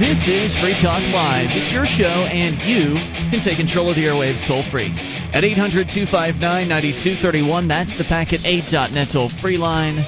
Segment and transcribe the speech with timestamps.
[0.00, 1.50] This is Free Talk Live.
[1.52, 2.96] It's your show, and you
[3.30, 4.88] can take control of the airwaves toll free.
[5.32, 9.98] At 800 259 9231, that's the packet 8.net toll free line.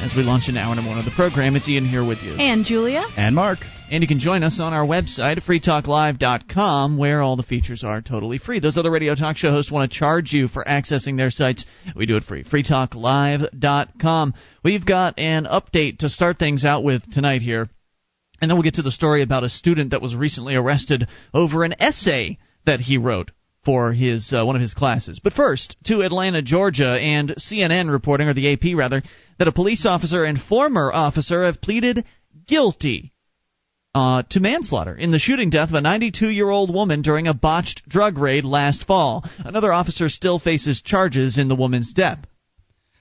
[0.00, 2.34] As we launch an hour number one of the program, it's Ian here with you.
[2.34, 3.02] And Julia.
[3.16, 3.58] And Mark.
[3.90, 8.00] And you can join us on our website at freetalklive.com, where all the features are
[8.00, 8.60] totally free.
[8.60, 11.66] Those other radio talk show hosts want to charge you for accessing their sites.
[11.96, 12.44] We do it free.
[12.44, 14.34] freetalklive.com.
[14.62, 17.68] We've got an update to start things out with tonight here.
[18.40, 21.64] And then we'll get to the story about a student that was recently arrested over
[21.64, 23.30] an essay that he wrote
[23.64, 25.20] for his uh, one of his classes.
[25.22, 29.02] But first, to Atlanta, Georgia, and CNN reporting, or the AP rather,
[29.38, 32.04] that a police officer and former officer have pleaded
[32.46, 33.12] guilty
[33.94, 37.34] uh, to manslaughter in the shooting death of a 92 year old woman during a
[37.34, 39.24] botched drug raid last fall.
[39.38, 42.20] Another officer still faces charges in the woman's death.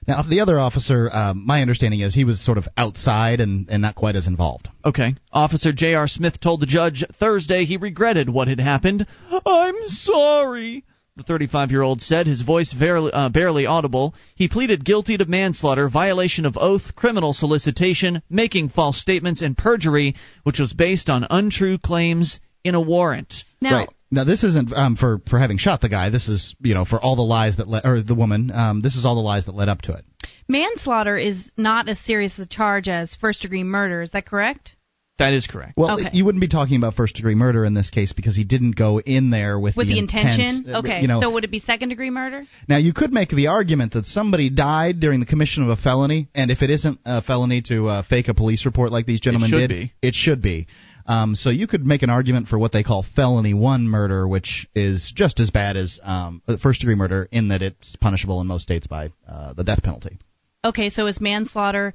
[0.08, 3.82] Now, the other officer, um, my understanding is he was sort of outside and, and
[3.82, 4.70] not quite as involved.
[4.86, 5.16] Okay.
[5.34, 6.08] Officer J.R.
[6.08, 9.06] Smith told the judge Thursday he regretted what had happened.
[9.46, 10.86] I'm sorry.
[11.18, 14.14] The 35 year old said, his voice barely, uh, barely audible.
[14.36, 20.16] He pleaded guilty to manslaughter, violation of oath, criminal solicitation, making false statements, and perjury,
[20.44, 23.34] which was based on untrue claims in a warrant.
[23.60, 23.90] Now, right.
[24.10, 26.10] Now this isn't um, for for having shot the guy.
[26.10, 28.52] This is you know for all the lies that le- or the woman.
[28.54, 30.06] Um, this is all the lies that led up to it.
[30.48, 34.02] manslaughter is not as serious a charge as first degree murder.
[34.02, 34.74] Is that correct?
[35.20, 35.74] That is correct.
[35.76, 36.12] Well, Okay.
[36.14, 39.00] you wouldn't be talking about first degree murder in this case because he didn't go
[39.00, 40.72] in there with, With the, intent, intention?
[40.76, 41.02] uh, Okay.
[41.02, 42.44] You know, so would it be second degree murder?
[42.70, 46.28] now you could make the argument that somebody died during the commission of a felony,
[46.36, 49.50] and if it isn't a felony to uh, fake a police report like these gentlemen
[49.50, 49.94] should did, be.
[50.04, 50.68] it should be.
[51.08, 54.68] Um, so you could make an argument for what they call felony one murder, which
[54.76, 58.64] is just as bad as um, first degree murder in that it's punishable in most
[58.64, 60.18] states by uh, the death penalty.
[60.66, 61.94] Okay, so is manslaughter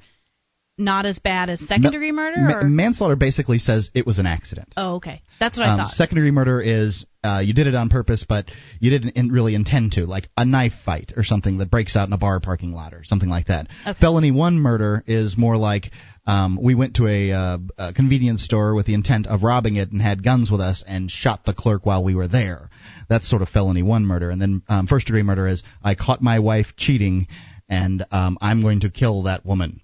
[0.79, 2.37] not as bad as second degree murder?
[2.39, 4.73] Ma- manslaughter basically says it was an accident.
[4.75, 5.21] oh, okay.
[5.39, 5.89] That's what I Um, thought.
[5.89, 9.53] second degree murder is uh, you did it on purpose, but you didn't in- really
[9.53, 12.73] intend to, like a knife fight or something that breaks out in a bar parking
[12.73, 13.67] lot or something like that.
[13.87, 13.99] Okay.
[13.99, 15.91] Felony one murder is more like
[16.25, 19.91] um, we went to a, uh, a convenience store with the intent of robbing it
[19.91, 22.69] and had guns with us and shot the clerk while we were there.
[23.09, 24.29] That's sort of felony one murder.
[24.29, 27.27] And then um, first degree murder is I caught my wife cheating
[27.67, 29.81] and um, I'm going to kill that woman.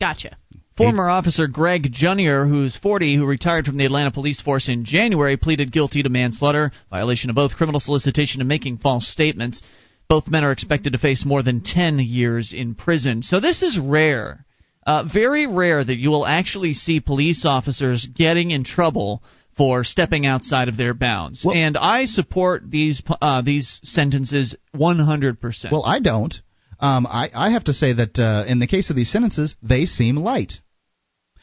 [0.00, 0.36] gotcha.
[0.76, 5.36] Former officer Gregg Junnier, who's 40, who retired from the Atlanta police force in January,
[5.36, 9.60] pleaded guilty to manslaughter, violation of both criminal solicitation and making false statements.
[10.08, 13.22] Both men are expected to face more than 10 years in prison.
[13.22, 14.46] So this is rare.
[14.84, 19.22] Uh, very rare that you will actually see police officers getting in trouble
[19.56, 21.44] for stepping outside of their bounds.
[21.44, 25.70] Well- and I support these uh, these sentences 100%.
[25.70, 26.34] Well, I don't.
[26.80, 29.86] Um, I, I have to say that uh, in the case of these sentences, they
[29.86, 30.54] seem light.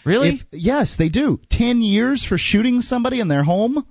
[0.04, 0.30] really?
[0.30, 1.40] If- yes, they do.
[1.50, 3.86] Ten years for shooting somebody in their home?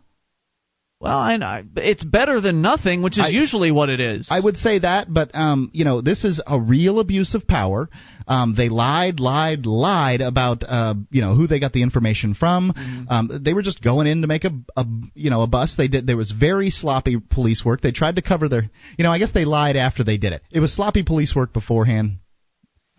[1.00, 4.28] Well, I, it's better than nothing, which is I- usually what it is.
[4.30, 7.88] I would say that, but um, you know, this is a real abuse of power.
[8.26, 12.72] Um, they lied, lied, lied about uh, you know who they got the information from.
[13.08, 15.76] Um, they were just going in to make a, a you know a bust.
[15.76, 16.06] They did.
[16.06, 17.80] There was very sloppy police work.
[17.80, 18.68] They tried to cover their.
[18.98, 20.42] You know, I guess they lied after they did it.
[20.50, 22.18] It was sloppy police work beforehand.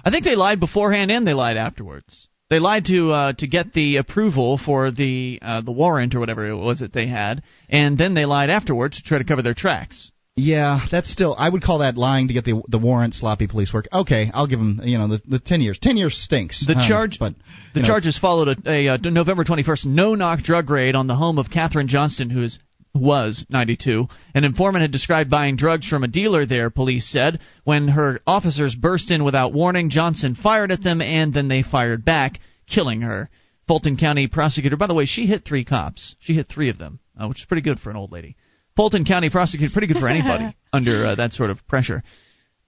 [0.04, 2.30] I think they lied beforehand and they lied afterwards.
[2.50, 6.48] They lied to uh, to get the approval for the uh, the warrant or whatever
[6.48, 9.54] it was that they had, and then they lied afterwards to try to cover their
[9.54, 10.12] tracks.
[10.36, 11.36] Yeah, that's still.
[11.38, 13.88] I would call that lying to get the the warrant, sloppy police work.
[13.94, 14.80] Okay, I'll give them.
[14.84, 15.78] You know, the, the ten years.
[15.80, 16.66] Ten years stinks.
[16.66, 17.36] The Um, charge, but
[17.74, 21.38] the know, charges followed a, a, uh November 21st no-knock drug raid on the home
[21.38, 22.58] of Kathryn Johnston, who is
[22.94, 24.08] was 92.
[24.34, 27.40] An informant had described buying drugs from a dealer there, police said.
[27.64, 32.04] When her officers burst in without warning, Johnson fired at them and then they fired
[32.04, 33.30] back, killing her.
[33.68, 36.16] Fulton County prosecutor, by the way, she hit three cops.
[36.20, 38.36] She hit three of them, uh, which is pretty good for an old lady.
[38.76, 42.02] Fulton County prosecutor, pretty good for anybody under uh, that sort of pressure.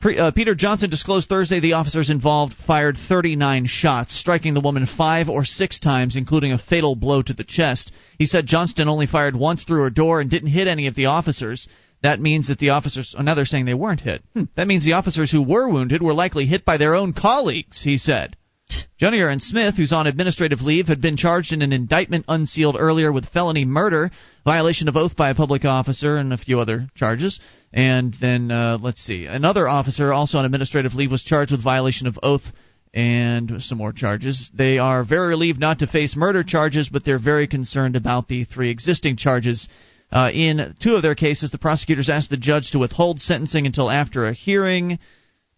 [0.01, 4.87] Pre- uh, Peter Johnson disclosed Thursday the officers involved fired 39 shots, striking the woman
[4.87, 7.91] five or six times, including a fatal blow to the chest.
[8.17, 11.05] He said Johnston only fired once through her door and didn't hit any of the
[11.05, 11.67] officers.
[12.01, 13.13] That means that the officers.
[13.15, 14.23] Oh, now they're saying they weren't hit.
[14.33, 14.45] Hmm.
[14.55, 17.99] That means the officers who were wounded were likely hit by their own colleagues, he
[17.99, 18.35] said.
[18.99, 23.11] Junnier and Smith, who's on administrative leave, had been charged in an indictment unsealed earlier
[23.11, 24.11] with felony murder,
[24.45, 27.39] violation of oath by a public officer, and a few other charges.
[27.73, 32.07] And then, uh, let's see, another officer also on administrative leave was charged with violation
[32.07, 32.43] of oath
[32.93, 34.49] and some more charges.
[34.53, 38.43] They are very relieved not to face murder charges, but they're very concerned about the
[38.43, 39.69] three existing charges.
[40.11, 43.89] Uh, in two of their cases, the prosecutors asked the judge to withhold sentencing until
[43.89, 44.99] after a hearing.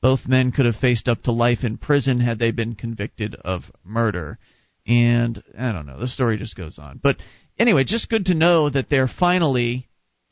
[0.04, 3.72] Both men could have faced up to life in prison had they been convicted of
[3.86, 4.38] murder.
[4.86, 7.00] And I don't know, the story just goes on.
[7.02, 7.16] But
[7.58, 9.88] anyway, just good to know that they're finally,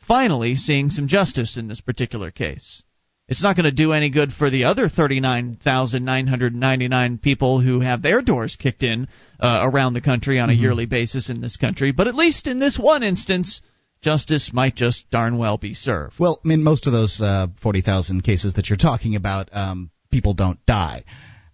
[0.06, 2.84] finally seeing some justice in this particular case.
[3.30, 8.22] It's not going to do any good for the other 39,999 people who have their
[8.22, 9.08] doors kicked in
[9.40, 10.62] uh, around the country on a Mm-hmm.
[10.62, 13.62] yearly basis in this country, but at least in this one instance,
[14.02, 16.16] justice might just darn well be served.
[16.20, 20.34] Well, I mean, most of those uh, 40,000 cases that you're talking about, um, people
[20.34, 21.04] don't die.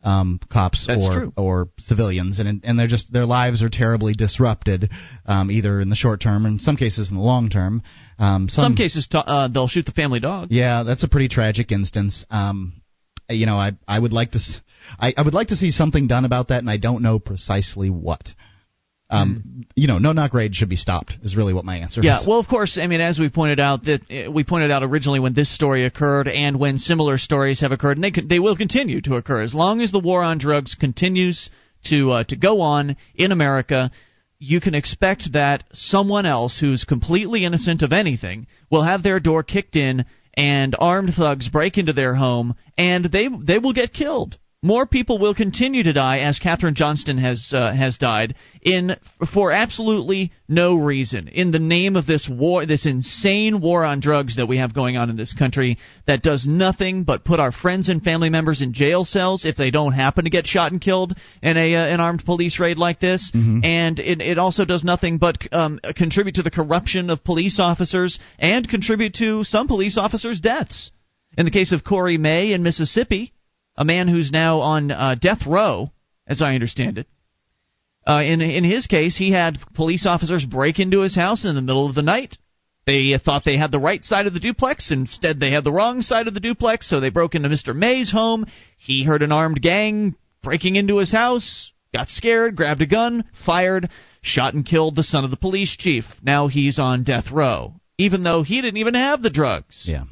[0.03, 1.33] Um, cops That's or true.
[1.35, 4.89] or civilians, and and they're just their lives are terribly disrupted,
[5.25, 7.81] um, either in the short term, in some cases in the long term.
[8.17, 10.49] Um, Some cases, t- uh, they'll shoot the family dog.
[10.51, 12.25] Yeah, that's a pretty tragic instance.
[12.29, 12.81] Um,
[13.27, 14.39] you know, I I would like to
[14.99, 18.29] I would like to see something done about that, and I don't know precisely what.
[19.09, 21.13] Um, you know, no knock raid should be stopped.
[21.23, 22.23] Is really what my answer Yeah, is.
[22.23, 22.77] Yeah, well, of course.
[22.77, 25.85] I mean, as we pointed out that uh, we pointed out originally when this story
[25.85, 29.53] occurred, and when similar stories have occurred, and they they will continue to occur as
[29.53, 31.49] long as the war on drugs continues
[31.85, 33.91] to uh, to go on in America.
[34.39, 39.41] You can expect that someone else who's completely innocent of anything will have their door
[39.41, 44.37] kicked in, and armed thugs break into their home, and they they will get killed.
[44.63, 48.95] More people will continue to die, as Kathryn Johnston has uh, has died, in
[49.31, 54.37] for absolutely no reason, in the name of this war, this insane war on drugs
[54.37, 55.77] that we have going on in this country,
[56.07, 59.69] that does nothing but put our friends and family members in jail cells if they
[59.69, 62.99] don't happen to get shot and killed in a uh, an armed police raid like
[62.99, 63.29] this,
[63.63, 68.19] and it, it also does nothing but um, contribute to the corruption of police officers
[68.39, 70.89] and contribute to some police officers' deaths.
[71.37, 73.33] In the case of Cory Maye in Mississippi,
[73.77, 75.91] a man who's now on uh, death row,
[76.25, 77.07] as I understand it.
[78.05, 81.61] Uh, in in his case, he had police officers break into his house in the
[81.61, 82.37] middle of the night.
[82.85, 84.91] They thought they had the right side of the duplex.
[84.91, 86.89] Instead, they had the wrong side of the duplex.
[86.89, 87.75] So they broke into Mr.
[87.75, 88.45] Maye's home.
[88.77, 91.73] He heard an armed gang breaking into his house.
[91.93, 93.89] Got scared, grabbed a gun, fired,
[94.21, 96.05] shot and killed the son of the police chief.
[96.23, 99.85] Now he's on death row, even though he didn't even have the drugs.
[99.87, 100.03] yeah.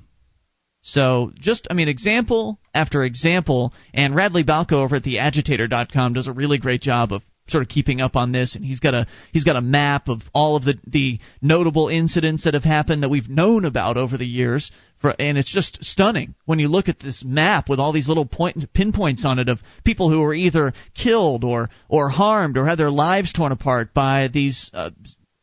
[0.88, 6.32] So just, I mean, example after example, and Radley Balko over at theagitator.com does a
[6.32, 9.44] really great job of sort of keeping up on this, and he's got a he's
[9.44, 13.28] got a map of all of the the notable incidents that have happened that we've
[13.28, 14.72] known about over the years.
[15.00, 18.28] For, and it's just stunning when you look at this map with all these little
[18.28, 22.78] point pinpoints on it of people who were either killed or or harmed or had
[22.78, 24.92] their lives torn apart by these uh,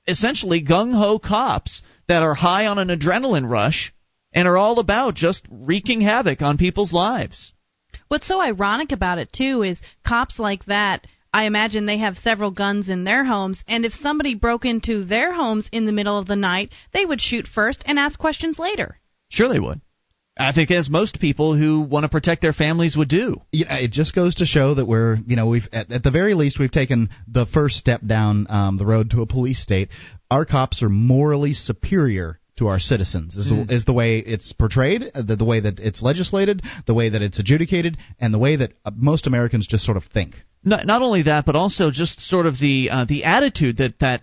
[0.06, 3.92] essentially gung ho cops that are high on an adrenaline rush
[4.32, 7.52] and are all about just wreaking havoc on people's lives.
[8.08, 11.06] What's so ironic about it too is cops like that.
[11.32, 15.32] I imagine they have several guns in their homes, and if somebody broke into their
[15.32, 18.98] homes in the middle of the night, they would shoot first and ask questions later.
[19.30, 19.80] Sure, they would.
[20.38, 23.40] I think, as most people who want to protect their families would do.
[23.50, 26.34] Yeah, it just goes to show that we're, you know, we've at, at the very
[26.34, 29.88] least we've taken the first step down um, the road to a police state.
[30.30, 33.36] Our cops are morally superior to our citizens.
[33.36, 37.08] Is, is the way it's portrayed, uh, the, the way that it's legislated, the way
[37.08, 40.34] that it's adjudicated, and the way that uh, most Americans just sort of think.
[40.64, 44.22] Not, not only that, but also just sort of the uh, the attitude that that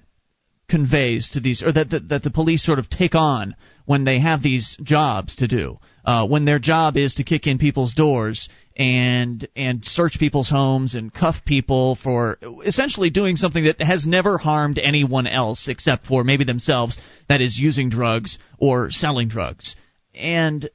[0.69, 3.55] conveys to these, or that, that that the police sort of take on
[3.85, 5.79] when they have these jobs to do.
[6.05, 10.95] Uh, when their job is to kick in people's doors and and search people's homes
[10.95, 16.23] and cuff people for essentially doing something that has never harmed anyone else except for
[16.23, 16.97] maybe themselves.
[17.27, 19.75] That is using drugs or selling drugs.
[20.15, 20.69] And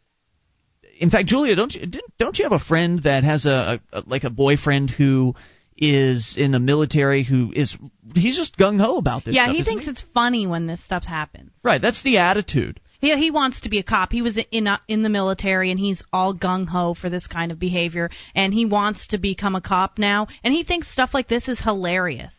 [0.99, 1.87] in fact, Julia, don't you
[2.19, 5.35] don't you have a friend that has a, a like a boyfriend who
[5.77, 7.77] is in the military who is
[8.15, 9.35] he's just gung ho about this.
[9.35, 11.53] yeah, stuff, he isn't thinks it's funny when this stuff happens.
[11.65, 11.83] right.
[11.83, 12.81] That's the attitude.
[13.01, 14.13] He he wants to be a cop.
[14.13, 17.53] He was in a, in the military and he's all gung ho for this kind
[17.53, 21.29] of behavior and he wants to become a cop now and he thinks stuff like
[21.29, 22.35] this is hilarious.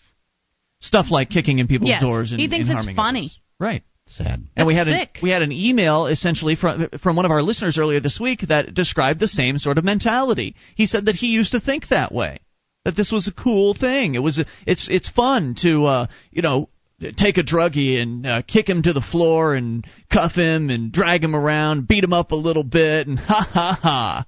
[0.82, 3.20] Stuff like kicking in people's Yes, doors and he thinks and it's funny.
[3.26, 3.40] others.
[3.60, 3.84] Right.
[4.08, 4.48] Sad.
[4.56, 5.16] And we had sick.
[5.16, 8.42] An, we had an email essentially from from one of our listeners earlier this week
[8.50, 10.56] that described the same sort of mentality.
[10.76, 12.38] He said that he used to think that way,
[12.86, 14.16] that this was a cool thing.
[14.16, 16.70] It was a, it's it's fun to uh, you know
[17.18, 21.24] take a druggie and uh, kick him to the floor and cuff him and drag
[21.24, 24.26] him around, beat him up a little bit, and ha ha ha.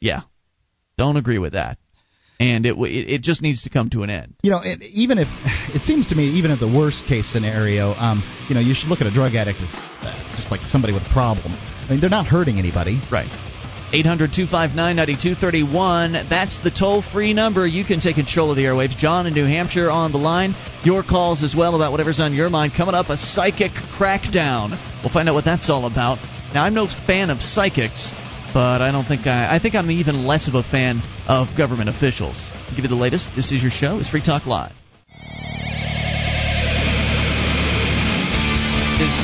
[0.00, 0.22] Yeah,
[0.98, 1.78] don't agree with that.
[2.40, 4.34] And it it just needs to come to an end.
[4.42, 5.26] You know, it, even if
[5.74, 8.88] it seems to me, even at the worst case scenario, um, you know, you should
[8.88, 11.52] look at a drug addict as uh, just like somebody with a problem.
[11.54, 13.00] I mean, they're not hurting anybody.
[13.10, 13.47] Right.
[13.90, 16.28] 800 259 9231.
[16.28, 17.66] That's the toll free number.
[17.66, 18.96] You can take control of the airwaves.
[18.96, 20.54] John in New Hampshire on the line.
[20.84, 22.72] Your calls as well about whatever's on your mind.
[22.76, 24.76] Coming up, a psychic crackdown.
[25.02, 26.18] We'll find out what that's all about.
[26.52, 28.12] Now, I'm no fan of psychics,
[28.52, 29.56] but I don't think I.
[29.56, 32.36] I think I'm even less of a fan of government officials.
[32.52, 33.30] I'll give you the latest.
[33.34, 33.98] This is your show.
[33.98, 34.72] It's Free Talk Live.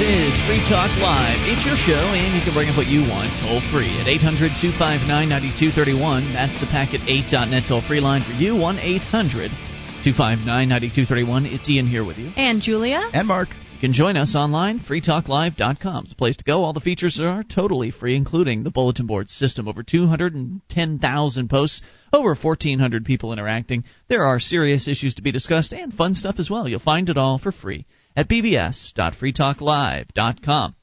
[0.01, 1.39] Is Free Talk Live.
[1.47, 4.59] It's your show, and you can bring up what you want toll free at 800
[4.59, 6.33] 259 9231.
[6.35, 9.55] That's the Packet 8.net toll free line for you, 1 800
[10.03, 11.47] 259 9231.
[11.47, 12.33] It's Ian here with you.
[12.35, 13.07] And Julia.
[13.13, 13.51] And Mark.
[13.51, 16.05] You can join us online, freetalklive.com.
[16.05, 16.65] It's a place to go.
[16.65, 19.69] All the features are totally free, including the bulletin board system.
[19.69, 21.83] Over 210,000 posts,
[22.13, 23.85] over 1,400 people interacting.
[24.09, 26.67] There are serious issues to be discussed and fun stuff as well.
[26.67, 30.75] You'll find it all for free at bbs.freetalklive.com.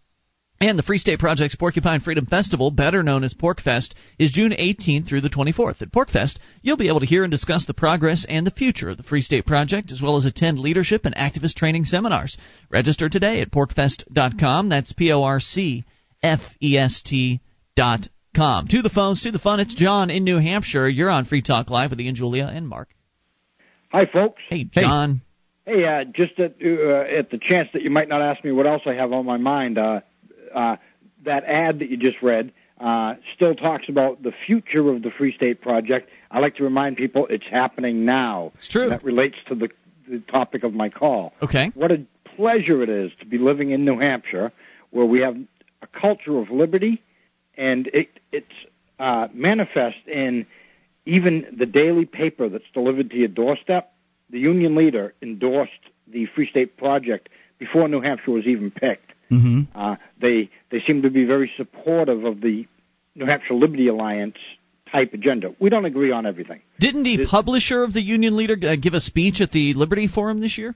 [0.61, 5.07] And the Free State Project's Porcupine Freedom Festival, better known as PorcFest, is June 18th
[5.07, 5.81] through the 24th.
[5.81, 8.97] At PorcFest, you'll be able to hear and discuss the progress and the future of
[8.97, 12.37] the Free State Project, as well as attend leadership and activist training seminars.
[12.69, 14.69] Register today at porcfest.com.
[14.69, 15.83] That's P O R C
[16.21, 17.41] F E S T
[17.75, 18.67] dot com.
[18.67, 19.59] To the phones, to the fun.
[19.59, 20.87] It's John in New Hampshire.
[20.87, 22.89] You're on Free Talk Live with Ian, Julia, and Mark.
[23.91, 24.39] Hi, folks.
[24.47, 25.15] Hey, John.
[25.15, 25.21] Hey,
[25.67, 28.83] uh, just at, uh, at the chance that you might not ask me what else
[28.85, 30.01] I have on my mind, uh,
[30.53, 30.77] uh,
[31.23, 32.51] that ad that you just read
[32.81, 36.09] uh, still talks about the future of the Free State Project.
[36.31, 38.51] I like to remind people it's happening now.
[38.55, 38.89] It's true.
[38.89, 39.69] That relates to the,
[40.09, 41.33] the topic of my call.
[41.41, 41.71] Okay.
[41.75, 42.03] What a
[42.35, 44.51] pleasure it is to be living in New Hampshire,
[44.89, 45.37] where we have
[45.81, 47.01] a culture of liberty,
[47.55, 48.47] and it, it's
[48.99, 50.47] uh, manifest in
[51.05, 53.90] even the daily paper that's delivered to your doorstep.
[54.31, 55.71] The union leader endorsed
[56.07, 59.11] the Free State Project before New Hampshire was even picked.
[59.29, 59.77] Mm-hmm.
[59.77, 62.67] Uh, they they seem to be very supportive of the
[63.15, 64.35] New Hampshire Liberty Alliance
[64.91, 65.53] type agenda.
[65.59, 66.61] We don't agree on everything.
[66.79, 70.07] Didn't the This- publisher of the Union Leader uh, give a speech at the Liberty
[70.07, 70.75] Forum this year?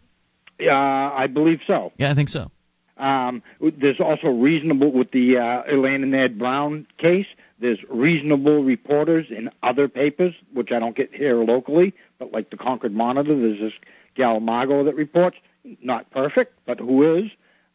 [0.62, 1.91] Uh, I believe so.
[1.97, 2.50] Yeah, I think so.
[2.97, 7.25] Um, there's also reasonable with the uh, Elaine and Ed Brown case.
[7.59, 12.57] There's reasonable reporters in other papers, which I don't get here locally, but like the
[12.57, 13.74] Concord Monitor, there's this
[14.15, 15.38] gal Margot that reports.
[15.81, 17.25] Not perfect, but who is?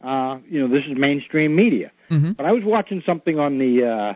[0.01, 1.91] Uh, you know, this is mainstream media.
[2.09, 2.35] Mhm.
[2.37, 4.13] But I was watching something on the uh,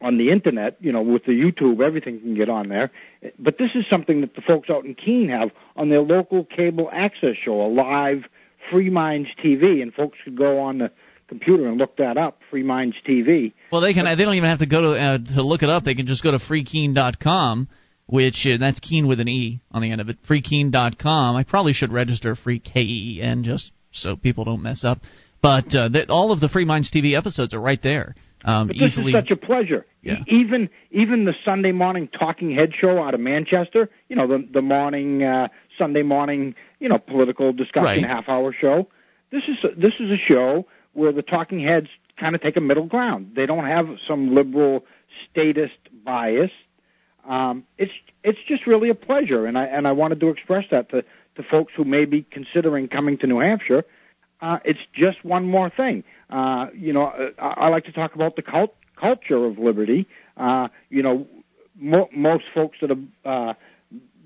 [0.00, 0.76] on the internet.
[0.80, 2.90] You know, with the YouTube, everything can get on there.
[3.38, 6.88] But this is something that the folks out in Keene have on their local cable
[6.92, 8.24] access show, a live
[8.70, 10.90] Free Minds TV, and folks could go on the
[11.28, 13.52] computer and look that up, Free Minds TV.
[13.70, 14.04] Well, they can.
[14.04, 15.84] They don't even have to go to uh, to look it up.
[15.84, 17.68] They can just go to freekeene.com,
[18.08, 20.16] which uh, that's Keene with an e on the end of it.
[20.28, 21.36] Freekeene.com.
[21.36, 24.98] I probably should register free K E E N just so people don't mess up.
[25.40, 28.16] But uh, th- all of the Free Minds TV episodes are right there.
[28.44, 29.12] Um, But this easily.
[29.12, 29.86] is such a pleasure.
[30.02, 30.18] Yeah.
[30.26, 34.48] E- even even the Sunday morning talking head show out of Manchester, you know, the
[34.52, 35.48] the morning uh,
[35.78, 38.04] Sunday morning, you know, political discussion Right.
[38.04, 38.88] half hour show.
[39.30, 41.88] This is this is a show where the talking heads
[42.18, 43.32] kind of take a middle ground.
[43.36, 44.84] They don't have some liberal
[45.30, 46.50] statist bias.
[47.26, 47.92] Um, it's
[48.24, 51.04] it's just really a pleasure, and I and I wanted to express that to
[51.36, 53.84] to folks who may be considering coming to New Hampshire.
[54.40, 56.04] Uh, it's just one more thing.
[56.30, 60.06] Uh, you know, uh, I, I like to talk about the cult- culture of liberty.
[60.36, 61.26] Uh, you know,
[61.76, 63.54] mo- most folks that have uh,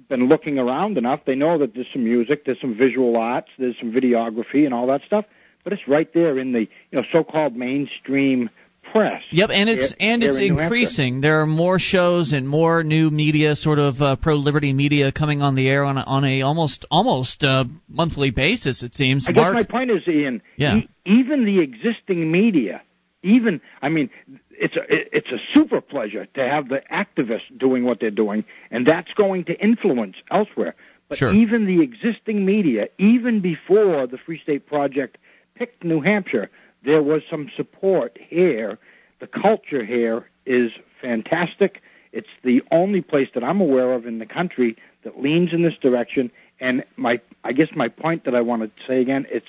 [0.09, 3.79] been looking around enough, they know that there's some music, there's some visual arts, there's
[3.79, 5.25] some videography, and all that stuff.
[5.65, 8.51] But it's right there in the you know so-called mainstream
[8.93, 9.23] press.
[9.33, 11.21] Yep, and it's here- and it's in increasing.
[11.21, 15.43] There are more shows and more new media, sort of uh, pro liberty media, coming
[15.43, 18.83] on the air on a, on a almost almost uh, monthly basis.
[18.83, 19.27] It seems.
[19.29, 20.43] I guess my point is, Ian.
[20.57, 20.77] Yeah.
[20.77, 22.83] e- even the existing media,
[23.23, 24.11] even I mean,
[24.51, 28.87] it's a it's a super pleasure to have the activists doing what they're doing, and
[28.87, 30.75] that's going to influence elsewhere.
[31.09, 31.33] But Sure.
[31.35, 35.19] even the existing media, even before the Free State Project
[35.55, 36.49] picked New Hampshire,
[36.85, 38.79] there was some support here.
[39.21, 41.81] The culture here is fantastic.
[42.13, 45.77] It's the only place that I'm aware of in the country that leans in this
[45.81, 46.31] direction.
[46.61, 49.47] And my, I guess my point that I want to say again, it's,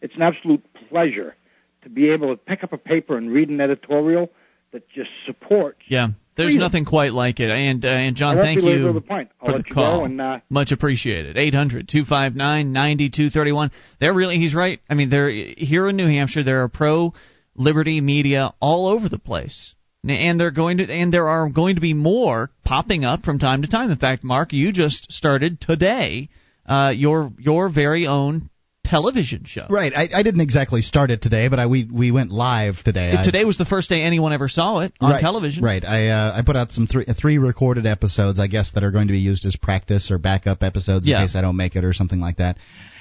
[0.00, 1.34] it's an absolute pleasure
[1.82, 4.30] to be able to pick up a paper and read an editorial
[4.72, 5.80] that just supports.
[5.86, 6.60] Yeah, there's Freedom.
[6.60, 7.50] nothing quite like it.
[7.50, 9.30] And uh, and John, thank you the point.
[9.44, 10.04] For the you call.
[10.04, 11.36] and, uh, Much appreciated.
[11.36, 13.70] 800-259-9231.
[14.00, 14.80] They're really he's right.
[14.88, 16.42] I mean, they're here in New Hampshire.
[16.42, 17.12] There are pro
[17.54, 19.74] liberty media all over the place.
[20.06, 23.62] And they're going to, and there are going to be more popping up from time
[23.62, 23.90] to time.
[23.90, 26.28] In fact, Mark, you just started today
[26.66, 28.50] uh, your your very own
[28.94, 29.66] television show.
[29.68, 29.92] Right.
[29.94, 33.12] I, I didn't exactly start it today, but I we we went live today.
[33.16, 35.64] I- Today was the first day anyone ever saw it on right, television.
[35.64, 35.84] Right.
[35.84, 39.08] I uh, I put out some three three recorded episodes, I guess, that are going
[39.08, 41.20] to be used as practice or backup episodes Yeah.
[41.22, 42.56] in case I don't make it or something like that.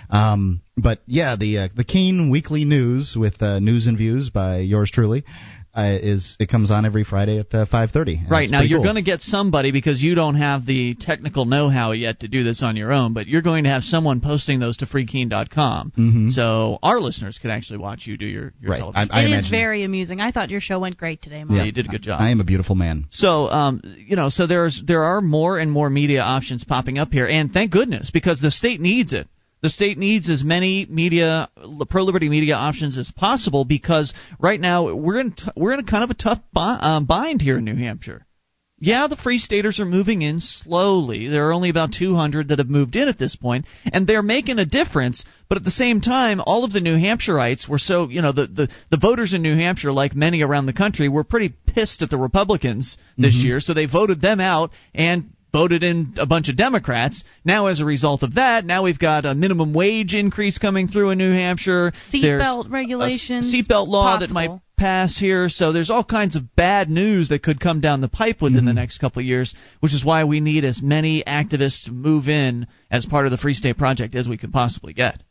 [0.09, 4.57] Um, but yeah, the uh, the Keene Weekly News with uh, news and views by
[4.59, 5.23] yours truly.
[5.75, 8.29] Uh, is it comes on every Friday at uh, 5:30.
[8.29, 8.83] Right now, you're cool.
[8.83, 12.61] going to get somebody because you don't have the technical know-how yet to do this
[12.61, 16.31] on your own, but you're going to have someone posting those to freekeene.com, Mhm.
[16.31, 18.77] so our listeners can actually watch you do your, your Right.
[18.81, 19.09] television.
[19.11, 20.21] I It is imagine- very amusing.
[20.21, 21.57] I thought your show went great today, Mark.
[21.57, 22.21] Yeah, you did a good job.
[22.21, 23.05] I am a beautiful man.
[23.09, 27.11] So, um, you know, so there's there are more and more media options popping up
[27.11, 29.27] here, and thank goodness because the state needs it.
[29.63, 31.47] The state needs as many media
[31.89, 35.85] pro liberty media options as possible because right now we're in t- we're in a
[35.85, 38.25] kind of a tough um, bind here in New Hampshire.
[38.77, 41.29] Yeah, the Free Staters are moving in slowly.
[41.29, 44.59] There are only about 200 that have moved in at this point, and they're making
[44.59, 45.23] a difference.
[45.47, 48.47] But at the same time, all of the New Hampshireites were so, you know, the,
[48.47, 52.09] the, the voters in New Hampshire, like many around the country, were pretty pissed at
[52.09, 56.57] the Republicans this year, so they voted them out and voted in a bunch of
[56.57, 57.23] Democrats.
[57.45, 61.11] Now, as a result of that, now we've got a minimum wage increase coming through
[61.11, 61.93] in New Hampshire.
[62.11, 63.53] There's Seatbelt a regulations.
[63.53, 65.47] seatbelt law that might pass here.
[65.49, 68.65] So there's all kinds of bad news that could come down the pipe within Mm-hmm.
[68.67, 72.27] the next couple of years, which is why we need as many activists to move
[72.27, 75.21] in as part of the Free State Project as we can possibly get.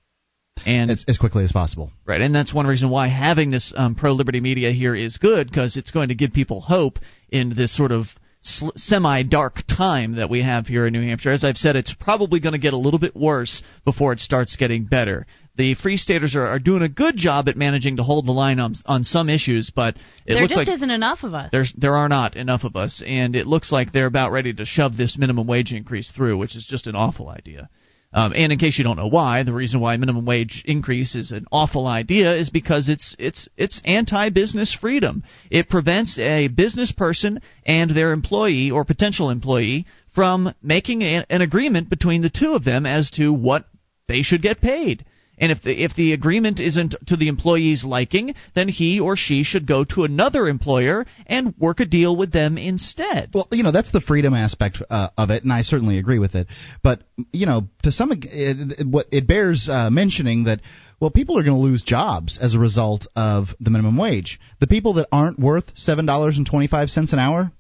[0.64, 1.90] And As, as quickly as possible.
[2.06, 5.48] Right, and that's one reason why having this um, pro liberty media here is good
[5.48, 6.98] because it's going to give people hope
[7.28, 11.30] in this sort of sl- semi dark time that we have here in New Hampshire.
[11.30, 14.56] As I've said, it's probably going to get a little bit worse before it starts
[14.56, 15.26] getting better.
[15.56, 18.58] The Free Staters are, are doing a good job at managing to hold the line
[18.58, 19.96] on, on some issues, but
[20.26, 21.50] it there looks just like isn't enough of us.
[21.52, 24.64] there's there are not enough of us, and it looks like they're about ready to
[24.64, 27.68] shove this minimum wage increase through, which is just an awful idea.
[28.14, 31.30] Um, and in case you don't know why, the reason why minimum wage increase is
[31.30, 35.22] an awful idea is because it's it's it's anti-business freedom.
[35.50, 41.40] It prevents a business person and their employee or potential employee from making a, an
[41.40, 43.64] agreement between the two of them as to what
[44.08, 45.06] they should get paid.
[45.42, 49.42] And if the if the agreement isn't to the employee's liking, then he or she
[49.42, 53.30] should go to another employer and work a deal with them instead.
[53.34, 56.36] Well, you know that's the freedom aspect uh, of it, and I certainly agree with
[56.36, 56.46] it.
[56.84, 57.00] But
[57.32, 60.60] you know, to some, it, it, what it bears uh, mentioning that
[61.00, 64.38] well, people are going to lose jobs as a result of the minimum wage.
[64.60, 67.50] The people that aren't worth seven dollars and twenty five cents an hour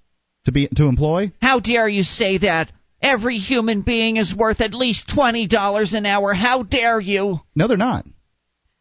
[0.44, 2.70] to be to employ, How dare you say that?
[3.02, 6.32] Every human being is worth at least $20 an hour.
[6.34, 7.40] How dare you?
[7.54, 8.04] no, they're not.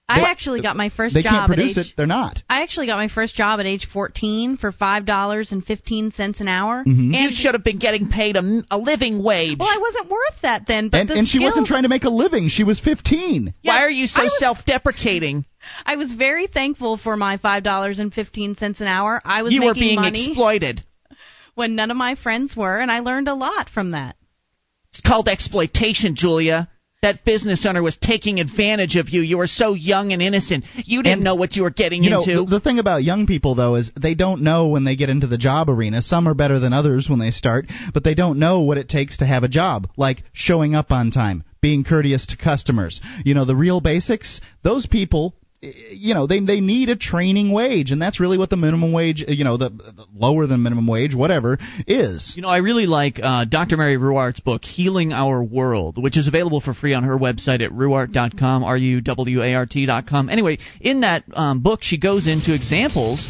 [0.09, 1.91] I actually got my first They job can't produce at age.
[1.91, 1.93] it.
[1.95, 2.43] They're not.
[2.49, 6.41] I actually got my first job at age 14 for five dollars and fifteen cents
[6.41, 6.83] an hour.
[6.85, 7.13] Mm-hmm.
[7.13, 9.57] You should have been getting paid a, a living wage.
[9.57, 10.89] Well, I wasn't worth that then.
[10.89, 12.49] But And, the and she wasn't trying to make a living.
[12.49, 13.53] She was fifteen.
[13.63, 15.45] Why are you so was- self-deprecating?
[15.85, 19.21] I was very thankful for my five dollars and fifteen cents an hour.
[19.23, 20.83] I was You were being money exploited.
[21.55, 24.15] When none of my friends were, and I learned a lot from that.
[24.89, 26.69] It's called exploitation, Julia.
[27.01, 29.21] That business owner was taking advantage of you.
[29.21, 30.65] You were so young and innocent.
[30.75, 32.35] You didn't And, know what you were getting You know, into.
[32.45, 35.25] the, the thing about young people though is they don't know when they get into
[35.25, 36.03] the job arena.
[36.03, 39.17] Some are better than others when they start, but they don't know what it takes
[39.17, 43.01] to have a job, like showing up on time, being courteous to customers.
[43.25, 44.39] You know, the real basics.
[44.61, 48.57] Those people you know they they need a training wage and that's really what the
[48.57, 52.57] minimum wage you know the, the lower than minimum wage whatever is You know, I
[52.57, 53.77] really like uh, Dr.
[53.77, 57.71] Mary Ruwart's book, Healing Our World, which is available for free on her website at
[57.71, 60.29] ruwart.com, R-U-W-A-R-T.com.
[60.29, 63.29] Anyway, in that um, book, she goes into examples,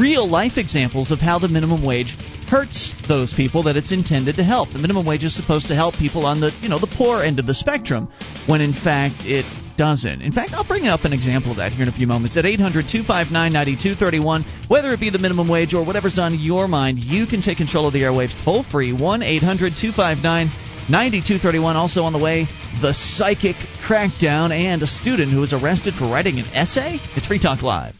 [0.00, 2.16] real life examples of how the minimum wage
[2.48, 4.72] hurts those people that it's intended to help.
[4.72, 7.38] The minimum wage is supposed to help people on the, you know, the poor end
[7.38, 8.08] of the spectrum,
[8.46, 9.44] when in fact it
[9.76, 10.22] doesn't.
[10.22, 12.36] In fact, I'll bring up an example of that here in a few moments.
[12.36, 16.98] At 800 259 9231, whether it be the minimum wage or whatever's on your mind,
[16.98, 20.46] you can take control of the airwaves toll free 1 800 259
[20.88, 21.76] 9231.
[21.76, 22.46] Also on the way,
[22.80, 26.98] the psychic crackdown and a student who was arrested for writing an essay.
[27.16, 27.99] It's Free Talk Live.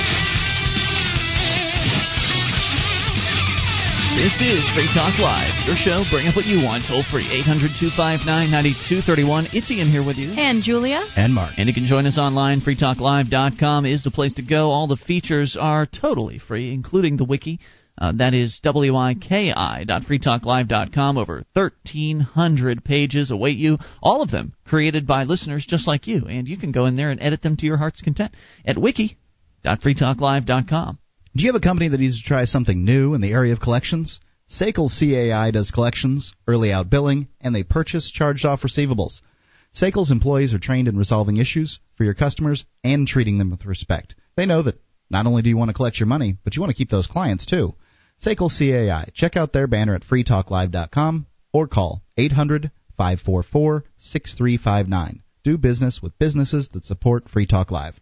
[4.15, 6.03] This is Free Talk Live, your show.
[6.11, 9.47] Bring up what you want, toll free 800 259 9231.
[9.53, 10.33] It's Ian here with you.
[10.33, 12.59] And Julia, and mark And you can join us online.
[12.59, 14.69] FreeTalkLive.com is the place to go.
[14.69, 17.61] All the features are totally free, including the wiki.
[17.97, 21.17] Uh, that is wiki.freetalklive.com.
[21.17, 26.25] Over 1,300 pages await you, all of them created by listeners just like you.
[26.27, 28.33] And you can go in there and edit them to your heart's content
[28.65, 30.97] at wiki.freetalklive.com.
[31.33, 33.61] Do you have a company that needs to try something new in the area of
[33.61, 34.19] collections?
[34.49, 39.21] Sekel CAI does collections, early out billing, and they purchase charged off receivables.
[39.73, 44.13] Sekel's employees are trained in resolving issues for your customers and treating them with respect.
[44.35, 46.71] They know that Not only do you want to collect your money, but you want
[46.71, 47.75] to keep those clients too.
[48.21, 49.11] SACL CAI.
[49.13, 55.23] Check out their banner at freetalklive.com or call 800 544 6359.
[55.43, 57.99] Do business with businesses that support Free Talk Live.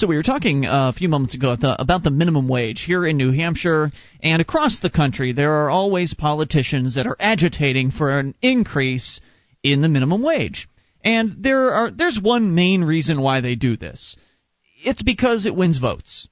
[0.00, 3.18] So we were talking uh, a few moments ago about the minimum wage here in
[3.18, 5.34] New Hampshire and across the country.
[5.34, 9.20] There are always politicians that are agitating for an increase
[9.62, 10.70] in the minimum wage,
[11.04, 14.16] and there are there's one main reason why they do this.
[14.82, 16.26] It's because it wins votes.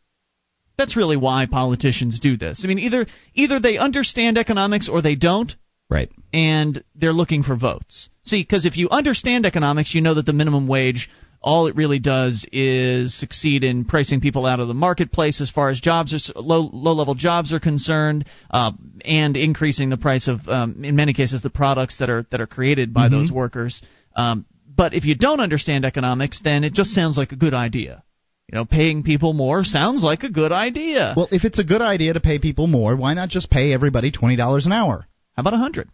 [0.79, 2.65] That's really why politicians do this.
[2.65, 5.55] I mean, either either they understand economics or they don't.
[5.91, 6.11] Right.
[6.33, 8.09] And they're looking for votes.
[8.23, 11.99] See, because if you understand economics, you know that the minimum wage all it really
[11.99, 16.41] does is succeed in pricing people out of the marketplace as far as jobs are
[16.41, 18.73] low low level jobs are concerned, uh,
[19.05, 22.47] and increasing the price of um, in many cases the products that are that are
[22.47, 23.19] created by mm-hmm.
[23.19, 23.83] those workers.
[24.17, 24.47] Um,
[24.77, 28.03] but if you don't understand economics, then it just sounds like a good idea.
[28.51, 31.13] You know, paying people more sounds like a good idea.
[31.17, 34.11] Well, if it's a good idea to pay people more, why not just pay everybody
[34.11, 35.07] twenty dollars an hour?
[35.35, 35.91] How about a hundred?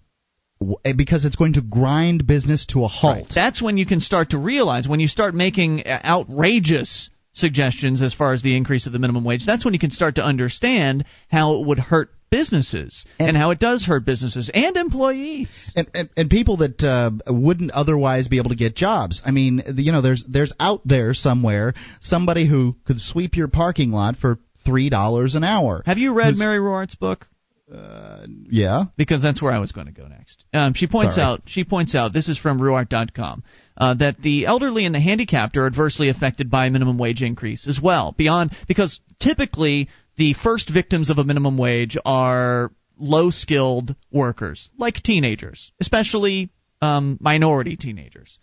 [0.84, 3.16] Eh, because it's going to grind business to a halt.
[3.16, 3.32] Right.
[3.34, 8.14] That's when you can start to realize when you start making uh, outrageous suggestions as
[8.14, 9.44] far as the increase of the minimum wage.
[9.44, 13.50] That's when you can start to understand how it would hurt businesses and, and how
[13.50, 18.38] it does hurt businesses and employees and and, and people that uh, wouldn't otherwise be
[18.38, 19.22] able to get jobs.
[19.24, 23.92] I mean, you know, there's there's out there somewhere somebody who could sweep your parking
[23.92, 25.82] lot for three dollars an hour.
[25.86, 27.26] Have you read Mary Ruwart's book?
[27.72, 30.44] Uh, yeah, because that's where I was going to go next.
[30.52, 31.26] Um, she points Sorry.
[31.26, 31.42] out.
[31.46, 32.12] She points out.
[32.12, 33.42] This is from Ruwart.com.
[33.76, 37.66] Uh, that the elderly and the handicapped are adversely affected by a minimum wage increase
[37.66, 38.14] as well.
[38.16, 44.96] Beyond because typically the first victims of a minimum wage are low skilled workers, like
[44.96, 46.50] teenagers, especially
[46.82, 48.38] um, minority teenagers,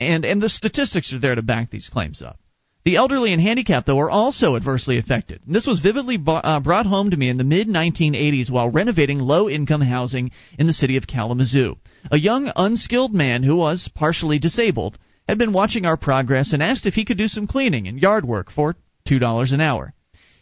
[0.00, 2.38] and and the statistics are there to back these claims up.
[2.86, 5.40] The elderly and handicapped, though, are also adversely affected.
[5.44, 9.50] This was vividly uh, brought home to me in the mid 1980s while renovating low
[9.50, 11.78] income housing in the city of Kalamazoo.
[12.12, 16.86] A young, unskilled man who was partially disabled had been watching our progress and asked
[16.86, 18.76] if he could do some cleaning and yard work for
[19.08, 19.92] $2 an hour.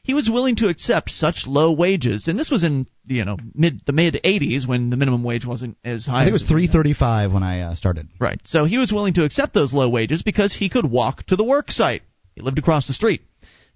[0.02, 3.80] He was willing to accept such low wages, and this was in you know mid
[3.86, 6.20] the mid 80s when the minimum wage wasn't as high.
[6.20, 8.08] I think it was 335 when I uh, started.
[8.20, 8.38] Right.
[8.44, 11.44] So he was willing to accept those low wages because he could walk to the
[11.44, 12.02] work site.
[12.34, 13.22] He lived across the street.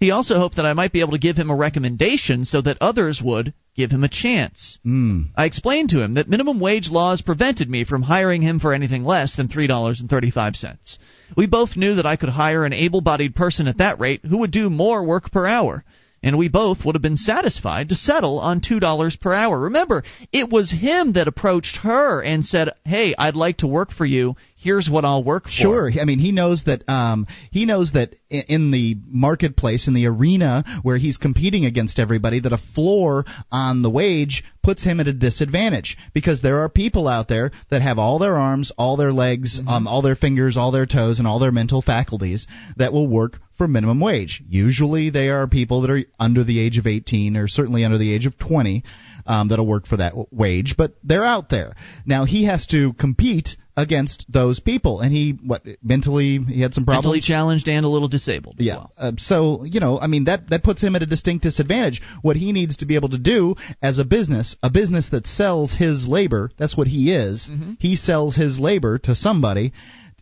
[0.00, 2.78] He also hoped that I might be able to give him a recommendation so that
[2.80, 4.78] others would give him a chance.
[4.86, 5.30] Mm.
[5.36, 9.04] I explained to him that minimum wage laws prevented me from hiring him for anything
[9.04, 10.98] less than $3.35.
[11.36, 14.38] We both knew that I could hire an able bodied person at that rate who
[14.38, 15.84] would do more work per hour
[16.22, 19.60] and we both would have been satisfied to settle on $2 per hour.
[19.60, 20.02] Remember,
[20.32, 24.36] it was him that approached her and said, "Hey, I'd like to work for you.
[24.56, 25.90] Here's what I'll work for." Sure.
[26.00, 30.64] I mean, he knows that um he knows that in the marketplace in the arena
[30.82, 35.12] where he's competing against everybody that a floor on the wage puts him at a
[35.12, 39.58] disadvantage because there are people out there that have all their arms, all their legs,
[39.58, 39.68] mm-hmm.
[39.68, 43.38] um, all their fingers, all their toes and all their mental faculties that will work
[43.58, 44.42] for minimum wage.
[44.48, 48.14] Usually they are people that are under the age of 18 or certainly under the
[48.14, 48.84] age of 20
[49.26, 51.74] um, that'll work for that wage, but they're out there.
[52.06, 56.84] Now he has to compete against those people, and he what mentally he had some
[56.84, 57.04] problems.
[57.04, 58.56] Mentally challenged and a little disabled.
[58.58, 58.76] yeah.
[58.76, 58.92] Well.
[58.96, 62.00] Uh, so you know, I mean that that puts him at a distinct disadvantage.
[62.22, 65.72] What he needs to be able to do as a business, a business that sells
[65.72, 67.48] his labor, that's what he is.
[67.50, 67.74] Mm-hmm.
[67.78, 69.72] He sells his labor to somebody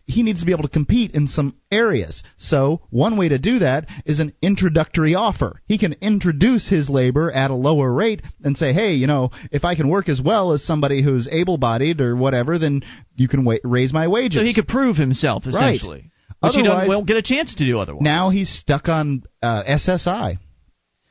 [0.07, 2.23] he needs to be able to compete in some areas.
[2.37, 5.61] So, one way to do that is an introductory offer.
[5.67, 9.65] He can introduce his labor at a lower rate and say, hey, you know, if
[9.65, 12.83] I can work as well as somebody who's able bodied or whatever, then
[13.17, 14.37] you can wa- raise my wages.
[14.37, 15.97] So he could prove himself, essentially.
[15.97, 16.11] Right.
[16.39, 18.03] Which otherwise, he won't get a chance to do otherwise.
[18.03, 20.37] Now he's stuck on uh, SSI.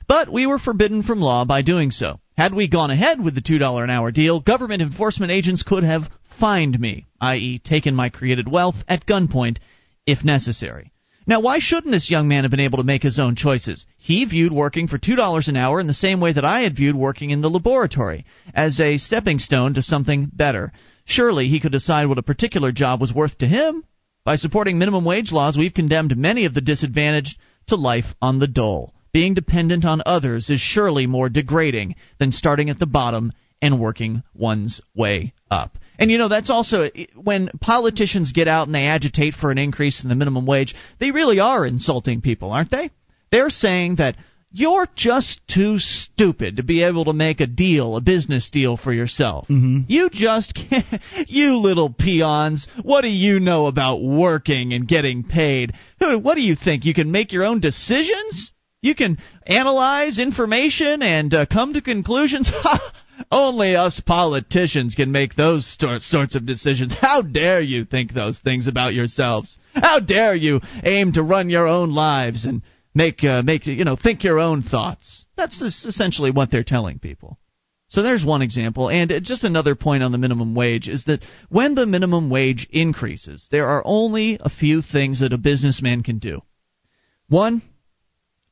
[0.09, 2.21] But we were forbidden from law by doing so.
[2.37, 6.03] Had we gone ahead with the $2 an hour deal, government enforcement agents could have
[6.39, 9.59] fined me, i.e., taken my created wealth at gunpoint
[10.07, 10.93] if necessary.
[11.29, 13.85] Now, why shouldn't this young man have been able to make his own choices?
[13.97, 16.95] He viewed working for $2 an hour in the same way that I had viewed
[16.95, 20.73] working in the laboratory, as a stepping stone to something better.
[21.05, 23.83] Surely he could decide what a particular job was worth to him.
[24.25, 28.47] By supporting minimum wage laws, we've condemned many of the disadvantaged to life on the
[28.47, 28.95] dole.
[29.13, 34.23] Being dependent on others is surely more degrading than starting at the bottom and working
[34.35, 35.79] one's way up.
[35.99, 36.89] And you know, that's also
[37.23, 41.11] when politicians get out and they agitate for an increase in the minimum wage, they
[41.11, 42.91] really are insulting people, aren't they?
[43.31, 44.17] They're saying that
[44.53, 48.93] you're just too stupid to be able to make a deal, a business deal for
[48.93, 49.49] yourself.
[49.49, 49.81] Mm-hmm.
[49.89, 50.87] You just can't.
[51.29, 55.73] You little peons, what do you know about working and getting paid?
[55.99, 56.85] What do you think?
[56.85, 58.53] You can make your own decisions?
[58.81, 62.51] You can analyze information and uh, come to conclusions.
[63.31, 66.95] Only us politicians can make those sorts of decisions.
[66.95, 69.59] How dare you think those things about yourselves?
[69.75, 72.63] How dare you aim to run your own lives and
[72.95, 75.25] make uh, make you know think your own thoughts?
[75.37, 77.39] That's essentially what they're telling people.
[77.89, 78.91] So there's one example.
[78.91, 83.47] And just another point on the minimum wage is that when the minimum wage increases,
[83.51, 86.43] there are only a few things that a businessman can do.
[87.29, 87.63] One,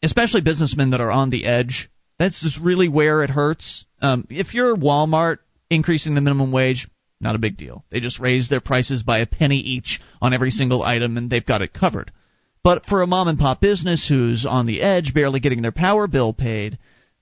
[0.03, 3.85] especially businessmen that are on the edge, that's just really where it hurts.
[4.01, 5.39] Um, if you're Walmart
[5.71, 6.89] increasing the minimum wage,
[7.21, 7.85] not a big deal.
[7.91, 11.45] They just raise their prices by a penny each on every single item and they've
[11.45, 12.13] got it covered.
[12.63, 16.07] But for a mom and pop business who's on the edge, barely getting their power
[16.07, 16.79] bill paid,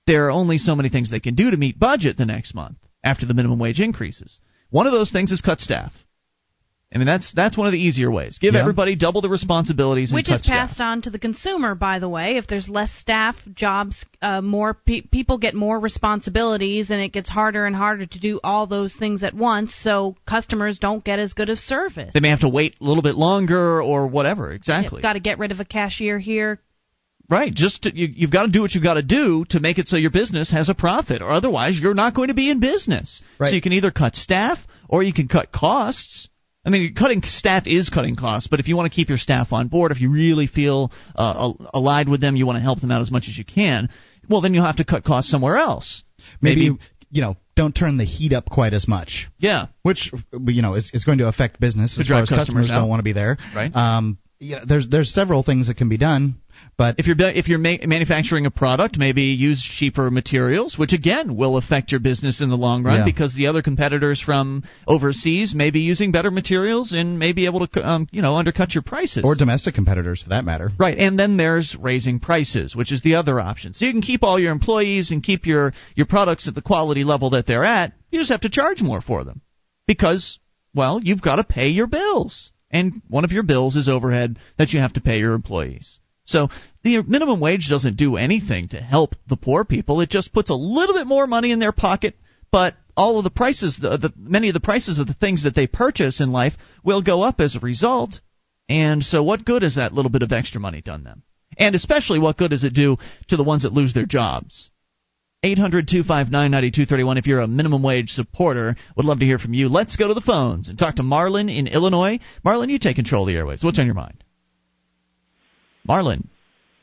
[0.07, 2.77] there are only so many things they can do to meet budget the next month
[3.03, 4.39] after the minimum wage increases.
[4.69, 5.93] One of those things is cut staff.
[6.93, 8.37] I mean that's that's one of the easier ways.
[8.37, 8.59] Give yeah.
[8.59, 10.85] everybody double the responsibilities, which is passed staff.
[10.85, 11.73] on to the consumer.
[11.73, 16.91] By the way, if there's less staff, jobs, uh, more pe- people get more responsibilities,
[16.91, 19.73] and it gets harder and harder to do all those things at once.
[19.73, 22.11] So customers don't get as good of service.
[22.13, 24.51] They may have to wait a little bit longer or whatever.
[24.51, 25.01] Exactly.
[25.01, 26.59] Got to get rid of a cashier here.
[27.29, 27.53] Right.
[27.53, 29.87] Just to, you, you've got to do what you've got to do to make it
[29.87, 33.21] so your business has a profit, or otherwise you're not going to be in business.
[33.39, 33.49] Right.
[33.49, 36.29] So you can either cut staff or you can cut costs.
[36.65, 39.51] I mean, cutting staff is cutting costs, but if you want to keep your staff
[39.51, 42.91] on board, if you really feel uh, allied with them, you want to help them
[42.91, 43.89] out as much as you can,
[44.29, 46.03] well, then you'll have to cut costs somewhere else.
[46.41, 49.29] Maybe, Maybe you know, don't turn the heat up quite as much.
[49.37, 49.67] Yeah.
[49.83, 52.89] Which you know is, is going to affect business as far as customers, customers don't
[52.89, 53.37] want to be there.
[53.55, 53.73] Right.
[53.75, 56.35] Um, you know, there's there's several things that can be done.
[56.77, 61.35] But if you're if you're ma- manufacturing a product, maybe use cheaper materials, which again
[61.35, 63.05] will affect your business in the long run yeah.
[63.05, 67.67] because the other competitors from overseas may be using better materials and may be able
[67.67, 69.23] to um, you know undercut your prices.
[69.23, 70.71] Or domestic competitors, for that matter.
[70.79, 73.73] Right, and then there's raising prices, which is the other option.
[73.73, 77.03] So you can keep all your employees and keep your your products at the quality
[77.03, 77.93] level that they're at.
[78.09, 79.41] You just have to charge more for them
[79.85, 80.39] because
[80.73, 84.73] well you've got to pay your bills and one of your bills is overhead that
[84.73, 85.99] you have to pay your employees.
[86.25, 86.49] So
[86.83, 90.01] the minimum wage doesn't do anything to help the poor people.
[90.01, 92.15] It just puts a little bit more money in their pocket,
[92.51, 95.55] but all of the prices, the, the, many of the prices of the things that
[95.55, 98.21] they purchase in life will go up as a result.
[98.69, 101.23] And so, what good has that little bit of extra money done them?
[101.57, 104.69] And especially, what good does it do to the ones that lose their jobs?
[105.43, 108.77] 800 259 9231 if you're a minimum wage supporter.
[108.95, 109.67] Would love to hear from you.
[109.67, 112.19] Let's go to the phones and talk to Marlon in Illinois.
[112.45, 113.61] Marlon, you take control of the airways.
[113.61, 114.22] What's on your mind?
[115.87, 116.27] Marlon.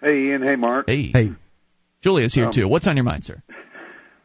[0.00, 0.42] Hey, Ian.
[0.42, 0.86] Hey, Mark.
[0.88, 1.10] Hey.
[1.12, 1.32] Hey.
[2.02, 2.66] Julia's here, um, too.
[2.68, 3.42] What's on your mind, sir?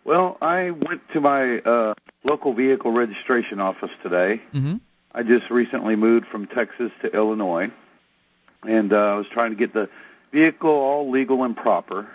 [0.06, 4.42] Well, I went to my uh, local vehicle registration office today.
[4.54, 4.76] Mm-hmm.
[5.14, 7.72] I just recently moved from Texas to Illinois,
[8.64, 9.90] and uh, I was trying to get the
[10.32, 12.08] vehicle all legal and proper.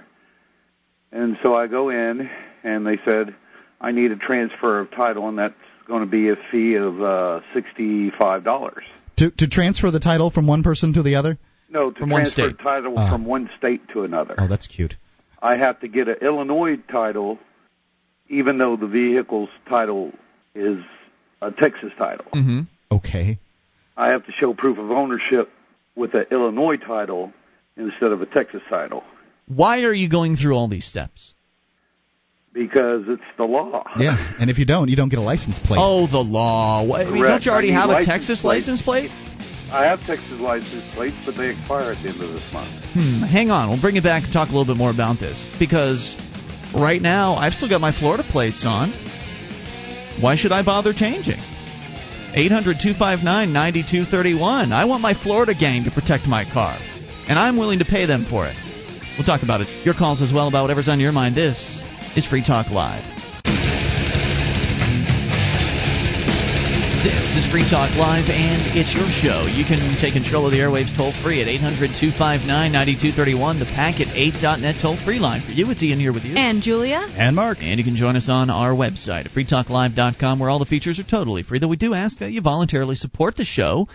[1.12, 2.30] And so I go in,
[2.62, 3.34] and they said
[3.80, 5.54] I need a transfer of title, and that's
[5.88, 8.84] going to be a fee of uh, sixty-five dollars.
[9.16, 11.38] To to transfer the title from one person to the other.
[11.70, 12.62] No, to from transfer one state.
[12.64, 13.10] title oh.
[13.10, 14.34] from one state to another.
[14.38, 14.96] Oh, that's cute.
[15.40, 17.38] I have to get an Illinois title,
[18.28, 20.12] even though the vehicle's title
[20.54, 20.78] is
[21.40, 22.26] a Texas title.
[22.34, 22.60] Mm-hmm.
[22.92, 23.38] Okay.
[23.96, 25.50] I have to show proof of ownership
[25.94, 27.32] with an Illinois title
[27.76, 29.02] instead of a Texas title.
[29.46, 31.34] Why are you going through all these steps?
[32.52, 33.84] Because it's the law.
[33.96, 35.78] Yeah, and if you don't, you don't get a license plate.
[35.80, 36.84] Oh, the law.
[36.84, 38.56] What, don't you already have a Texas plate.
[38.56, 39.10] license plate?
[39.72, 42.70] I have Texas license plates, but they expire at the end of this month.
[42.92, 43.70] Hmm, hang on.
[43.70, 45.48] We'll bring it back and talk a little bit more about this.
[45.58, 46.16] Because
[46.74, 48.90] right now, I've still got my Florida plates on.
[50.20, 51.38] Why should I bother changing?
[52.34, 54.72] 800 259 9231.
[54.72, 56.76] I want my Florida gang to protect my car.
[57.28, 58.56] And I'm willing to pay them for it.
[59.16, 59.68] We'll talk about it.
[59.84, 61.36] Your calls as well about whatever's on your mind.
[61.36, 61.82] This
[62.16, 63.19] is Free Talk Live.
[67.02, 69.48] This is Free Talk Live, and it's your show.
[69.48, 74.08] You can take control of the airwaves toll free at 800 259 9231, the packet
[74.08, 75.40] 8.net toll free line.
[75.40, 76.36] For you, it's Ian here with you.
[76.36, 77.08] And Julia.
[77.16, 77.62] And Mark.
[77.62, 81.08] And you can join us on our website at freetalklive.com, where all the features are
[81.08, 83.88] totally free, though we do ask that you voluntarily support the show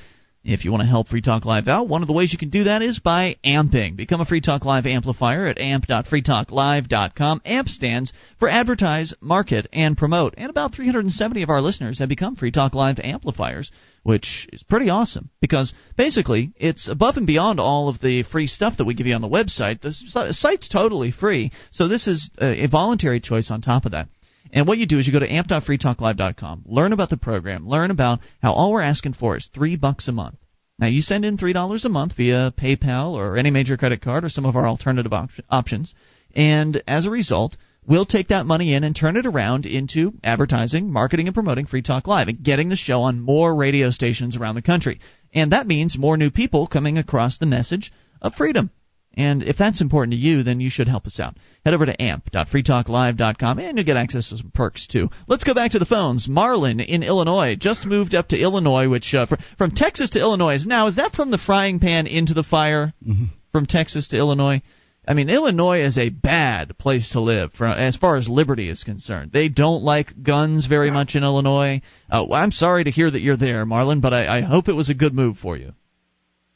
[0.46, 2.50] if you want to help Free Talk Live out, one of the ways you can
[2.50, 3.96] do that is by amping.
[3.96, 7.42] Become a Free Talk Live amplifier at amp.freetalklive.com.
[7.44, 10.36] AMP stands for Advertise, Market, and Promote.
[10.38, 13.72] And about 370 of our listeners have become Free Talk Live amplifiers,
[14.04, 18.78] which is pretty awesome because basically it's above and beyond all of the free stuff
[18.78, 19.82] that we give you on the website.
[19.82, 24.10] The site's totally free, so this is a voluntary choice on top of that.
[24.54, 28.20] And what you do is you go to amp.freetalklive.com, learn about the program, learn about
[28.42, 30.38] how all we're asking for is three bucks a month.
[30.78, 34.26] Now you send in three dollars a month via PayPal or any major credit card
[34.26, 35.94] or some of our alternative op- options,
[36.36, 37.56] and as a result,
[37.88, 41.82] we'll take that money in and turn it around into advertising, marketing, and promoting Free
[41.82, 45.00] Talk Live and getting the show on more radio stations around the country.
[45.34, 48.70] And that means more new people coming across the message of freedom.
[49.18, 51.36] And if that's important to you, then you should help us out.
[51.64, 55.10] Head over to amp.freetalklive.com and you'll get access to some perks too.
[55.28, 56.28] Let's go back to the phones.
[56.28, 60.64] Marlin in Illinois just moved up to Illinois, which uh, fr- from Texas to Illinois.
[60.66, 62.94] Now, is that from the frying pan into the fire?
[63.06, 63.26] Mm-hmm.
[63.52, 64.62] From Texas to Illinois?
[65.08, 68.84] I mean, Illinois is a bad place to live for, as far as liberty is
[68.84, 69.32] concerned.
[69.32, 71.82] They don't like guns very much in Illinois.
[72.10, 74.90] Uh, I'm sorry to hear that you're there, Marlin, but I, I hope it was
[74.90, 75.74] a good move for you.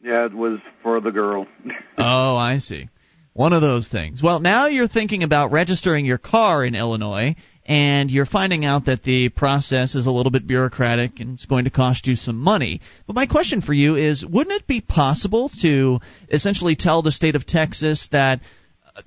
[0.02, 1.48] Yeah, it was for the girl.
[1.98, 2.90] oh, I see.
[3.34, 4.22] One of those things.
[4.24, 7.36] Well, now you're thinking about registering your car in Illinois,
[7.70, 11.66] and you're finding out that the process is a little bit bureaucratic and it's going
[11.66, 12.82] to cost you some money.
[13.06, 16.00] But my question for you is wouldn't it be possible to
[16.32, 18.40] essentially tell the state of Texas that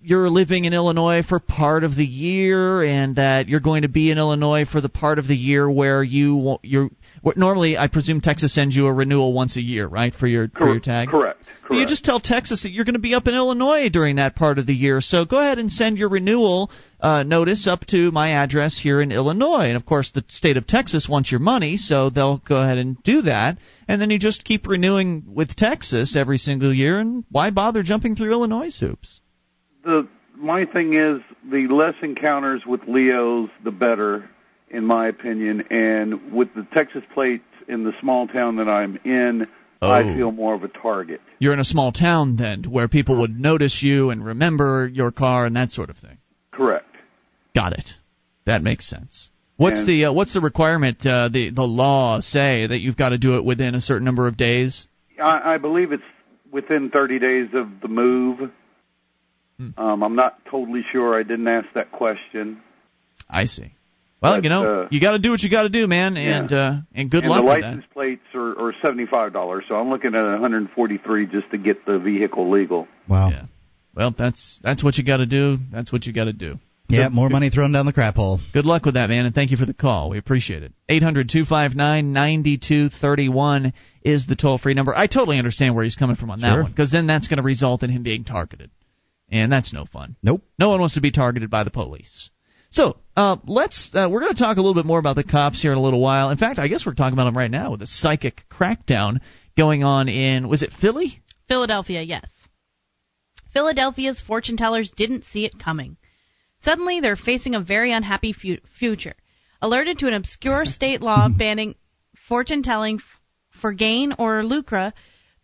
[0.03, 4.11] you're living in Illinois for part of the year and that you're going to be
[4.11, 6.91] in Illinois for the part of the year where you you're
[7.37, 10.69] normally I presume Texas sends you a renewal once a year, right, for your for
[10.69, 11.09] your tag.
[11.09, 11.43] Correct.
[11.63, 11.81] Correct.
[11.81, 14.59] You just tell Texas that you're going to be up in Illinois during that part
[14.59, 15.01] of the year.
[15.01, 19.13] So go ahead and send your renewal uh, notice up to my address here in
[19.13, 19.67] Illinois.
[19.67, 23.03] And of course, the state of Texas wants your money, so they'll go ahead and
[23.03, 23.59] do that.
[23.89, 27.01] And then you just keep renewing with Texas every single year.
[27.01, 29.21] And why bother jumping through Illinois hoops?
[29.85, 34.29] The my thing is the less encounters with LEOs, the better,
[34.71, 35.63] in my opinion.
[35.71, 39.47] And with the Texas plates in the small town that I'm in
[39.85, 39.91] Oh.
[39.91, 41.21] I feel more of a target.
[41.41, 45.45] You're in a small town then, where people would notice you and remember your car
[45.45, 46.19] and that sort of thing.
[46.53, 46.87] Correct.
[47.53, 47.91] Got it.
[48.47, 49.31] That makes sense.
[49.57, 51.05] What's And- the uh, what's the requirement?
[51.05, 54.29] Uh, the the law say that you've got to do it within a certain number
[54.29, 54.87] of days.
[55.21, 56.03] I, I believe it's
[56.53, 58.53] within 30 days of the move.
[59.77, 59.81] Hmm.
[59.81, 61.19] Um, I'm not totally sure.
[61.19, 62.61] I didn't ask that question.
[63.29, 63.75] I see.
[64.23, 66.15] Well, But, you know, uh, you got to do what you got to do, man,
[66.17, 66.39] Yeah.
[66.41, 69.91] and uh, and good and luck the with license plates are, are $75, so I'm
[69.91, 72.87] looking at 143 just to get the vehicle legal.
[73.09, 73.31] Wow.
[73.31, 73.43] Yeah.
[73.95, 75.59] Well, that's that's what you got to do.
[75.73, 76.59] That's what you got to do.
[76.89, 78.39] Yeah, more money thrown down the crap hole.
[78.53, 80.11] Good luck with that, man, and thank you for the call.
[80.11, 80.73] We appreciate it.
[80.91, 83.73] Eight hundred two five nine ninety two thirty one
[84.03, 84.95] is the toll free number.
[84.95, 86.63] I totally understand where he's coming from on that Sure.
[86.65, 88.71] one, because then that's going to result in him being targeted,
[89.33, 90.17] and that's no fun.
[90.23, 90.43] Nope.
[90.59, 92.31] No one wants to be targeted by the police.
[92.71, 95.61] So uh, let's uh, we're going to talk a little bit more about the cops
[95.61, 96.31] here in a little while.
[96.31, 99.21] In fact, I guess we're talking about them right now with a psychic crackdown
[99.57, 101.23] going on in was it Philly?
[101.49, 102.31] Philadelphia, yes.
[103.53, 105.97] Philadelphia's fortune tellers didn't see it coming.
[106.65, 109.15] Suddenly, they're facing a very unhappy fu- future.
[109.61, 111.75] Alerted to an obscure state law banning
[112.29, 113.21] fortune telling f-
[113.61, 114.93] for gain or lucre,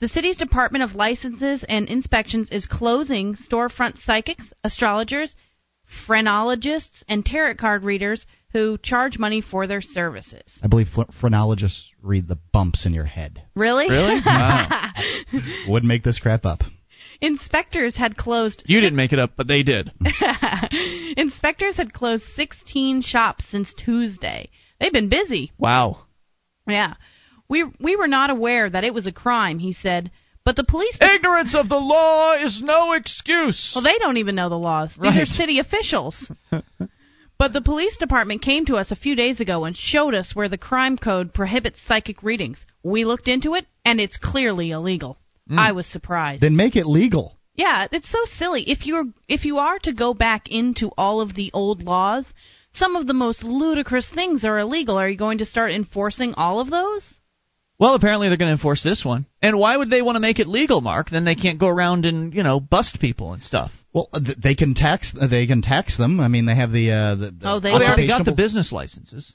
[0.01, 5.35] the city's Department of Licenses and Inspections is closing storefront psychics, astrologers,
[6.07, 10.61] phrenologists, and tarot card readers who charge money for their services.
[10.63, 10.89] I believe
[11.21, 13.43] phrenologists read the bumps in your head.
[13.55, 13.89] Really?
[13.89, 14.21] Really?
[14.25, 14.93] Wow.
[15.69, 16.61] Would make this crap up.
[17.21, 19.91] Inspectors had closed You didn't make it up, but they did.
[21.17, 24.51] Inspectors had closed 16 shops since Tuesday.
[24.81, 25.53] They've been busy.
[25.59, 26.05] Wow.
[26.67, 26.95] Yeah.
[27.49, 30.11] We we were not aware that it was a crime, he said.
[30.45, 33.73] But the police Ignorance of the law is no excuse.
[33.75, 34.97] Well, they don't even know the laws.
[35.01, 36.31] These are city officials.
[37.39, 40.49] but the police department came to us a few days ago and showed us where
[40.49, 42.65] the crime code prohibits psychic readings.
[42.83, 45.19] We looked into it and it's clearly illegal.
[45.49, 45.59] Hmm.
[45.59, 46.43] I was surprised.
[46.43, 47.39] Then make it legal.
[47.55, 48.63] Yeah, it's so silly.
[48.71, 52.33] If you're if you are to go back into all of the old laws,
[52.73, 54.97] some of the most ludicrous things are illegal.
[54.97, 57.19] Are you going to start enforcing all of those?
[57.79, 59.27] Well, apparently they're going to enforce this one.
[59.41, 61.11] And why would they want to make it legal, Mark?
[61.11, 63.71] Then they can't go around and you know bust people and stuff.
[63.93, 65.15] Well, they can tax.
[65.19, 66.19] uh, They can tax them.
[66.21, 66.91] I mean, they have the.
[66.91, 69.33] Uh, the, the Oh, they they already got the business licenses.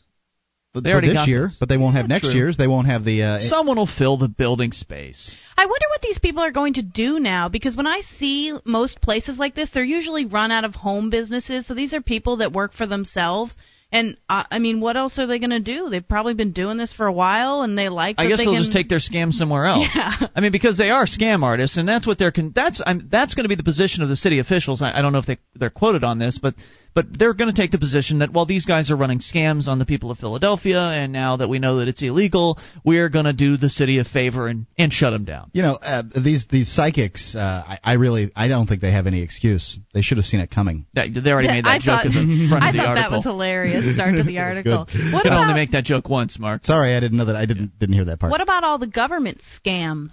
[0.73, 1.57] But they for already this got year, this.
[1.59, 2.33] but they won't have Yeah, next true.
[2.33, 2.57] year's.
[2.57, 3.21] They won't have the.
[3.23, 5.37] Uh, Someone will fill the building space.
[5.55, 8.99] I wonder what these people are going to do now because when I see most
[8.99, 11.67] places like this, they're usually run out of home businesses.
[11.67, 13.55] So these are people that work for themselves.
[13.93, 15.87] And uh, I mean, what else are they going to do?
[15.87, 18.15] They've probably been doing this for a while, and they like.
[18.17, 18.61] I guess they they'll can...
[18.63, 19.87] just take their scam somewhere else.
[19.93, 20.27] Yeah.
[20.35, 22.31] I mean, because they are scam artists, and that's what they're.
[22.31, 24.81] Con- that's I'm, that's going to be the position of the city officials.
[24.81, 26.55] I, I don't know if they they're quoted on this, but
[26.93, 29.79] but they're going to take the position that well, these guys are running scams on
[29.79, 33.33] the people of Philadelphia, and now that we know that it's illegal, we're going to
[33.33, 35.49] do the city a favor and and shut them down.
[35.53, 39.07] You know, uh, these these psychics, uh, I, I really, I don't think they have
[39.07, 39.77] any excuse.
[39.93, 40.85] They should have seen it coming.
[40.93, 42.81] They already made that I joke thought, in the front I of the article.
[42.81, 43.11] I thought article.
[43.11, 43.95] that was hilarious.
[43.95, 44.85] Start to the article.
[44.85, 45.13] good.
[45.13, 46.63] What You can about only make that joke once, Mark.
[46.63, 47.35] Sorry, I didn't know that.
[47.35, 48.31] I didn't didn't hear that part.
[48.31, 50.11] what about all the government scams?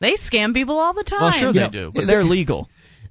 [0.00, 1.20] They scam people all the time.
[1.20, 2.68] Well, sure they know, do, but they're legal.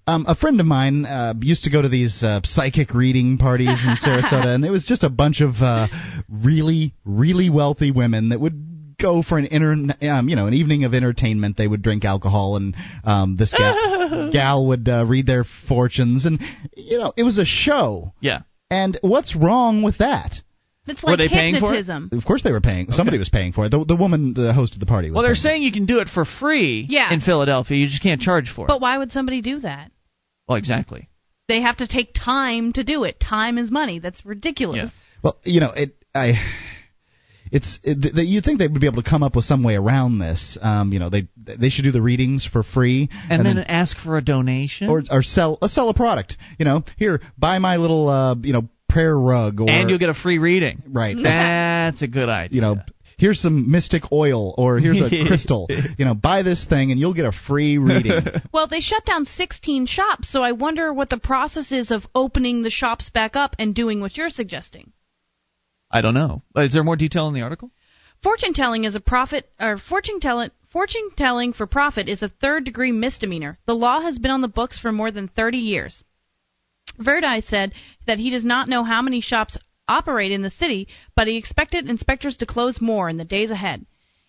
[0.07, 3.67] Um, a friend of mine uh, used to go to these uh, psychic reading parties
[3.85, 5.87] in Sarasota, and it was just a bunch of uh,
[6.29, 10.85] really, really wealthy women that would go for an inter- um, you know, an evening
[10.85, 11.57] of entertainment.
[11.57, 16.39] They would drink alcohol, and um, this gal, gal would uh, read their fortunes, and
[16.75, 18.13] you know, it was a show.
[18.21, 18.39] Yeah.
[18.71, 20.35] And what's wrong with that?
[20.87, 21.85] It's Were like they paying for it?
[22.13, 22.93] Of course, they were paying.
[22.93, 23.71] Somebody was paying for it.
[23.71, 25.09] The, the woman that hosted the party.
[25.09, 25.51] Was Well, they're paying for it.
[25.51, 27.13] saying you can do it for free Yeah.
[27.13, 27.77] in Philadelphia.
[27.77, 28.67] You just can't charge for it.
[28.69, 29.91] But why would somebody do that?
[30.47, 31.09] Well, exactly.
[31.47, 33.19] They have to take time to do it.
[33.19, 33.99] Time is money.
[33.99, 34.77] That's ridiculous.
[34.77, 34.89] Yeah.
[35.23, 35.95] Well, you know, it.
[36.13, 36.33] I.
[37.49, 39.75] It's it, th- you'd think they would be able to come up with some way
[39.75, 40.57] around this.
[40.61, 44.17] Um, you know, they they should do the readings for free, And, then, ask for
[44.17, 44.89] a donation.
[44.89, 46.35] or or sell uh, sell a product.
[46.59, 50.09] You know, here buy my little uh, you know prayer rug, or and you'll get
[50.09, 50.83] a free reading.
[50.89, 51.15] right.
[51.21, 52.55] That's a good idea.
[52.55, 52.81] you know,
[53.17, 55.67] here's some mystic oil, or here's a crystal.
[55.97, 58.13] You know, buy this thing and you'll get a free reading.
[58.53, 62.63] Well, they shut down 16 shops, so I wonder what the process is of opening
[62.63, 64.93] the shops back up and doing what you're suggesting.
[65.91, 66.41] I don't know.
[66.55, 67.71] Uh, Is there more detail in the article?
[68.23, 72.63] Fortune telling is a profit or fortune telling fortune telling for profit is a third
[72.65, 73.59] degree misdemeanor.
[73.67, 76.03] The law has been on the books for more than 30 years.
[76.97, 77.73] Verdi said
[78.07, 79.57] that he does not know how many shops
[79.87, 83.85] operate in the city, but he expected inspectors to close more in the days ahead.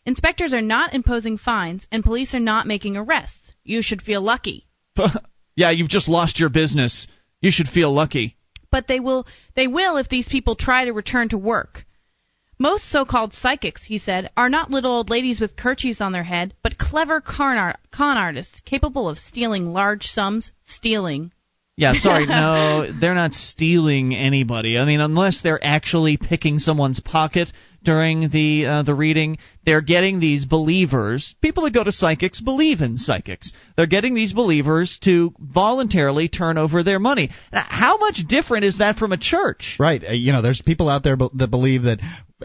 [0.07, 3.53] Inspectors are not imposing fines and police are not making arrests.
[3.65, 4.67] You should feel lucky.
[5.57, 7.07] yeah, you've just lost your business.
[7.41, 8.37] You should feel lucky.
[8.71, 11.85] but they will they will if these people try to return to work.
[12.59, 16.55] Most so-called psychics, he said, are not little old ladies with kerchiefs on their head,
[16.63, 21.31] but clever con, art, con artists capable of stealing large sums, stealing.
[21.79, 24.77] Yeah, sorry, no, they're not stealing anybody.
[24.77, 27.53] I mean, unless they're actually picking someone's pocket
[27.85, 31.37] during the uh, the reading, they're getting these believers.
[31.41, 33.53] People that go to psychics believe in psychics.
[33.77, 37.31] They're getting these believers to voluntarily turn over their money.
[37.53, 39.77] Now, how much different is that from a church?
[39.79, 40.03] right.
[40.03, 42.01] Uh, you know, there's people out there be- that believe that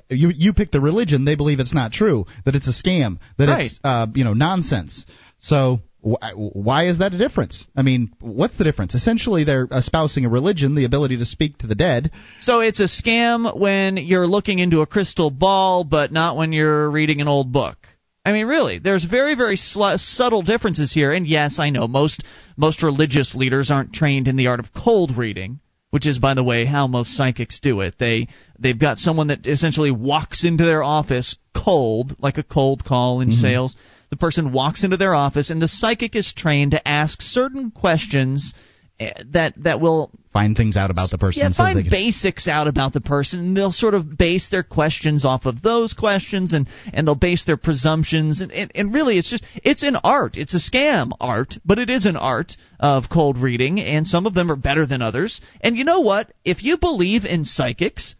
[0.09, 3.49] you you pick the religion, they believe it's not true, that it's a scam, that
[3.49, 5.07] it's uh, you know nonsense.
[5.39, 7.65] So why is that a difference?
[7.75, 8.93] I mean, what's the difference?
[8.93, 12.11] Essentially, they're espousing a religion, the ability to speak to the dead.
[12.41, 16.91] So it's a scam when you're looking into a crystal ball, but not when you're
[16.91, 17.77] reading an old book.
[18.25, 21.13] I mean, really, there's very, very sl- subtle differences here.
[21.13, 22.23] And yes, I know most
[22.57, 26.43] most religious leaders aren't trained in the art of cold reading, which is, by the
[26.43, 27.95] way, how most psychics do it.
[27.97, 28.27] They
[28.59, 33.29] they've got someone that essentially walks into their office cold, like a cold call in
[33.29, 33.41] mm-hmm.
[33.41, 33.75] sales.
[34.13, 38.53] The person walks into their office, and the psychic is trained to ask certain questions
[38.99, 41.41] eh, that that will Find things out about the person.
[41.41, 43.39] yeah, so find can, basics out about the person.
[43.39, 47.43] And they'll sort of base their questions off of those questions, and and they'll base
[47.45, 48.39] their presumptions.
[48.39, 50.37] And and, and really, it's just it's an art.
[50.37, 54.35] It's a scam art, but it is an art of cold reading, and some of
[54.35, 55.41] them are better than others.
[55.59, 56.31] And you know what?
[56.45, 58.13] If you believe in psychics.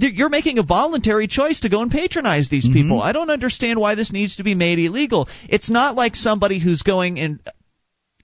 [0.00, 2.98] You're making a voluntary choice to go and patronize these people.
[2.98, 3.08] Mm-hmm.
[3.08, 5.28] I don't understand why this needs to be made illegal.
[5.48, 7.40] It's not like somebody who's going and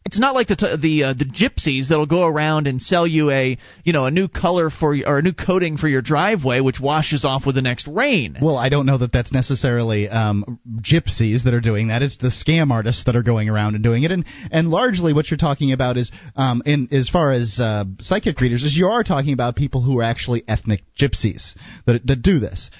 [0.05, 3.31] it's not like the t- the uh, the gypsies that'll go around and sell you
[3.31, 6.79] a you know a new color for or a new coating for your driveway which
[6.79, 8.37] washes off with the next rain.
[8.41, 12.03] Well, I don't know that that's necessarily um, gypsies that are doing that.
[12.03, 15.31] It's the scam artists that are going around and doing it, and and largely what
[15.31, 19.05] you're talking about is, um, in as far as uh, psychic readers, is you are
[19.05, 22.71] talking about people who are actually ethnic gypsies that that do this.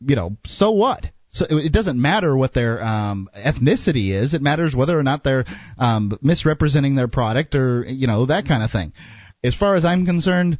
[0.00, 1.06] You know, so what?
[1.34, 4.34] So it doesn't matter what their um, ethnicity is.
[4.34, 5.44] It matters whether or not they're
[5.76, 8.92] um, misrepresenting their product or you know that kind of thing.
[9.42, 10.58] As far as I'm concerned,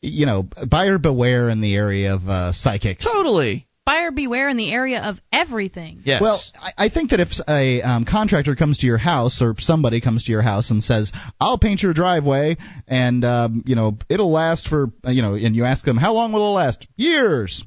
[0.00, 3.04] you know, buyer beware in the area of uh, psychics.
[3.04, 3.66] totally.
[3.84, 6.00] Buyer beware in the area of everything.
[6.06, 6.22] Yes.
[6.22, 10.00] Well, I, I think that if a um, contractor comes to your house or somebody
[10.00, 12.56] comes to your house and says, "I'll paint your driveway,"
[12.88, 16.14] and um, you know it'll last for uh, you know, and you ask them, "How
[16.14, 17.62] long will it last?" Years.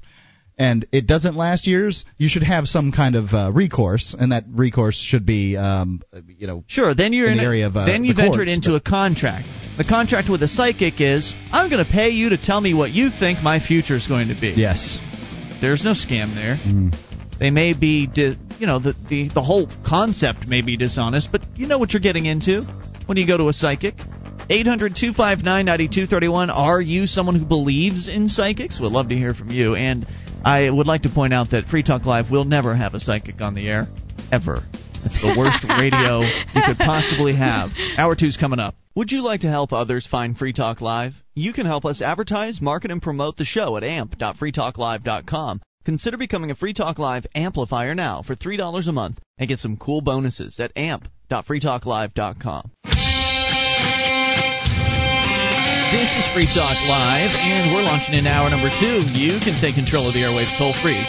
[0.59, 2.03] And it doesn't last years.
[2.17, 6.47] You should have some kind of uh, recourse, and that recourse should be, um, you
[6.47, 6.95] know, Sure.
[6.95, 9.47] Then you're in in, the area of, uh, then you've entered courts, into a contract.
[9.77, 12.89] The contract with a psychic is I'm going to pay you to tell me what
[12.89, 14.53] you think my future is going to be.
[14.57, 14.97] yes.
[15.61, 16.57] There's no scam there.
[16.57, 16.95] Mm.
[17.39, 21.41] They may be, di- you know, the, the the whole concept may be dishonest, but
[21.55, 22.63] you know what you're getting into
[23.05, 23.93] when you go to a psychic.
[24.49, 26.49] 800 259 9231.
[26.49, 28.79] Are you someone who believes in psychics?
[28.79, 29.75] We'd love to hear from you.
[29.75, 30.05] And
[30.43, 33.41] I would like to point out that Free Talk Live will never have a psychic
[33.41, 33.87] on the air.
[34.31, 34.63] Ever.
[35.05, 37.71] It's the worst radio you could possibly have.
[37.97, 38.75] Hour two's coming up.
[38.95, 41.13] Would you like to help others find Free Talk Live?
[41.35, 45.61] You can help us advertise, market, and promote the show at amp.freetalklive.com.
[45.85, 49.77] Consider becoming a Free Talk Live amplifier now for $3 a month and get some
[49.77, 52.71] cool bonuses at amp.freetalklive.com.
[55.91, 59.07] This is Free Talk Live, and we're launching in hour number two.
[59.15, 60.99] You can take control of the airwaves toll free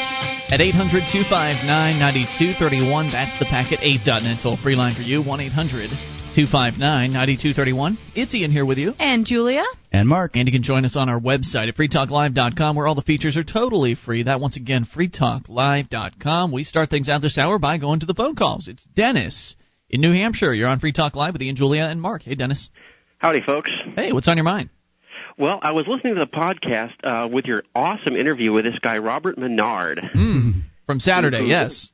[0.55, 3.11] at 800 259 9231.
[3.11, 5.91] That's the packet 8.net toll free line for you, 1 800
[6.31, 7.99] 259 9231.
[8.14, 8.95] It's Ian here with you.
[9.01, 9.64] And Julia.
[9.91, 10.37] And Mark.
[10.37, 13.43] And you can join us on our website at freetalklive.com where all the features are
[13.43, 14.22] totally free.
[14.22, 16.53] That, once again, freetalklive.com.
[16.53, 18.68] We start things out this hour by going to the phone calls.
[18.68, 19.57] It's Dennis
[19.91, 20.55] in New Hampshire.
[20.55, 22.22] You're on Free Talk Live with Ian, Julia, and Mark.
[22.22, 22.70] Hey, Dennis.
[23.19, 23.71] Howdy, folks.
[23.97, 24.71] Hey, what's on your mind?
[25.37, 28.99] Well, I was listening to the podcast uh, with your awesome interview with this guy,
[28.99, 30.01] Robert Menard.
[30.14, 31.91] Mm, from Saturday, Who- yes.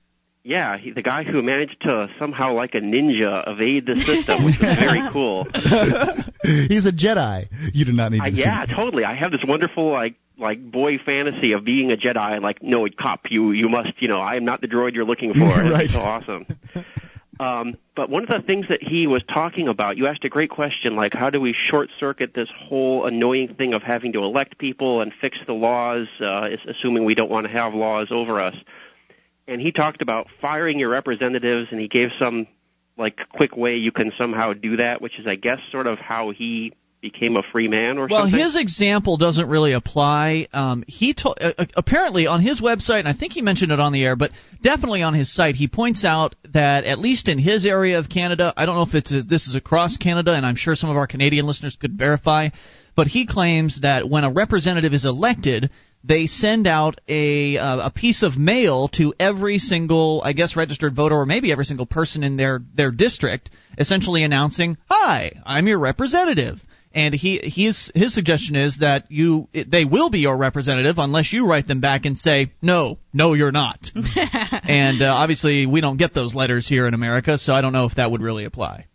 [0.47, 4.57] Yeah, he, the guy who managed to somehow, like a ninja, evade the system, which
[4.61, 5.45] was very cool.
[6.69, 7.47] He's a Jedi.
[7.73, 9.05] You do not need to Uh, see yeah, totally.
[9.07, 12.43] I have this wonderful like like boy fantasy of being a Jedi.
[12.43, 15.33] Like, no, cop, you you must, you know, I am not the droid you're looking
[15.33, 15.39] for.
[15.49, 15.85] Right.
[15.87, 16.45] It's so awesome.
[17.41, 20.51] Um, but one of the things that he was talking about, you asked a great
[20.51, 24.59] question, like how do we short circuit this whole annoying thing of having to elect
[24.59, 28.55] people and fix the laws, uh, assuming we don't want to have laws over us.
[29.47, 32.47] And he talked about firing your representatives, and he gave some
[32.97, 36.31] like quick way you can somehow do that, which is, I guess, sort of how
[36.31, 36.73] he
[37.05, 38.41] became a free man or Well, something.
[38.41, 40.49] his example doesn't really apply.
[40.55, 41.29] Um, he to-
[41.61, 44.31] uh, apparently on his website, and I think he mentioned it on the air, but
[44.63, 48.55] definitely on his site, he points out that at least in his area of Canada,
[48.57, 51.07] I don't know if it's this is across Canada, and I'm sure some of our
[51.07, 52.49] Canadian listeners could verify,
[52.97, 55.69] but he claims that when a representative is elected,
[56.05, 60.95] they send out a uh, a piece of mail to every single, I guess, registered
[60.97, 65.79] voter, or maybe every single person in their their district, essentially announcing, "Hi, I'm your
[65.79, 66.63] representative."
[66.95, 71.47] And he his his suggestion is that you they will be your representative unless you
[71.47, 73.91] write them back and say no, no, you're not.
[74.63, 77.87] and uh, obviously, we don't get those letters here in America, so I don't know
[77.87, 78.87] if that would really apply.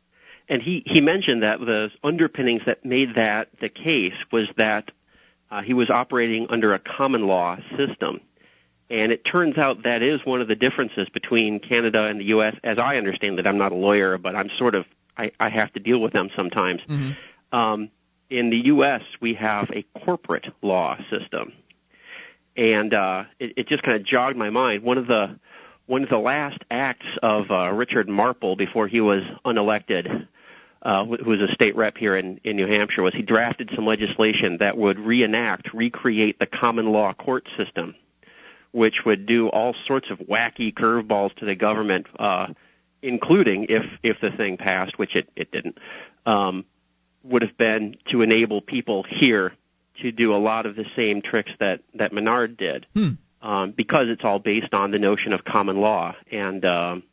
[0.48, 4.92] and he he mentioned that the underpinnings that made that the case was that
[5.52, 8.22] uh, he was operating under a common law system.
[8.92, 12.56] And it turns out that is one of the differences between Canada and the U.S.
[12.64, 14.86] As I understand it, I'm not a lawyer, but I'm sort of
[15.16, 16.82] I, I have to deal with them sometimes.
[17.52, 17.90] Um,
[18.30, 21.54] in the U.S., we have a corporate law system,
[22.56, 24.84] and uh, it, it just kind of jogged my mind.
[24.84, 25.40] One of the
[25.90, 30.28] one of the last acts of uh, Richard Marple before he was unelected,
[30.84, 33.88] uh, who was a state rep here in, in New Hampshire, was he drafted some
[33.88, 37.96] legislation that would reenact, recreate the common law court system,
[38.72, 42.46] which would do all sorts of wacky curveballs to the government, uh,
[43.02, 45.80] including if if the thing passed, which it it didn't,
[46.28, 46.66] um,
[47.24, 49.54] would have been to enable people here
[50.02, 53.12] to do a lot of the same tricks that that Menard did Hmm.
[53.42, 56.16] um, because it's all based on the notion of common law.
[56.32, 57.04] And um,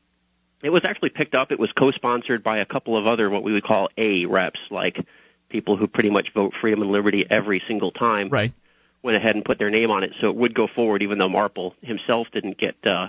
[0.63, 1.53] it was actually picked up.
[1.53, 5.05] It was co-sponsored by a couple of other what we would call A reps, like
[5.49, 8.29] people who pretty much vote freedom and liberty every single time.
[8.29, 8.53] Right.
[9.03, 11.29] Went ahead and put their name on it, so it would go forward, even though
[11.29, 13.09] Marple himself didn't get uh,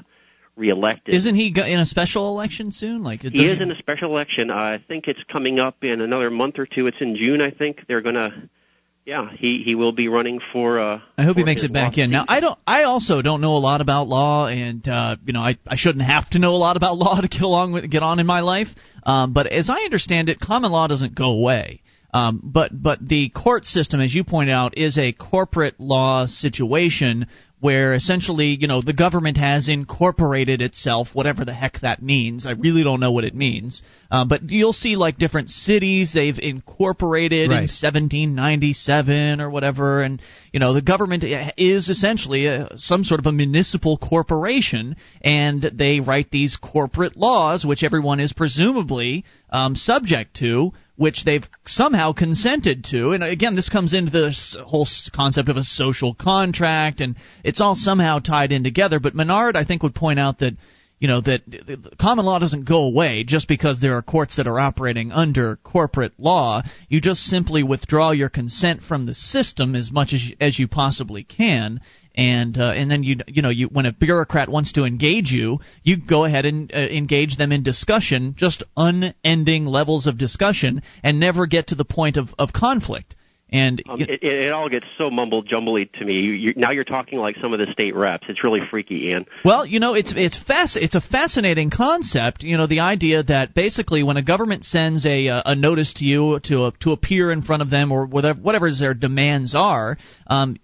[0.57, 1.13] reelected.
[1.13, 3.03] Isn't he in a special election soon?
[3.03, 4.51] Like it He is in a special election.
[4.51, 6.87] I think it's coming up in another month or two.
[6.87, 7.81] It's in June, I think.
[7.87, 8.49] They're gonna,
[9.05, 10.79] yeah, he he will be running for.
[10.79, 12.11] Uh, I hope he makes it back in.
[12.11, 12.25] Now.
[12.27, 12.57] I don't.
[12.65, 16.05] I also don't know a lot about law, and uh, you know, I I shouldn't
[16.05, 18.41] have to know a lot about law to get along with get on in my
[18.41, 18.67] life.
[19.03, 21.81] Um, but as I understand it, common law doesn't go away.
[22.13, 27.27] Um, but but the court system, as you point out, is a corporate law situation
[27.59, 32.45] where essentially, you know, the government has incorporated itself, whatever the heck that means.
[32.45, 33.81] I really don't know what it means.
[34.11, 40.21] Uh, but you'll see like different cities they've incorporated in 1797 or whatever, and
[40.53, 41.23] you know the government
[41.57, 47.65] is essentially a, some sort of a municipal corporation, and they write these corporate laws,
[47.65, 53.11] which everyone is presumably um, subject to, which they've somehow consented to.
[53.11, 57.75] And again, this comes into this whole concept of a social contract, and it's all
[57.75, 58.99] somehow tied in together.
[58.99, 60.57] But Menard, I think, would point out that
[60.99, 61.41] you know that
[62.01, 66.13] common law doesn't go away just because there are courts that are operating under corporate
[66.17, 66.63] law.
[66.89, 70.67] You just simply withdraw your consent from the system as much as you, as you
[70.67, 71.81] possibly can,
[72.17, 75.59] and uh, and then you you know you when a bureaucrat wants to engage you,
[75.83, 81.19] you go ahead and uh, engage them in discussion, just unending levels of discussion, and
[81.19, 83.15] never get to the point of of conflict.
[83.49, 86.15] And um, it, it, all gets so mumble jumbly to me.
[86.15, 88.25] You, now you're talking like some of the state reps.
[88.27, 89.25] It's really freaky, Ian.
[89.45, 90.75] Well, you know, it's it's fast.
[90.75, 92.43] It's a fascinating concept.
[92.43, 96.39] You know, the idea that basically when a government sends a a notice to you
[96.45, 100.57] to uh, to appear in front of them or whatever whatever their demands are, um,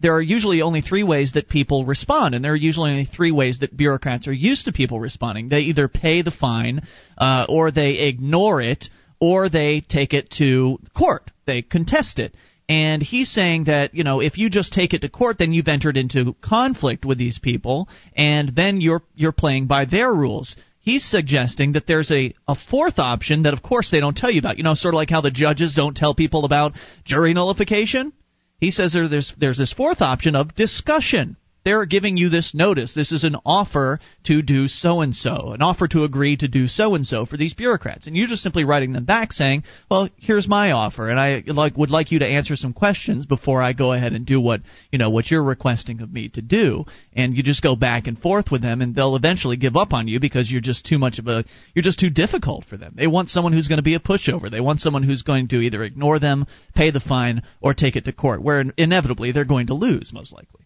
[0.00, 3.30] there are usually only three ways that people respond, and there are usually only three
[3.30, 5.48] ways that bureaucrats are used to people responding.
[5.48, 6.80] They either pay the fine,
[7.18, 8.88] uh, or they ignore it,
[9.20, 11.30] or they take it to court.
[11.46, 12.34] They contest it.
[12.68, 15.66] And he's saying that, you know, if you just take it to court, then you've
[15.66, 20.56] entered into conflict with these people, and then you're you're playing by their rules.
[20.78, 24.38] He's suggesting that there's a, a fourth option that, of course, they don't tell you
[24.38, 24.56] about.
[24.56, 26.72] You know, sort of like how the judges don't tell people about
[27.04, 28.12] jury nullification.
[28.60, 32.94] He says there's there's this fourth option of discussion they're giving you this notice.
[32.94, 36.68] This is an offer to do so and so, an offer to agree to do
[36.68, 38.06] so and so for these bureaucrats.
[38.06, 41.76] And you're just simply writing them back saying, "Well, here's my offer, and I like
[41.76, 44.98] would like you to answer some questions before I go ahead and do what you
[44.98, 48.50] know what you're requesting of me to do." And you just go back and forth
[48.50, 51.28] with them, and they'll eventually give up on you because you're just too much of
[51.28, 51.44] a
[51.74, 52.94] you're just too difficult for them.
[52.96, 54.50] They want someone who's going to be a pushover.
[54.50, 58.06] They want someone who's going to either ignore them, pay the fine, or take it
[58.06, 60.64] to court, where inevitably they're going to lose most likely.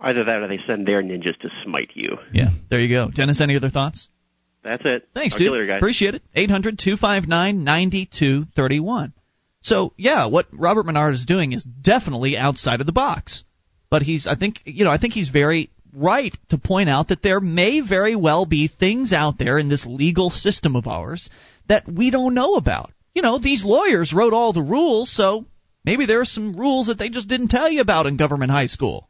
[0.00, 2.18] Either that or they send their ninjas to smite you.
[2.32, 3.10] Yeah, there you go.
[3.10, 4.08] Dennis, any other thoughts?
[4.62, 5.08] That's it.
[5.14, 5.52] Thanks, Talk dude.
[5.52, 6.22] Later, Appreciate it.
[6.34, 9.12] 800 259 9231.
[9.60, 13.44] So, yeah, what Robert Menard is doing is definitely outside of the box.
[13.90, 17.22] But he's, I think, you know, I think he's very right to point out that
[17.22, 21.30] there may very well be things out there in this legal system of ours
[21.68, 22.92] that we don't know about.
[23.14, 25.46] You know, these lawyers wrote all the rules, so
[25.84, 28.66] maybe there are some rules that they just didn't tell you about in government high
[28.66, 29.08] school.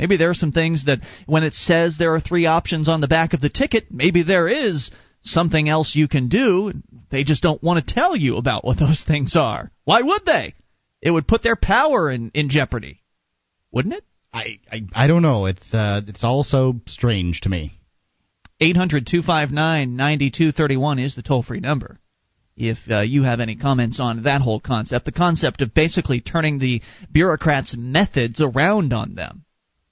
[0.00, 3.06] Maybe there are some things that when it says there are three options on the
[3.06, 4.90] back of the ticket, maybe there is
[5.20, 6.72] something else you can do.
[7.10, 9.70] They just don't want to tell you about what those things are.
[9.84, 10.54] Why would they?
[11.02, 13.02] It would put their power in, in jeopardy,
[13.70, 14.04] wouldn't it?
[14.32, 15.44] I, I I don't know.
[15.44, 17.78] It's uh it's all so strange to me.
[18.58, 22.00] 800 259 9231 is the toll free number.
[22.56, 26.58] If uh, you have any comments on that whole concept, the concept of basically turning
[26.58, 26.80] the
[27.12, 29.44] bureaucrats' methods around on them.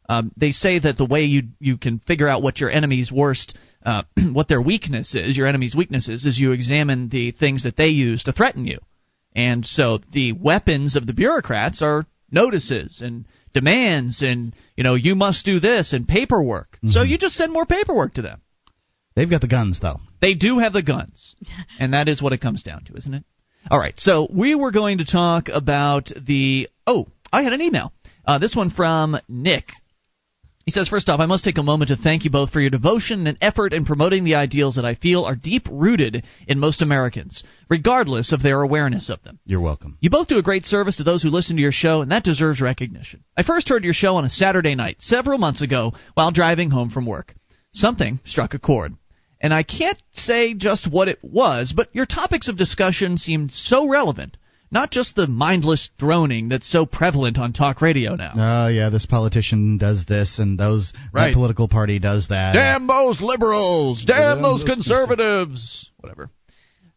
[0.09, 3.55] Um, they say that the way you you can figure out what your enemy's worst,
[3.85, 7.77] uh, what their weakness is, your enemy's weakness is, is you examine the things that
[7.77, 8.79] they use to threaten you.
[9.35, 15.15] And so the weapons of the bureaucrats are notices and demands and you know you
[15.15, 16.77] must do this and paperwork.
[16.77, 16.91] Mm-hmm.
[16.91, 18.41] So you just send more paperwork to them.
[19.15, 20.01] They've got the guns though.
[20.21, 21.37] They do have the guns.
[21.79, 23.25] and that is what it comes down to, isn't it?
[23.71, 23.99] All right.
[23.99, 27.93] So we were going to talk about the Oh, I had an email.
[28.27, 29.69] Uh, this one from Nick
[30.69, 32.69] he says, first off, I must take a moment to thank you both for your
[32.69, 36.83] devotion and effort in promoting the ideals that I feel are deep rooted in most
[36.83, 39.39] Americans, regardless of their awareness of them.
[39.47, 39.97] You're welcome.
[40.01, 42.23] You both do a great service to those who listen to your show, and that
[42.23, 43.25] deserves recognition.
[43.35, 46.91] I first heard your show on a Saturday night several months ago while driving home
[46.91, 47.35] from work.
[47.73, 48.93] Something struck a chord.
[49.41, 53.89] And I can't say just what it was, but your topics of discussion seemed so
[53.89, 54.37] relevant
[54.71, 58.33] not just the mindless droning that's so prevalent on talk radio now.
[58.37, 61.33] Oh uh, yeah, this politician does this, and those right.
[61.33, 62.53] political party does that.
[62.53, 64.05] Damn those liberals!
[64.05, 65.91] Damn, Damn those, those conservatives!
[65.99, 66.31] Whatever.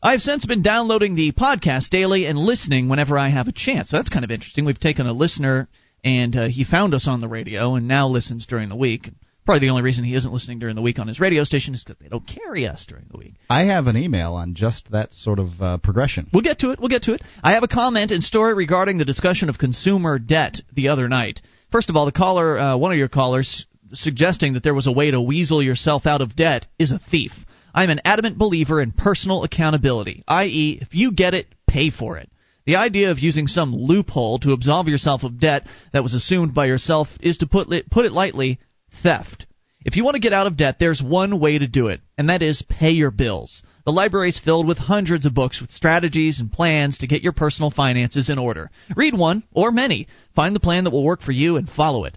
[0.03, 3.89] I've since been downloading the podcast daily and listening whenever I have a chance.
[3.89, 4.65] So that's kind of interesting.
[4.65, 5.69] We've taken a listener,
[6.03, 9.09] and uh, he found us on the radio, and now listens during the week.
[9.45, 11.83] Probably the only reason he isn't listening during the week on his radio station is
[11.83, 13.33] because they don't carry us during the week.
[13.49, 16.29] I have an email on just that sort of uh, progression.
[16.31, 16.79] We'll get to it.
[16.79, 17.23] We'll get to it.
[17.43, 21.41] I have a comment and story regarding the discussion of consumer debt the other night.
[21.71, 24.91] First of all, the caller, uh, one of your callers, suggesting that there was a
[24.91, 27.31] way to weasel yourself out of debt is a thief.
[27.73, 32.29] I'm an adamant believer in personal accountability, i.e., if you get it, pay for it.
[32.65, 36.67] The idea of using some loophole to absolve yourself of debt that was assumed by
[36.67, 38.59] yourself is, to put, it, put it lightly,
[39.03, 39.45] theft.
[39.83, 42.29] If you want to get out of debt, there's one way to do it, and
[42.29, 43.63] that is pay your bills.
[43.83, 47.33] The library is filled with hundreds of books with strategies and plans to get your
[47.33, 48.69] personal finances in order.
[48.95, 50.07] Read one, or many.
[50.35, 52.15] Find the plan that will work for you and follow it.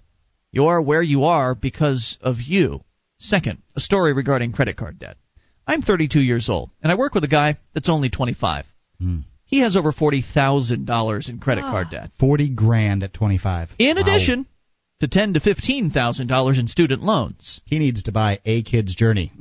[0.53, 2.85] You are where you are because of you.
[3.19, 5.17] Second, a story regarding credit card debt.
[5.67, 8.67] I'm 32 years old, and I work with a guy that's only 25.
[9.01, 9.25] Mm.
[9.47, 11.71] He has over $40,000 in credit oh.
[11.71, 12.11] card debt.
[12.21, 13.71] 40 grand at 25.
[13.79, 14.03] In wow.
[14.03, 14.47] addition,
[15.01, 17.61] to ten to fifteen thousand dollars in student loans.
[17.65, 19.33] He needs to buy a kid's journey.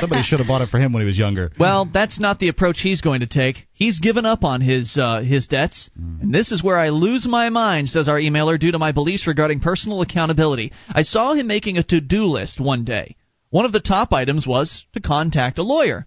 [0.00, 1.52] Somebody should have bought it for him when he was younger.
[1.58, 3.68] Well, that's not the approach he's going to take.
[3.72, 7.50] He's given up on his uh, his debts, and this is where I lose my
[7.50, 10.72] mind, says our emailer, due to my beliefs regarding personal accountability.
[10.88, 13.16] I saw him making a to-do list one day.
[13.50, 16.06] One of the top items was to contact a lawyer.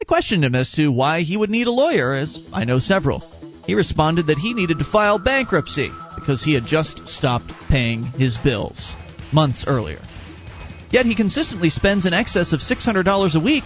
[0.00, 3.20] I questioned him as to why he would need a lawyer, as I know several.
[3.66, 5.90] He responded that he needed to file bankruptcy
[6.24, 8.94] because he had just stopped paying his bills
[9.30, 10.00] months earlier.
[10.90, 13.64] Yet he consistently spends in excess of $600 a week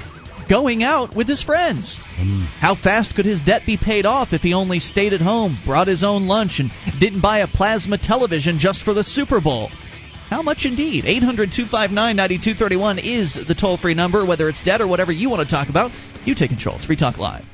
[0.48, 2.00] going out with his friends.
[2.16, 2.46] Hmm.
[2.58, 5.86] How fast could his debt be paid off if he only stayed at home, brought
[5.86, 9.68] his own lunch, and didn't buy a plasma television just for the Super Bowl?
[10.28, 11.04] How much indeed?
[11.04, 14.26] 800 259 9231 is the toll free number.
[14.26, 15.92] Whether it's debt or whatever you want to talk about,
[16.24, 16.76] you take control.
[16.76, 17.44] It's Free Talk Live.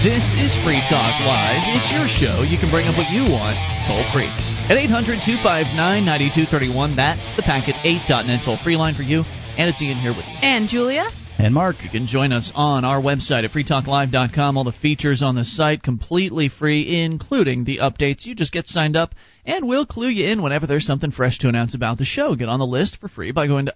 [0.00, 1.60] This is Free Talk Live.
[1.76, 2.40] It's your show.
[2.40, 4.32] You can bring up what you want, toll free.
[4.72, 9.28] At 800 259 9231, that's the packet 8.net toll free line for you.
[9.60, 10.38] And it's Ian here with you.
[10.40, 11.04] And Julia?
[11.36, 14.56] And Mark, You can join us on our website at freetalklive.com.
[14.56, 18.24] All the features on the site completely free, including the updates.
[18.24, 21.48] You just get signed up, and we'll clue you in whenever there's something fresh to
[21.48, 22.34] announce about the show.
[22.34, 23.72] Get on the list for free by going to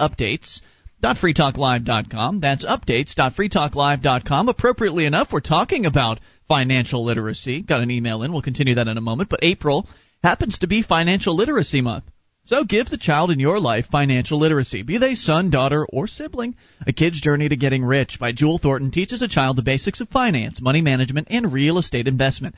[1.02, 2.40] updates.freetalklive.com.
[2.40, 4.48] That's updates.freetalklive.com.
[4.48, 7.62] Appropriately enough, we're talking about financial literacy.
[7.62, 8.32] Got an email in.
[8.32, 9.30] We'll continue that in a moment.
[9.30, 9.88] But April
[10.22, 12.04] happens to be Financial Literacy Month.
[12.46, 16.56] So give the child in your life financial literacy, be they son, daughter, or sibling.
[16.86, 20.10] A Kid's Journey to Getting Rich by Jewel Thornton teaches a child the basics of
[20.10, 22.54] finance, money management, and real estate investment.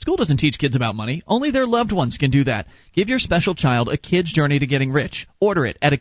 [0.00, 1.22] School doesn't teach kids about money.
[1.28, 2.68] Only their loved ones can do that.
[2.94, 5.28] Give your special child a kid's journey to getting rich.
[5.42, 5.98] Order it at a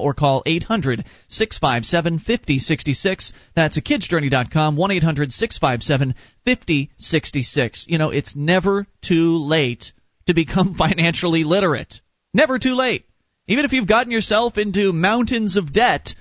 [0.00, 3.32] or call 800 657 5066.
[3.54, 6.14] That's a kidsjourney.com, 1 800 657
[6.46, 7.84] 5066.
[7.86, 9.92] You know, it's never too late
[10.26, 12.00] to become financially literate.
[12.32, 13.04] Never too late.
[13.46, 16.14] Even if you've gotten yourself into mountains of debt,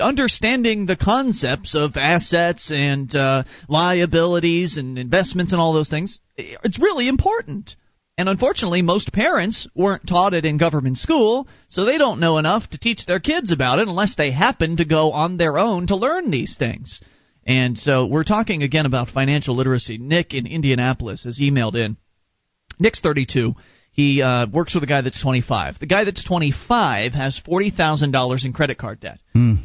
[0.00, 6.78] understanding the concepts of assets and uh, liabilities and investments and all those things, it's
[6.78, 7.76] really important.
[8.18, 12.68] And unfortunately, most parents weren't taught it in government school, so they don't know enough
[12.70, 15.96] to teach their kids about it unless they happen to go on their own to
[15.96, 17.00] learn these things.
[17.46, 19.98] And so we're talking again about financial literacy.
[19.98, 21.96] Nick in Indianapolis has emailed in.
[22.78, 23.54] Nick's 32.
[23.96, 25.78] He uh, works with a guy that's 25.
[25.78, 29.20] The guy that's 25 has $40,000 in credit card debt.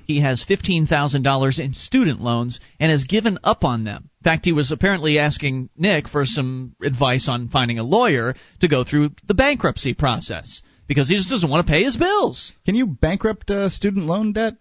[0.08, 4.10] He has $15,000 in student loans and has given up on them.
[4.22, 8.70] In fact, he was apparently asking Nick for some advice on finding a lawyer to
[8.70, 12.54] go through the bankruptcy process because he just doesn't want to pay his bills.
[12.66, 14.54] can you bankrupt uh, student loan debt?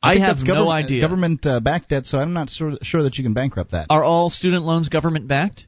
[0.00, 1.00] I, think have no government- idea.
[1.00, 3.86] Government uh, backed debt, so I'm not sure, sure that you can bankrupt that.
[3.90, 5.66] Are all student loans government backed?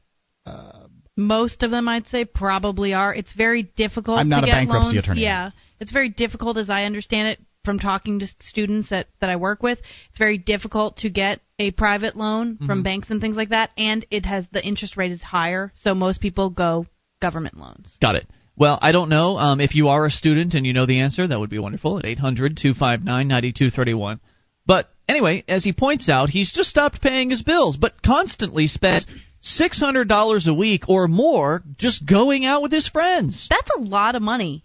[1.19, 3.13] Most of them, I'd say, probably are.
[3.13, 4.19] It's very difficult.
[4.19, 5.05] I'm not to a get bankruptcy loans.
[5.05, 5.21] attorney.
[5.21, 9.35] Yeah, it's very difficult, as I understand it, from talking to students that that I
[9.35, 9.79] work with.
[10.09, 12.65] It's very difficult to get a private loan Mm-hmm.
[12.65, 15.93] from banks and things like that, and it has the interest rate is higher, so
[15.93, 16.85] most people go
[17.21, 17.97] government loans.
[18.01, 18.27] Got it.
[18.55, 19.37] Well, I don't know.
[19.37, 21.99] Um, if you are a student and you know the answer, that would be wonderful
[21.99, 24.19] at 800 259 9231.
[24.65, 29.05] But anyway, as he points out, he's just stopped paying his bills, but constantly spends
[29.43, 33.47] $600 a week or more just going out with his friends.
[33.49, 34.63] That's a lot of money.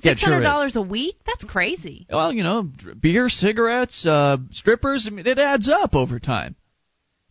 [0.00, 1.16] Yeah, Six sure hundred dollars a week?
[1.24, 2.06] That's crazy.
[2.10, 2.68] Well, you know,
[3.00, 6.56] beer, cigarettes, uh, strippers, I mean, it adds up over time.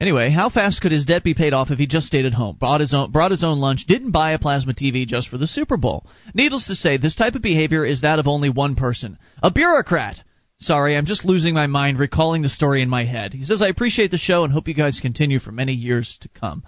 [0.01, 2.57] Anyway, how fast could his debt be paid off if he just stayed at home,
[2.59, 5.47] bought his own, brought his own lunch, didn't buy a plasma TV just for the
[5.47, 6.05] Super Bowl?
[6.33, 10.21] Needless to say, this type of behavior is that of only one person, a bureaucrat.
[10.59, 13.33] Sorry, I'm just losing my mind recalling the story in my head.
[13.33, 16.29] He says, I appreciate the show and hope you guys continue for many years to
[16.29, 16.63] come.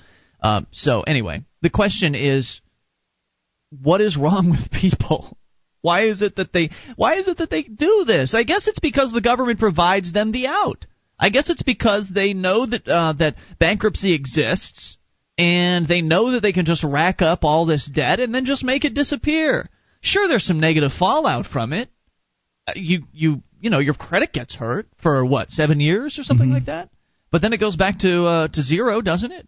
[0.45, 2.61] Um, so, anyway, the question is
[3.81, 5.37] what is wrong with people?
[5.81, 8.33] Why is it that they why is it that they do this?
[8.33, 10.85] I guess it's because the government provides them the out.
[11.19, 14.97] I guess it's because they know that uh, that bankruptcy exists
[15.37, 18.63] and they know that they can just rack up all this debt and then just
[18.63, 19.69] make it disappear.
[20.01, 21.89] Sure there's some negative fallout from it.
[22.67, 26.51] Uh, You you you know your credit gets hurt for what, 7 years or something
[26.51, 26.89] like that?
[27.31, 29.47] But then it goes back to uh, to zero, doesn't it?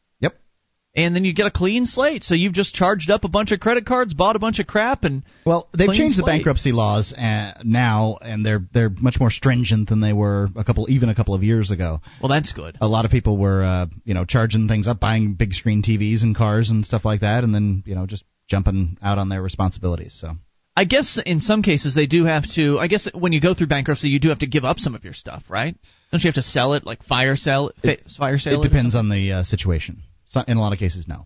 [0.97, 2.23] And then you get a clean slate.
[2.23, 5.03] So you've just charged up a bunch of credit cards, bought a bunch of crap
[5.03, 9.89] and Well, they've changed the bankruptcy laws uh, now, and they're they're much more stringent
[9.89, 12.01] than they were a couple, even a couple of years ago.
[12.19, 12.77] well that's good.
[12.81, 16.23] A lot of people were, uh, you know, charging things up, buying big screen TVs
[16.23, 19.43] and cars and stuff like that, and then you know just jumping out on their
[19.43, 20.17] responsibilities.
[20.19, 20.33] So
[20.75, 22.79] I guess in some cases they do have to.
[22.79, 25.03] I guess when you go through bankruptcy, you do have to give up some of
[25.03, 25.75] your stuff, right?
[26.11, 28.61] Don't you have to sell it, like fire sale, fa- fire sale?
[28.61, 30.03] it depends on the uh, situation.
[30.27, 31.25] So, in a lot of cases, no.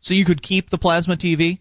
[0.00, 1.60] So you could keep the plasma TV.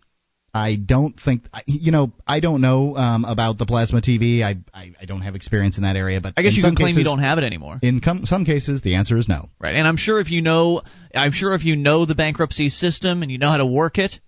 [0.53, 2.11] I don't think you know.
[2.27, 4.43] I don't know um, about the plasma TV.
[4.43, 6.19] I, I I don't have experience in that area.
[6.19, 7.79] But I guess you can claim cases, you don't have it anymore.
[7.81, 9.47] In com- some cases, the answer is no.
[9.59, 10.81] Right, and I'm sure if you know,
[11.15, 14.19] I'm sure if you know the bankruptcy system and you know how to work it,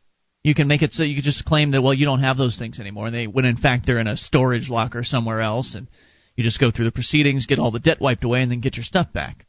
[0.44, 2.58] you can make it so you can just claim that well you don't have those
[2.58, 3.08] things anymore.
[3.08, 5.90] And they when in fact they're in a storage locker somewhere else, and
[6.38, 8.78] you just go through the proceedings, get all the debt wiped away, and then get
[8.78, 9.46] your stuff back.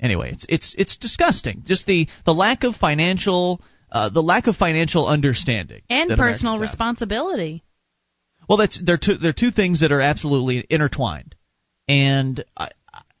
[0.00, 1.62] Anyway, it's it's it's disgusting.
[1.64, 7.64] Just the the lack of financial uh, the lack of financial understanding and personal responsibility.
[8.48, 11.34] Well, that's they're two they're two things that are absolutely intertwined,
[11.88, 12.70] and I,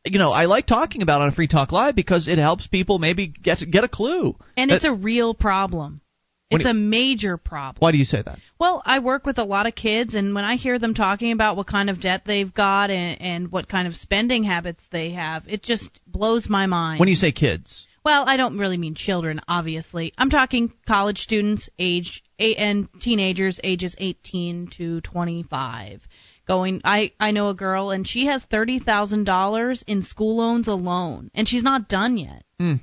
[0.04, 2.98] you know I like talking about it on Free Talk Live because it helps people
[2.98, 4.36] maybe get get a clue.
[4.56, 6.02] And That- it's a real problem.
[6.50, 7.80] What It's do a major problem.
[7.80, 8.38] why do you say that?
[8.58, 11.56] Well, I work with a lot of kids, and when I hear them talking about
[11.56, 15.42] what kind of debt they've got and, and what kind of spending habits they have,
[15.48, 17.00] it just blows my mind.
[17.00, 20.12] When you say kids, Well, I don't really mean children, obviously.
[20.16, 26.00] I'm talking college students, age and teenagers, ages 18 to 25.
[26.46, 30.68] Going, I I know a girl, and she has thirty thousand dollars in school loans
[30.68, 32.44] alone, and she's not done yet.
[32.60, 32.78] Mm.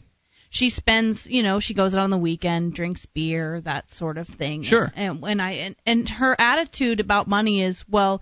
[0.53, 4.27] She spends, you know, she goes out on the weekend, drinks beer, that sort of
[4.27, 4.61] thing.
[4.61, 4.91] Sure.
[4.95, 8.21] And when I and, and her attitude about money is, well,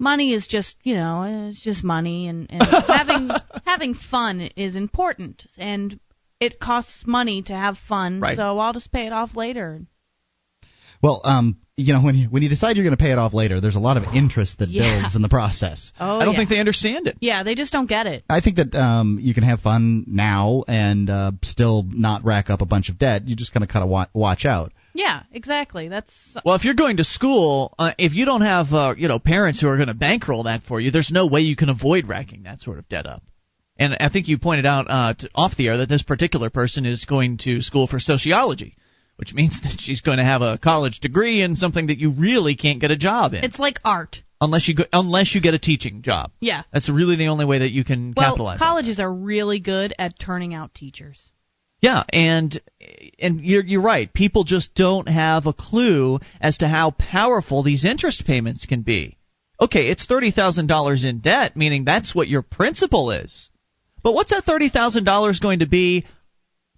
[0.00, 3.30] money is just you know it's just money and, and having
[3.64, 6.00] having fun is important and
[6.40, 8.34] it costs money to have fun Right.
[8.36, 9.82] so i'll just pay it off later
[11.02, 13.34] Well, um, you know, when you when you decide you're going to pay it off
[13.34, 15.00] later, there's a lot of interest that Yeah.
[15.00, 15.92] builds in the process.
[16.00, 16.40] oh I don't yeah.
[16.40, 17.16] think they understand it.
[17.20, 20.64] yeah they just don't get it I think that um, you can have fun now
[20.68, 23.26] and uh, still not rack up a bunch of debt.
[23.28, 24.72] You just kind of kind of wa- watch out.
[24.94, 26.12] yeah exactly that's
[26.44, 29.60] Well, if you're going to school, uh, if you don't have uh, you know parents
[29.60, 32.42] who are going to bankroll that for you, there's no way you can avoid racking
[32.44, 33.22] that sort of debt up.
[33.78, 36.84] And I think you pointed out uh, to, off the air that this particular person
[36.84, 38.76] is going to school for sociology,
[39.20, 42.56] which means that she's going to have a college degree in something that you really
[42.56, 45.58] can't get a job in it's like art unless you go, unless you get a
[45.58, 46.32] teaching job.
[46.40, 48.58] yeah That's really the only way that you can well capitalize.
[48.58, 51.20] colleges are really good at turning out teachers
[51.82, 52.60] Yeah, and
[53.18, 54.12] and you're you're right.
[54.12, 59.16] People just don't have a clue as to how powerful these interest payments can be.
[59.60, 63.48] Okay, it's thirty thousand dollars in debt, meaning that's what your principal is.
[64.02, 66.04] But what's that thirty thousand dollars going to be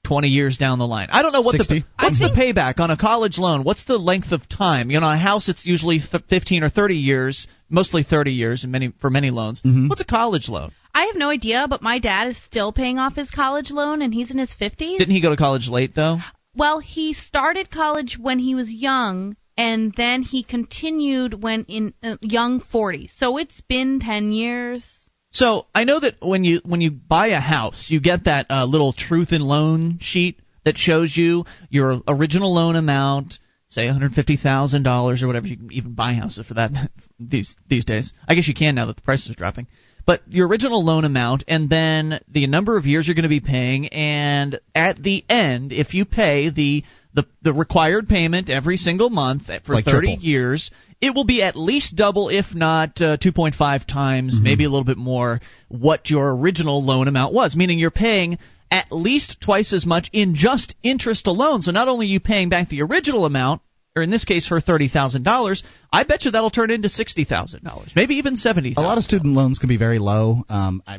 [0.04, 1.08] twenty years down the line?
[1.10, 1.84] I don't know what the 60?
[1.98, 3.64] what's the payback on a college loan.
[3.64, 4.90] What's the length of time?
[4.90, 8.70] You know, a house it's usually th- fifteen or thirty years, mostly thirty years, in
[8.70, 9.60] many for many loans.
[9.62, 9.88] Mm-hmm.
[9.88, 10.72] What's a college loan?
[10.94, 14.12] i have no idea but my dad is still paying off his college loan and
[14.12, 16.18] he's in his 50s Didn't he go to college late though?
[16.54, 22.18] Well, he started college when he was young, and then he continued when in uh,
[22.20, 23.12] young 40s.
[23.16, 24.86] So it's been 10 years.
[25.32, 28.66] So I know that when you when you buy a house, you get that uh,
[28.66, 34.12] little truth in loan sheet that shows you your original loan amount, say one hundred
[34.12, 35.46] fifty thousand dollars or whatever.
[35.46, 36.70] You can even buy houses for that
[37.18, 38.12] these these days.
[38.28, 39.66] I guess you can now that the price is dropping.
[40.04, 43.40] But your original loan amount, and then the number of years you're going to be
[43.40, 49.10] paying, and at the end, if you pay the the, the required payment every single
[49.10, 50.24] month for Like 30 triple.
[50.24, 50.70] years,
[51.02, 54.96] it will be at least double, if not uh, 2.5 times, maybe a little bit
[54.96, 57.56] more, what your original loan amount was.
[57.56, 58.38] Meaning you're paying
[58.70, 61.60] at least twice as much in just interest alone.
[61.60, 63.60] So not only are you paying back the original amount,
[63.94, 67.24] or in this case, her thirty thousand dollars, I bet you that'll turn into sixty
[67.24, 68.72] thousand dollars, maybe even seventy.
[68.76, 70.44] A lot of student loans can be very low.
[70.48, 70.98] Um, I,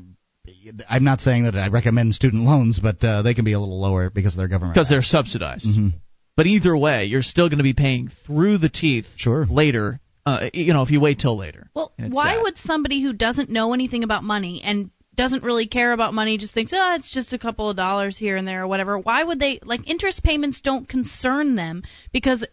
[0.88, 3.82] I'm not saying that I recommend student loans, but uh, they can be a little
[3.82, 4.76] lower because they're government.
[4.76, 5.66] because they're subsidized.
[5.66, 5.94] Mhm.
[6.36, 9.46] But either way, you're still going to be paying through the teeth Sure.
[9.46, 10.00] later.
[10.26, 11.70] Uh, you know, if you wait till later.
[11.74, 12.44] Well, why sad.
[12.44, 16.54] would somebody who doesn't know anything about money and doesn't really care about money just
[16.54, 18.98] thinks, oh, it's just a couple of dollars here and there or whatever?
[18.98, 22.46] Why would they, like, interest payments don't concern them because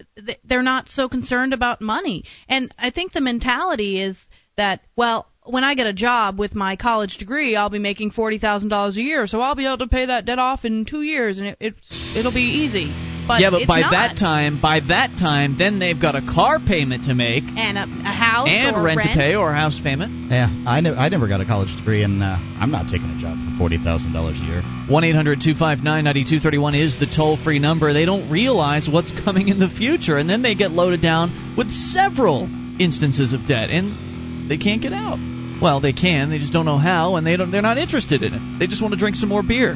[0.44, 2.24] they're not so concerned about money.
[2.48, 4.18] And I think the mentality is
[4.56, 8.38] that, well, when I get a job with my college degree, I'll be making forty
[8.38, 11.00] thousand dollars a year, so I'll be able to pay that debt off in two
[11.02, 11.74] years, and it, it
[12.14, 13.09] it'll be easy.
[13.30, 13.92] But yeah, but it's by not.
[13.94, 17.86] that time, by that time, then they've got a car payment to make and a,
[17.86, 20.32] a house and or rent, to pay or a house payment.
[20.34, 23.18] Yeah, I, ne- I never got a college degree, and uh, I'm not taking a
[23.22, 24.62] job for forty thousand dollars a year.
[24.90, 27.92] One eight hundred two five nine ninety two thirty one is the toll free number.
[27.92, 31.70] They don't realize what's coming in the future, and then they get loaded down with
[31.70, 32.50] several
[32.82, 35.22] instances of debt, and they can't get out.
[35.62, 37.52] Well, they can, they just don't know how, and they don't.
[37.52, 38.58] They're not interested in it.
[38.58, 39.74] They just want to drink some more beer.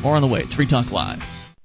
[0.00, 0.40] More on the way.
[0.40, 1.35] It's Free Talk Live.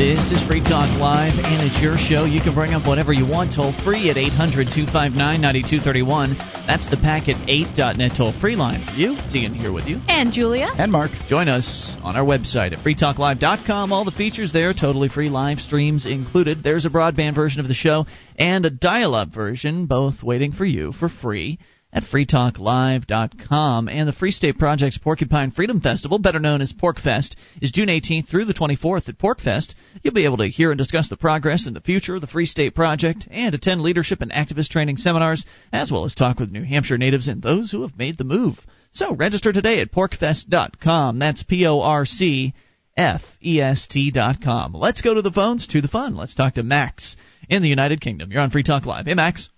[0.00, 2.24] This is Free Talk Live, and it's your show.
[2.24, 6.38] You can bring up whatever you want toll free at 800 259 9231.
[6.66, 9.12] That's the Packet 8.net toll free line for you.
[9.18, 10.00] It's Ian here with you.
[10.08, 10.68] And Julia.
[10.72, 11.10] And Mark.
[11.28, 13.92] Join us on our website at freetalklive.com.
[13.92, 16.62] All the features there, totally free, live streams included.
[16.62, 18.06] There's a broadband version of the show
[18.38, 21.58] and a dial up version, both waiting for you for free
[21.92, 23.88] at freetalklive.com.
[23.88, 28.28] And the Free State Project's Porcupine Freedom Festival, better known as PorcFest, is June 18th
[28.28, 29.74] through the 24th at PorcFest.
[30.02, 32.46] You'll be able to hear and discuss the progress and the future of the Free
[32.46, 36.64] State Project and attend leadership and activist training seminars, as well as talk with New
[36.64, 38.58] Hampshire natives and those who have made the move.
[38.92, 41.18] So register today at porcfest.com.
[41.18, 42.54] That's P O R C
[42.96, 44.74] F E S T.com.
[44.74, 46.16] Let's go to the phones, to the fun.
[46.16, 47.16] Let's talk to Max
[47.48, 48.32] in the United Kingdom.
[48.32, 49.06] You're on Free Talk Live.
[49.06, 49.48] Hey, Max.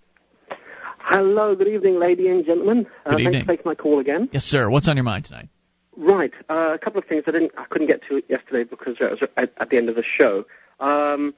[1.05, 2.87] Hello, good evening, ladies and gentlemen.
[3.05, 3.33] Uh, Good evening.
[3.33, 4.29] Thanks for taking my call again.
[4.33, 4.71] Yes, sir.
[4.71, 5.49] What's on your mind tonight?
[5.97, 9.11] Right, uh, a couple of things I didn't, I couldn't get to yesterday because it
[9.11, 10.47] was at, at the end of the show.
[10.81, 11.35] Um,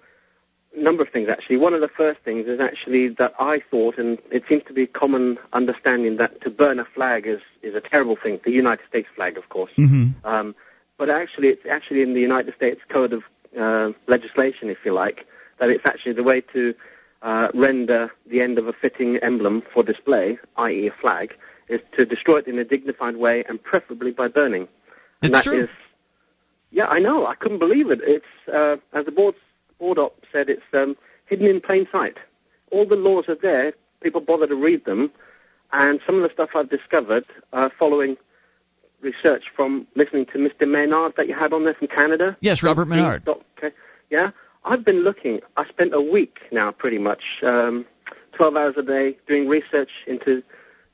[0.76, 1.56] number of things actually.
[1.56, 4.86] One of the first things is actually that I thought, and it seems to be
[4.86, 8.40] common understanding that to burn a flag is is a terrible thing.
[8.44, 9.72] The United States flag, of course.
[9.78, 10.26] Mm-hmm.
[10.26, 10.54] Um,
[10.98, 13.22] but actually, it's actually in the United States Code of
[13.58, 15.26] uh, Legislation, if you like,
[15.58, 16.74] that it's actually the way to
[17.24, 21.34] uh, render the end of a fitting emblem for display, i.e., a flag,
[21.68, 24.68] is to destroy it in a dignified way and preferably by burning.
[25.22, 25.64] And It's that true.
[25.64, 25.68] is-
[26.70, 27.26] yeah, I know.
[27.26, 28.00] I couldn't believe it.
[28.02, 29.34] It's uh, as the board
[29.78, 30.96] board op said, it's um,
[31.26, 32.16] hidden in plain sight.
[32.72, 33.72] All the laws are there.
[34.02, 35.10] People bother to read them,
[35.72, 38.16] and some of the stuff I've discovered uh, following
[39.02, 40.68] research from listening to Mr.
[40.68, 42.36] Maynard that you had on there from Canada.
[42.40, 43.26] Yes, Robert Menard.
[43.28, 43.70] Okay.
[44.10, 44.30] Yeah,
[44.64, 45.40] I've been looking.
[45.56, 47.84] I spent a week now, pretty much, um,
[48.32, 50.42] 12 hours a day, doing research into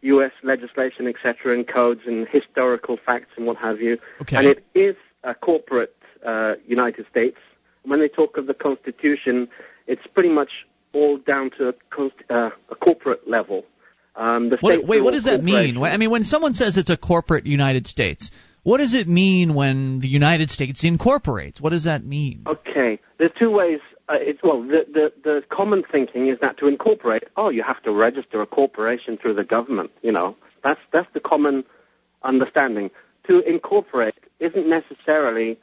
[0.03, 0.33] U.S.
[0.43, 3.99] legislation, etc., and codes and historical facts and what have you.
[4.23, 4.37] Okay.
[4.37, 5.95] And it is a corporate
[6.25, 7.39] uh, United States.
[7.85, 9.49] When they talk of the Constitution,
[9.87, 10.51] it's pretty much
[10.93, 13.65] all down to a, const- uh, a corporate level.
[14.17, 15.79] Um, the What, wait, what does that mean?
[15.79, 18.31] I mean, when someone says it's a corporate United States,
[18.63, 21.61] what does it mean when the United States incorporates?
[21.61, 22.45] What does that mean?
[22.47, 23.81] Okay, there's two ways.
[24.09, 27.83] Uh, it's well, the, the the common thinking is that to incorporate, oh, you have
[27.85, 29.91] to register a corporation through the government.
[30.03, 31.65] You know, that's that's the common
[32.23, 32.91] understanding.
[33.29, 35.59] To incorporate isn't necessarily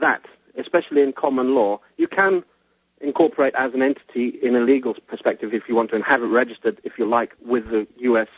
[0.00, 0.24] that,
[0.58, 1.80] especially in common law.
[1.96, 2.44] You can
[3.00, 6.26] incorporate as an entity in a legal perspective if you want to, and have it
[6.26, 8.28] registered, if you like, with the U.S.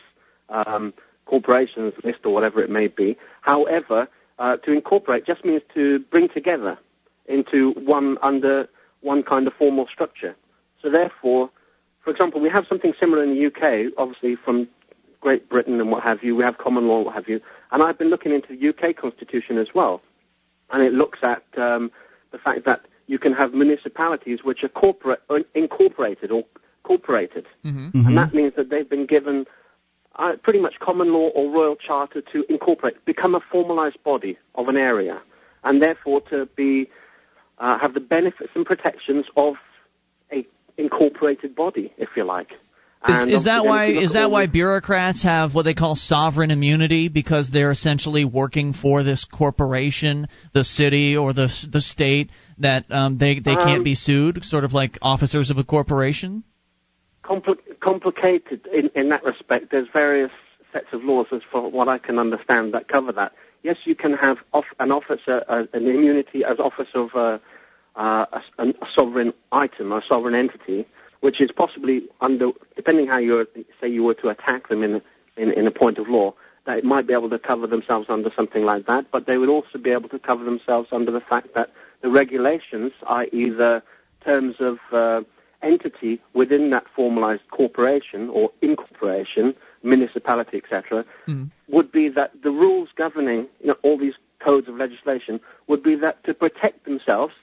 [0.49, 0.95] Um,
[1.29, 3.17] corporations list or whatever it may be.
[3.43, 4.09] However,
[4.39, 6.79] uh, to incorporate just means to bring together
[7.27, 8.69] into one under
[9.01, 10.35] one kind of formal structure.
[10.83, 11.51] So therefore,
[12.03, 14.67] for example, we have something similar in the UK, obviously from
[15.21, 16.35] Great Britain and what have you.
[16.35, 17.41] We have common law, what have you.
[17.71, 20.01] And I've been looking into the UK constitution as well,
[20.71, 21.91] and it looks at um,
[22.33, 26.45] the fact that you can have municipalities which are corporate, or incorporated or
[26.85, 28.07] corporated, Mm-hmm.
[28.07, 29.47] and that means that they've been given
[30.19, 34.69] uh, pretty much common law or royal charter to incorporate, become a formalized body of
[34.69, 35.21] an area,
[35.65, 36.89] and therefore to be
[37.59, 39.55] uh, have the benefits and protections of
[40.33, 40.47] a
[40.77, 42.51] incorporated body, if you like.
[43.07, 45.75] Is, And is that why if you look is that why bureaucrats have what they
[45.75, 51.81] call sovereign immunity because they're essentially working for this corporation, the city or the the
[51.81, 55.65] state that um, they they can't Um, be sued, sort of like officers of a
[55.65, 56.43] corporation?
[57.29, 59.71] Compli- complicated in, in that respect.
[59.71, 60.33] There's various
[60.73, 63.33] sets of laws, as for what I can understand, that cover that.
[63.63, 67.39] Yes, you can have off, an officer, uh, an immunity as officer of uh,
[67.97, 70.87] a, a sovereign item, a sovereign entity,
[71.21, 73.47] which is possibly under, depending how you
[73.81, 75.03] say you were to attack them in,
[75.37, 76.33] in, in a point of law,
[76.67, 79.49] that it might be able to cover themselves under something like that, but they would
[79.49, 81.73] also be able to cover themselves under the fact that
[82.03, 83.83] the regulations, i.e., the
[84.25, 85.23] terms of uh,
[85.63, 91.51] entity within that formalized corporation or incorporation, municipality, etc., Mhm.
[91.69, 95.95] would be that the rules governing you know, all these codes of legislation would be
[95.97, 97.35] that to protect themselves,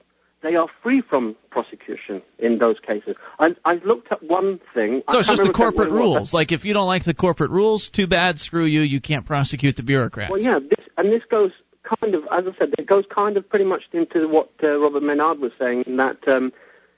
[0.41, 3.15] they are free from prosecution in those cases.
[3.39, 5.01] I, I looked at one thing.
[5.07, 6.15] I So it's just the corporate what it was.
[6.17, 6.33] rules.
[6.33, 8.81] Like if you don't like the corporate rules, too bad, screw you.
[8.81, 10.31] You can't prosecute the bureaucrats.
[10.31, 11.51] Well, yeah, this, and this goes
[11.83, 15.03] kind of, as I said, it goes kind of pretty much into what uh, Robert
[15.03, 16.53] Menard was saying, in that um,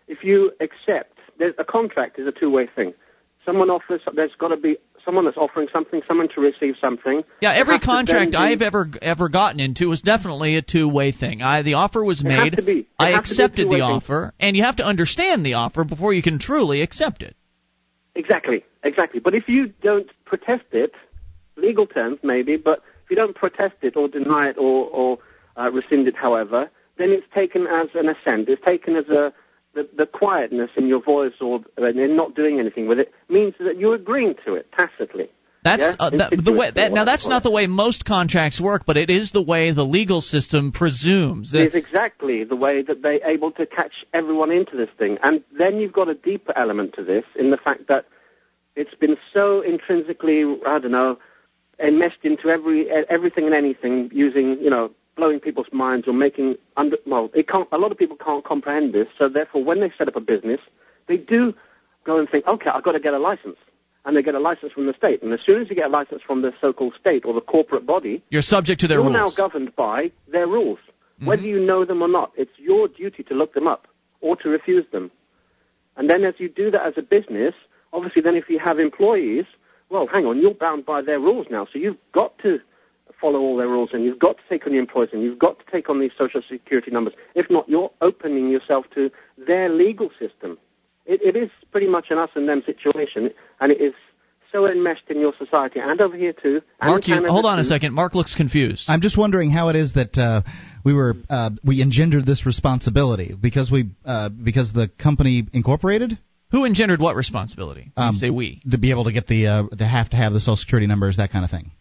[0.08, 2.94] if you accept, there's, a contract is a two-way thing.
[3.46, 7.24] Someone offers, there's got to be someone that's offering something, someone to receive something.
[7.42, 11.14] Yeah, every has to then contract I've ever ever gotten into was definitely a two-way
[11.14, 11.42] thing.
[11.42, 12.80] I the offer was made, to be.
[12.80, 13.82] It I has to be a accepted the thing.
[13.82, 17.38] offer, and you have to understand the offer before you can truly accept it.
[18.16, 19.22] Exactly, exactly.
[19.22, 20.94] But if you don't protest it,
[21.56, 25.20] legal terms maybe, but if you don't protest it or deny it or, or
[25.56, 28.50] uh, rescind it, however, then it's taken as an assent.
[28.50, 29.32] It's taken as a
[29.78, 33.78] the, the quietness in your voice or in not doing anything with it means that
[33.78, 35.30] you're agreeing to it tacitly.
[35.64, 35.96] That's Yeah?
[36.00, 36.72] uh, that, the way.
[36.72, 39.84] That, now, that's not the way most contracts work, but it is the way the
[39.84, 41.54] legal system presumes.
[41.54, 45.18] It is exactly the way that they're able to catch everyone into this thing.
[45.24, 48.06] And then you've got a deeper element to this in the fact that
[48.76, 51.20] it's been so intrinsically, I don't know,
[51.80, 56.98] enmeshed into every everything and anything using, you know, blowing people's minds or making under
[57.06, 60.08] well, it can't a lot of people can't comprehend this, so therefore when they set
[60.08, 60.62] up a business,
[61.08, 61.54] they do
[62.06, 63.58] go and think, Okay, I've got to get a license.
[64.06, 65.22] And they get a license from the state.
[65.22, 67.42] And as soon as you get a license from the so called state or the
[67.42, 69.12] corporate body, you're subject to their rules.
[69.12, 69.38] you're rules.
[69.38, 70.80] now governed by their rules.
[70.80, 71.26] Mm-hmm.
[71.28, 73.86] Whether you know them or not, it's your duty to look them up
[74.22, 75.12] or to refuse them.
[75.98, 77.54] And then as you do that as a business,
[77.92, 79.44] obviously then if you have employees,
[79.90, 81.66] well, hang on, you're bound by their rules now.
[81.66, 82.62] So you've got to
[83.20, 85.58] follow all their rules and you've got to take on the employees and you've got
[85.60, 87.14] to take on these social security numbers.
[87.36, 89.10] If not, you're opening yourself to
[89.48, 90.58] their legal system.
[91.06, 93.32] It, it is pretty much an us and them situation,
[93.62, 93.94] and it is
[94.52, 96.62] so enmeshed in your society and over here too.
[96.82, 97.94] Mark, you, hold on a second.
[97.94, 98.86] Mark looks confused.
[98.88, 100.42] I'm just wondering how it is that uh,
[100.86, 106.18] we were uh, we engendered this responsibility because we uh, because the company incorporated
[106.52, 107.92] Who engendered what responsibility?
[107.94, 108.62] When you Um, say we.
[108.72, 111.18] to be able to get the uh, to have to have the social security numbers
[111.18, 111.72] that kind of thing.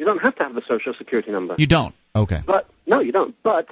[0.00, 1.54] You don't have to have the social security number.
[1.58, 1.94] You don't.
[2.16, 2.40] Okay.
[2.46, 3.34] But no, you don't.
[3.42, 3.68] But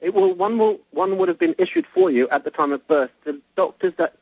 [0.00, 2.86] it will one will one would have been issued for you at the time of
[2.86, 3.10] birth.
[3.24, 4.14] The doctors that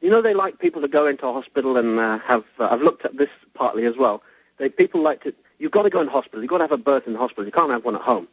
[0.00, 2.44] you know they like people to go into a hospital and uh, have.
[2.58, 4.22] Uh, I've looked at this partly as well.
[4.56, 5.34] They people like to.
[5.58, 6.40] You've got to go in hospital.
[6.40, 7.44] You've got to have a birth in hospital.
[7.44, 8.26] You can't have one at home.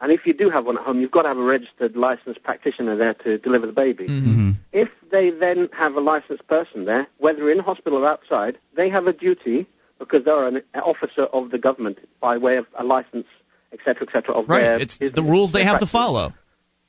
[0.00, 2.42] And if you do have one at home, you've got to have a registered licensed
[2.42, 4.06] practitioner there to deliver the baby.
[4.06, 8.88] hmm If they then have a licensed person there, whether in hospital or outside, they
[8.88, 9.66] have a duty
[9.98, 13.26] because they're an officer of the government by way of a license,
[13.72, 14.34] etc., etc.
[14.34, 14.60] of Right.
[14.60, 16.32] their It's the rules they have to follow.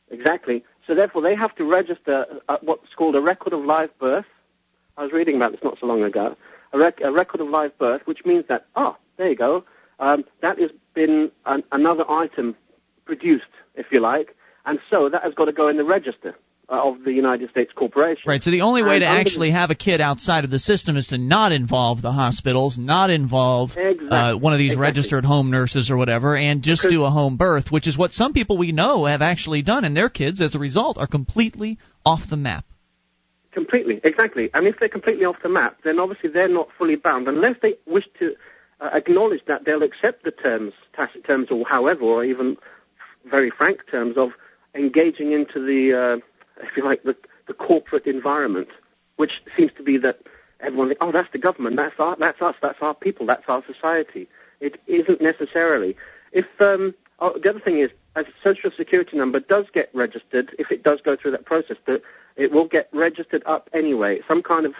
[0.10, 0.64] Exactly.
[0.86, 4.26] So therefore, they have to register uh, what's called a record of live birth.
[4.98, 6.36] I was reading about this not so long ago.
[6.74, 9.64] A, rec- a record of live birth, which means that oh, there you go.
[10.00, 12.56] Um, that has been an- another item
[13.06, 13.46] produced,
[13.76, 14.36] if you like,
[14.66, 16.36] and so that has got to go in the register
[16.70, 18.24] of the United States Corporation.
[18.28, 18.42] Right.
[18.42, 21.08] So the only way And to actually have a kid outside of the system is
[21.08, 24.82] to not involve the hospitals, not involve uh, one of these Exactly.
[24.82, 28.12] registered home nurses or whatever, and just Because- do a home birth, which is what
[28.12, 31.78] some people we know have actually done, and their kids, as a result, are completely
[32.06, 32.66] off the map.
[33.52, 34.50] Completely, exactly.
[34.54, 37.76] And if they're completely off the map, then obviously they're not fully bound unless they
[37.88, 38.36] wish to
[38.82, 42.58] uh, acknowledge that they'll accept the terms, tacit terms, or however, or even
[43.26, 44.32] very frank terms of
[44.76, 46.18] engaging into the, uh,
[46.62, 47.16] if you like, the,
[47.48, 48.70] the corporate environment,
[49.18, 50.20] which seems to be that
[50.60, 54.28] everyone oh, that's the government, that's our, that's us, that's our people, that's our society.
[54.60, 55.96] It isn't necessarily.
[56.32, 60.56] If um, oh, the other thing is, as a social security number does get registered,
[60.58, 62.02] if it does go through that process, that
[62.36, 64.22] it will get registered up anyway.
[64.28, 64.74] Some kind of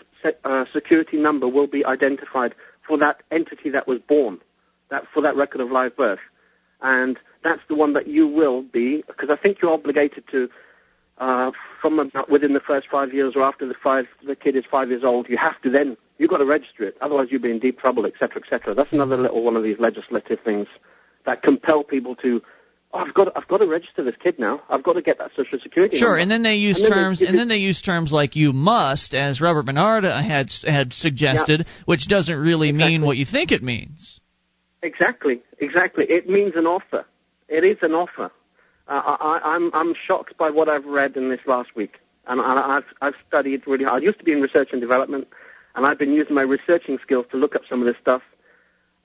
[0.44, 2.56] uh, security number will be identified
[2.88, 4.40] for that entity that was born,
[4.90, 6.20] that for that record of live birth,
[6.82, 10.50] and that's the one that you will be, because I think you're obligated to,
[11.20, 11.52] uh,
[11.82, 14.90] from about within the first five years or after the five the kid is five
[14.90, 17.60] years old, you have to then you've got to register it, otherwise you'll be in
[17.60, 18.76] deep trouble, etc., etc.
[18.76, 20.68] That's another little one of these legislative things
[21.26, 22.42] that compel people to.
[22.94, 24.62] Oh, I've got, I've got to register this kid now.
[24.70, 25.98] I've got to get that social security.
[25.98, 27.82] Sure, number." and then they use And then they terms, give and then they use
[27.82, 33.18] terms like "you must," as Robert Menard had had suggested, which doesn't really mean what
[33.18, 34.22] you think it means.
[34.82, 36.06] Exactly, exactly.
[36.08, 37.06] It means an offer.
[37.50, 38.32] It is an offer.
[38.88, 42.40] Uh, I, I- I'm I'm shocked by what I've read in this last week, and
[42.42, 44.02] I, I've I've studied really hard.
[44.02, 45.28] I used to be in research and development,
[45.76, 48.22] and I've been using my researching skills to look up some of this stuff,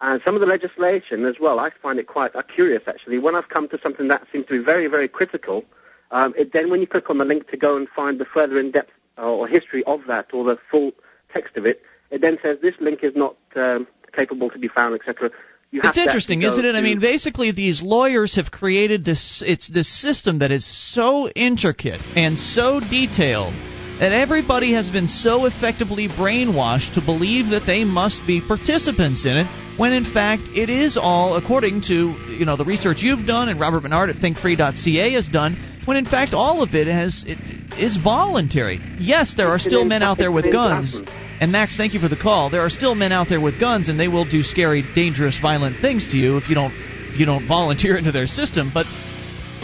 [0.01, 1.59] and some of the legislation as well.
[1.59, 3.19] I find it quite uh, curious actually.
[3.19, 5.65] When I've come to something that seems to be very very critical,
[6.13, 8.59] um, it, then when you click on the link to go and find the further
[8.61, 10.93] in-depth uh, or history of that or the full
[11.33, 14.95] text of it, it then says this link is not um, capable to be found,
[14.95, 15.31] etc.
[15.73, 16.75] It's interesting, isn't it?
[16.75, 19.43] I mean, basically, these lawyers have created this.
[19.45, 23.55] It's this system that is so intricate and so detailed
[23.99, 29.39] that everybody has been so effectively brainwashed to believe that they must be participants in
[29.39, 29.47] it.
[29.79, 33.59] When in fact, it is all according to you know the research you've done and
[33.59, 35.57] Robert Menard at ThinkFree.ca has done.
[35.87, 37.39] When in fact, all of it has it
[37.81, 38.79] is voluntary.
[38.99, 41.01] Yes, there are still men out there with guns.
[41.43, 42.51] And Max, thank you for the call.
[42.51, 45.81] There are still men out there with guns, and they will do scary, dangerous, violent
[45.81, 48.71] things to you if you don't if you don't volunteer into their system.
[48.73, 48.87] But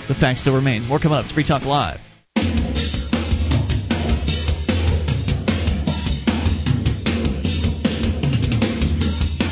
[0.09, 0.89] the fact still remains.
[0.89, 1.27] More coming up.
[1.27, 2.01] It's Free Talk Live.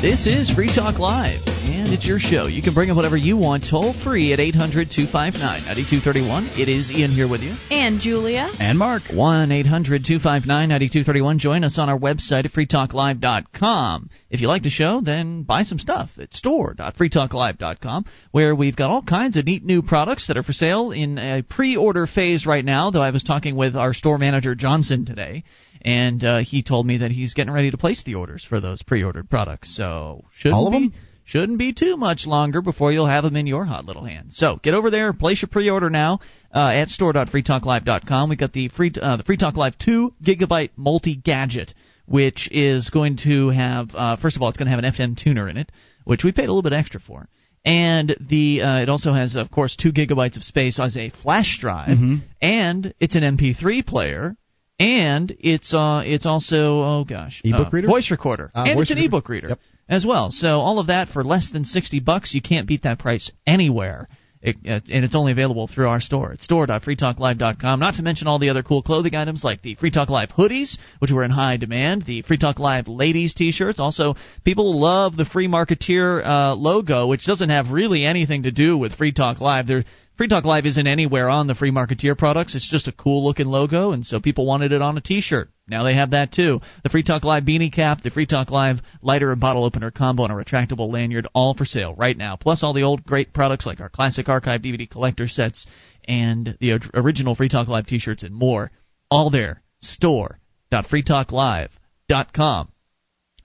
[0.01, 1.39] This is Free Talk Live,
[1.87, 2.47] and and it's your show.
[2.47, 6.59] You can bring up whatever you want toll free at 800 259 9231.
[6.59, 7.55] It is Ian here with you.
[7.71, 8.51] And Julia.
[8.59, 9.03] And Mark.
[9.13, 11.39] 1 800 259 9231.
[11.39, 14.09] Join us on our website at freetalklive.com.
[14.29, 19.03] If you like the show, then buy some stuff at store.freetalklive.com, where we've got all
[19.03, 22.65] kinds of neat new products that are for sale in a pre order phase right
[22.65, 25.43] now, though I was talking with our store manager, Johnson, today
[25.81, 28.81] and uh, he told me that he's getting ready to place the orders for those
[28.81, 29.75] pre-ordered products.
[29.75, 30.93] So shouldn't All of be, them?
[31.27, 34.35] Shouldn't be too much longer before you'll have them in your hot little hands.
[34.37, 36.19] So get over there, place your pre-order now
[36.55, 38.29] uh, at store.freetalklive.com.
[38.29, 41.73] We got the free uh, the Free Talk Live two gigabyte multi gadget,
[42.05, 45.17] which is going to have uh, first of all it's going to have an FM
[45.17, 45.71] tuner in it,
[46.05, 47.27] which we paid a little bit extra for.
[47.65, 51.57] And the uh, it also has, of course, two gigabytes of space as a flash
[51.59, 52.21] drive, Mhm.
[52.41, 54.37] and it's an MP3 player,
[54.79, 57.87] and it's uh it's also oh gosh Ebook uh, reader?
[57.87, 59.07] voice recorder Uh, and voice it's an reader.
[59.07, 59.59] ebook reader Yep.
[59.89, 60.31] As well.
[60.31, 64.07] So all of that for less than 60 bucks you can't beat that price anywhere.
[64.39, 66.31] It, and it's only available through our store.
[66.31, 70.09] At store.freetalklive.com not to mention all the other cool clothing items like the free talk
[70.09, 73.79] live hoodies which were in high demand the free talk live ladies t-shirts.
[73.79, 74.15] Also
[74.45, 78.93] people love the free marketeer uh, logo which doesn't have really anything to do with
[78.93, 79.65] free talk live.
[79.67, 79.83] There
[80.17, 82.55] Free Talk Live isn't anywhere on the Free Marketeer products.
[82.55, 85.51] It's just a cool looking logo, and so people wanted it on a T-shirt.
[85.67, 86.59] Now they have that too.
[86.83, 90.23] The Free Talk Live beanie cap, the Free Talk Live lighter and bottle opener combo,
[90.23, 92.35] and a retractable lanyard, all for sale right now.
[92.35, 95.67] Plus all the old great products like our classic archive DVD collector sets
[96.05, 98.71] and the original Free Talk Live T-shirts and more.
[99.11, 99.61] All there.
[99.81, 102.69] Store.freetalklive.com.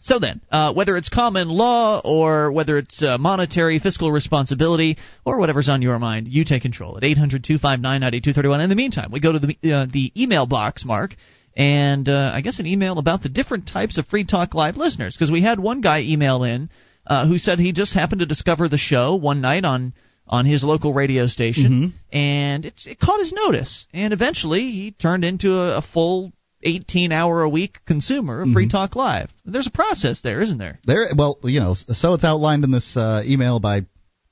[0.03, 5.39] So then, uh, whether it's common law or whether it's uh, monetary fiscal responsibility or
[5.39, 8.65] whatever's on your mind, you take control at 800-259-9231.
[8.65, 11.15] In the meantime, we go to the uh, the email box, Mark,
[11.57, 15.15] and uh, I guess an email about the different types of Free Talk Live listeners
[15.17, 16.69] because we had one guy email in
[17.07, 19.93] uh, who said he just happened to discover the show one night on
[20.27, 25.25] on his local radio station, and it, it caught his notice, and eventually he turned
[25.25, 26.33] into a, a full
[26.63, 29.31] 18 hour a week consumer of Free Talk Live.
[29.45, 30.79] There's a process there, isn't there?
[30.85, 33.87] There, well, you know, so it's outlined in this uh, email by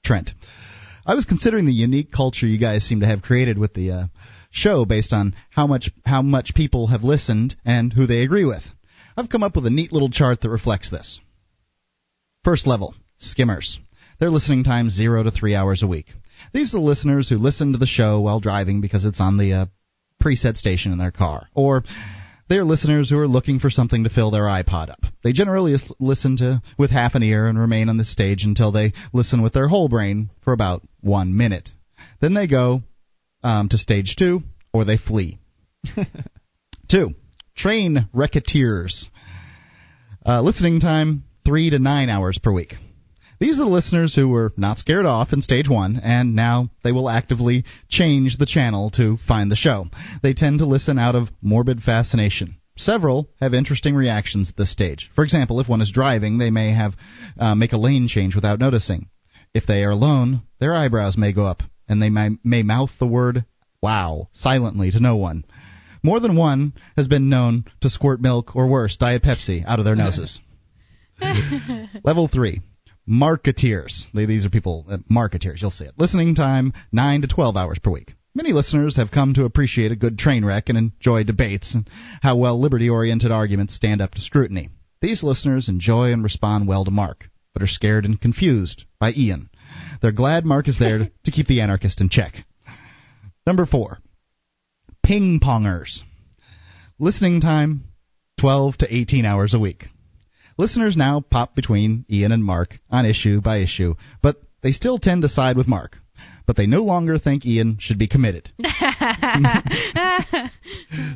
[0.04, 0.30] Trent.
[1.06, 4.04] I was considering the unique culture you guys seem to have created with the uh,
[4.50, 8.62] show based on how much how much people have listened and who they agree with.
[9.16, 11.20] I've come up with a neat little chart that reflects this.
[12.44, 13.78] First level, skimmers.
[14.18, 16.06] Their listening time zero to three hours a week.
[16.52, 19.52] These are the listeners who listen to the show while driving because it's on the
[19.52, 19.66] uh,
[20.22, 21.84] preset station in their car, or
[22.50, 24.98] they are listeners who are looking for something to fill their iPod up.
[25.22, 28.92] They generally listen to with half an ear and remain on the stage until they
[29.12, 31.70] listen with their whole brain for about one minute.
[32.20, 32.82] Then they go
[33.44, 35.38] um, to stage two, or they flee.
[36.88, 37.10] two,
[37.56, 39.06] train recketeers.
[40.26, 42.74] Uh, listening time three to nine hours per week.
[43.40, 46.92] These are the listeners who were not scared off in stage one, and now they
[46.92, 49.86] will actively change the channel to find the show.
[50.22, 52.56] They tend to listen out of morbid fascination.
[52.76, 55.10] Several have interesting reactions at this stage.
[55.14, 56.94] For example, if one is driving, they may have
[57.38, 59.08] uh, make a lane change without noticing.
[59.54, 63.06] If they are alone, their eyebrows may go up, and they may, may mouth the
[63.06, 63.46] word
[63.80, 65.46] "wow" silently to no one.
[66.02, 69.86] More than one has been known to squirt milk or worse, Diet Pepsi, out of
[69.86, 70.40] their noses.
[72.04, 72.60] Level three,
[73.08, 74.04] marketeers.
[74.14, 75.60] These are people, uh, marketeers.
[75.60, 75.94] You'll see it.
[75.98, 78.14] Listening time nine to twelve hours per week.
[78.34, 81.90] Many listeners have come to appreciate a good train wreck and enjoy debates and
[82.22, 84.68] how well liberty-oriented arguments stand up to scrutiny.
[85.00, 89.50] These listeners enjoy and respond well to Mark, but are scared and confused by Ian.
[90.00, 92.34] They're glad Mark is there to, to keep the anarchist in check.
[93.46, 93.98] Number four,
[95.02, 96.02] ping pongers.
[96.98, 97.84] Listening time
[98.38, 99.88] 12 to 18 hours a week.
[100.60, 105.22] Listeners now pop between Ian and Mark on issue by issue, but they still tend
[105.22, 105.96] to side with Mark.
[106.46, 108.52] But they no longer think Ian should be committed.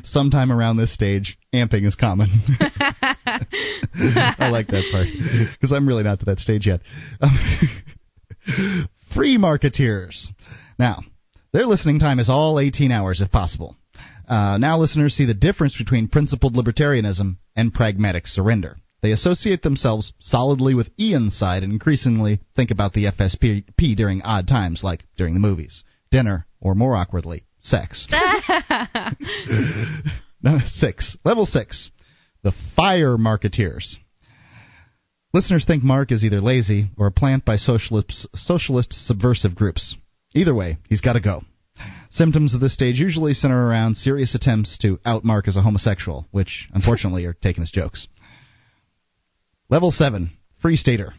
[0.03, 2.29] Sometime around this stage, amping is common.
[2.59, 5.05] I like that part
[5.53, 6.81] because I'm really not to that stage yet.
[9.13, 10.25] Free marketeers.
[10.79, 11.03] Now,
[11.53, 13.77] their listening time is all 18 hours if possible.
[14.27, 18.77] Uh, now listeners see the difference between principled libertarianism and pragmatic surrender.
[19.05, 24.47] They associate themselves solidly with Ian's side and increasingly think about the FSP during odd
[24.47, 28.07] times, like during the movies, dinner, or more awkwardly, sex.
[30.41, 31.17] No, six.
[31.23, 31.91] Level six.
[32.43, 33.95] The fire marketeers.
[35.33, 39.95] Listeners think Mark is either lazy or a plant by socialist, socialist subversive groups.
[40.33, 41.43] Either way, he's got to go.
[42.09, 46.27] Symptoms of this stage usually center around serious attempts to out Mark as a homosexual,
[46.31, 48.07] which unfortunately are taken as jokes.
[49.69, 50.31] Level 7.
[50.61, 51.13] Free Stater.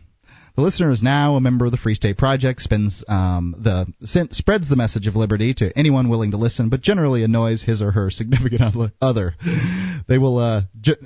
[0.55, 3.87] The listener is now a member of the Free State Project, spends um, the
[4.31, 7.91] spreads the message of liberty to anyone willing to listen, but generally annoys his or
[7.91, 8.63] her significant
[9.03, 9.35] other.
[10.09, 10.63] They will uh,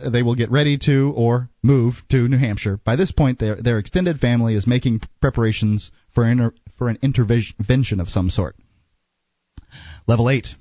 [0.07, 2.79] they will get ready to or move to New Hampshire.
[2.85, 7.99] By this point, their their extended family is making preparations for inter- for an intervention
[7.99, 8.55] of some sort.
[10.07, 10.55] Level eight,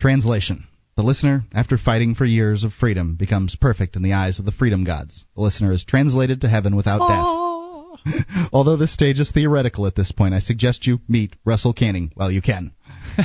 [0.00, 0.66] translation.
[0.98, 4.50] The listener, after fighting for years of freedom, becomes perfect in the eyes of the
[4.50, 5.24] freedom gods.
[5.36, 8.24] The listener is translated to heaven without death.
[8.52, 12.32] Although this stage is theoretical at this point, I suggest you meet Russell Kanning while
[12.32, 12.72] you can.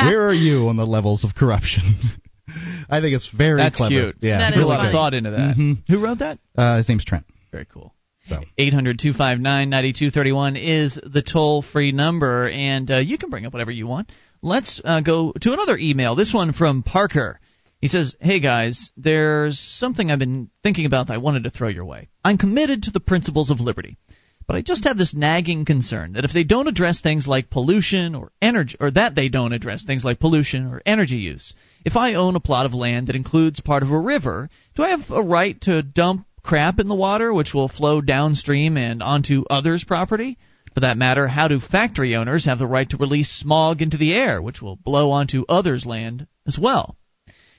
[0.00, 2.00] Where are you on the levels of corruption?
[2.90, 3.90] I think it's very That's clever.
[3.90, 4.16] cute.
[4.20, 5.56] Yeah, That Put is a lot of thought into that.
[5.56, 5.84] Mhm.
[5.86, 6.40] Who wrote that?
[6.58, 7.26] Uh, his name's Trent.
[7.52, 7.94] Very cool.
[8.26, 13.52] So 800 259 9231 is the toll free number, and uh, you can bring up
[13.52, 14.10] whatever you want.
[14.42, 16.14] Let's uh, go to another email.
[16.14, 17.40] This one from Parker.
[17.80, 21.68] He says, Hey guys, there's something I've been thinking about that I wanted to throw
[21.68, 22.08] your way.
[22.24, 23.98] I'm committed to the principles of liberty.
[24.46, 28.14] But I just have this nagging concern that if they don't address things like pollution
[28.14, 31.54] or energy, or that they don't address things like pollution or energy use,
[31.84, 34.90] if I own a plot of land that includes part of a river, do I
[34.90, 39.44] have a right to dump crap in the water which will flow downstream and onto
[39.48, 40.38] others' property?
[40.74, 44.14] For that matter, how do factory owners have the right to release smog into the
[44.14, 46.96] air which will blow onto others' land as well?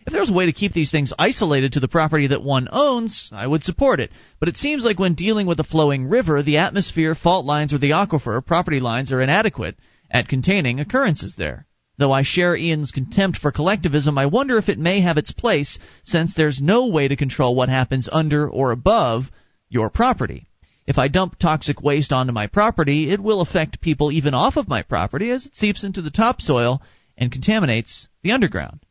[0.05, 2.67] If there was a way to keep these things isolated to the property that one
[2.71, 4.11] owns, I would support it.
[4.39, 7.77] But it seems like when dealing with a flowing river, the atmosphere, fault lines, or
[7.77, 9.77] the aquifer, property lines are inadequate
[10.11, 11.67] at containing occurrences there.
[12.03, 15.79] Though I share Ian's contempt for collectivism, I wonder if it may have its place
[16.03, 19.31] since there's no way to control what happens under or above
[19.69, 20.47] your property.
[20.85, 24.67] If I dump toxic waste onto my property, it will affect people even off of
[24.67, 26.81] my property as it seeps into the topsoil
[27.17, 28.81] and contaminates the underground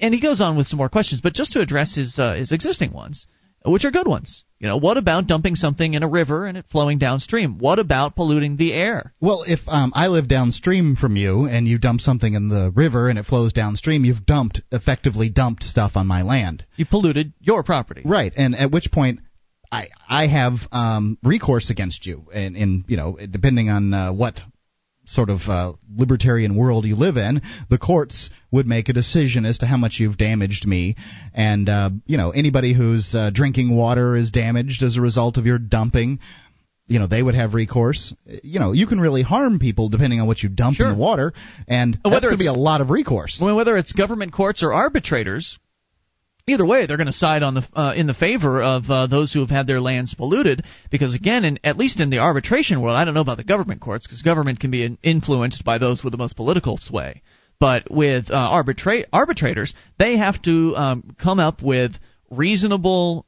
[0.00, 2.52] and he goes on with some more questions, but just to address his uh, his
[2.52, 3.26] existing ones,
[3.64, 4.44] which are good ones.
[4.58, 7.58] You know, what about dumping something in a river and it flowing downstream?
[7.58, 9.12] What about polluting the air?
[9.20, 13.08] Well, if um, I live downstream from you and you dump something in the river
[13.08, 16.64] and it flows downstream, you've dumped, effectively dumped stuff on my land.
[16.76, 18.02] You polluted your property.
[18.04, 19.20] Right, and at which point
[19.70, 24.40] I I have um, recourse against you, and, and you know, depending on uh, what
[25.06, 29.58] sort of uh, libertarian world you live in, the courts would make a decision as
[29.58, 30.96] to how much you've damaged me,
[31.34, 35.46] and uh, you know, anybody who's uh, drinking water is damaged as a result of
[35.46, 36.18] your dumping.
[36.86, 38.12] You know they would have recourse.
[38.42, 40.86] You know you can really harm people depending on what you dump Sure.
[40.88, 41.32] in the water,
[41.66, 43.40] and that's Whether going to be a lot of recourse.
[43.40, 45.58] Well, whether it's government courts or arbitrators,
[46.46, 49.32] either way, they're going to side on the uh, in the favor of uh, those
[49.32, 50.64] who have had their lands polluted.
[50.90, 53.80] Because again, in, at least in the arbitration world, I don't know about the government
[53.80, 57.22] courts because government can be influenced by those with the most political sway.
[57.60, 61.92] But with uh, arbitra- arbitrators, they have to um, come up with
[62.30, 63.26] reasonable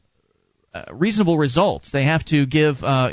[0.92, 1.90] reasonable results.
[1.90, 3.10] They have to give uh,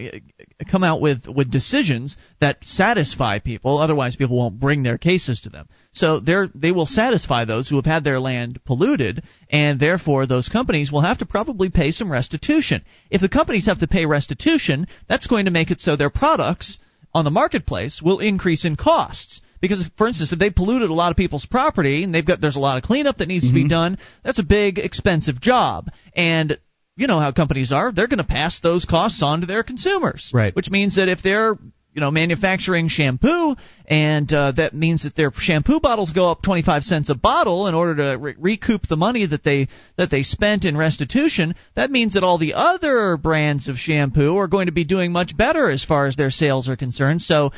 [0.69, 3.77] come out with with decisions that satisfy people.
[3.77, 5.67] Otherwise, people won't bring their cases to them.
[5.91, 10.49] So they they will satisfy those who have had their land polluted, and therefore those
[10.49, 12.83] companies will have to probably pay some restitution.
[13.09, 16.77] If the companies have to pay restitution, that's going to make it so their products
[17.13, 19.41] on the marketplace will increase in costs.
[19.61, 22.57] Because, for instance, if they polluted a lot of people's property and they've got there's
[22.57, 25.89] a lot of cleanup that needs to be done, that's a big, expensive job.
[26.13, 26.57] And
[26.95, 30.31] you know how companies are; they're going to pass those costs on to their consumers.
[30.33, 30.55] Right.
[30.55, 31.57] Which means that if they're
[31.93, 33.55] you know manufacturing shampoo,
[33.87, 37.75] and uh, that means that their shampoo bottles go up 25 cents a bottle in
[37.75, 39.67] order to re- recoup the money that they
[39.97, 41.55] that they spent in restitution.
[41.75, 45.35] That means that all the other brands of shampoo are going to be doing much
[45.35, 47.21] better as far as their sales are concerned.
[47.21, 47.51] So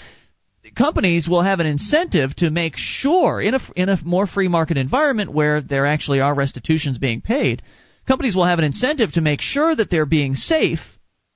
[0.75, 4.77] companies will have an incentive to make sure in a in a more free market
[4.77, 7.61] environment where there actually are restitutions being paid
[8.07, 10.79] companies will have an incentive to make sure that they're being safe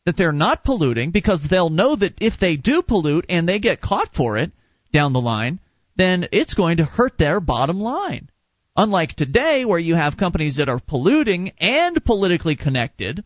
[0.06, 3.82] that they're not polluting because they'll know that if they do pollute and they get
[3.82, 4.52] caught for it
[4.94, 5.60] down the line
[5.98, 8.30] then it's going to hurt their bottom line
[8.76, 13.24] unlike today where you have companies that are polluting and politically connected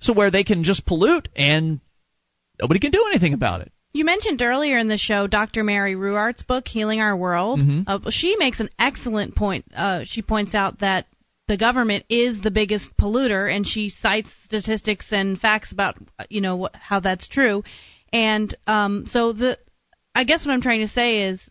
[0.00, 1.80] so where they can just pollute and
[2.60, 5.62] nobody can do anything about it You mentioned earlier in the show Dr.
[5.64, 7.60] Mary Ruwart's book, Healing Our World.
[7.60, 7.84] Mhm.
[7.86, 9.66] Uh, she makes an excellent point.
[9.74, 11.06] Uh, she points out that
[11.52, 15.98] the government is the biggest polluter, and she cites statistics and facts about
[16.30, 17.62] you know how that's true.
[18.10, 19.58] And um, so the,
[20.14, 21.50] I guess what I'm trying to say is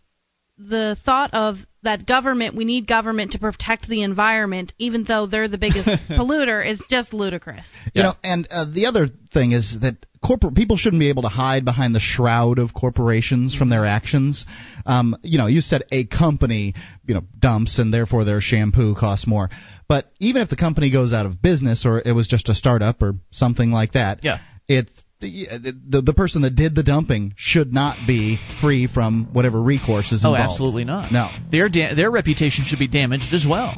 [0.70, 5.48] the thought of that government, we need government to protect the environment, even though they're
[5.48, 7.66] the biggest polluter, is just ludicrous.
[7.94, 11.30] You know, and uh, the other thing is that corporate people shouldn't be able to
[11.30, 14.46] hide behind the shroud of corporations from their actions.
[14.86, 16.76] Um, you know, you said a company,
[17.08, 19.50] you know, dumps and therefore their shampoo costs more.
[19.88, 23.02] But even if the company goes out of business or it was just a startup
[23.02, 24.38] or something like that, Yeah.
[24.68, 29.30] it's Uh, the, the the person that did the dumping should not be free from
[29.34, 30.50] whatever recourse is oh, involved.
[30.50, 31.12] Oh, absolutely not.
[31.12, 31.30] No.
[31.52, 33.78] Their da- their reputation should be damaged as well.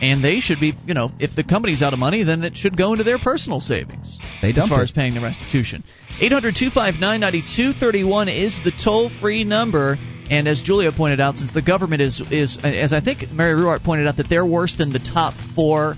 [0.00, 2.76] And they should be, you know, if the company's out of money, then it should
[2.76, 4.18] go into their personal savings.
[4.40, 4.84] They as far it.
[4.84, 5.84] as paying the restitution.
[6.20, 9.98] 800-259-9231 is the toll-free number.
[10.30, 13.84] And as Julia pointed out, since the government is is as I think Mary Ruwart
[13.84, 15.94] pointed out that they're worse than the top four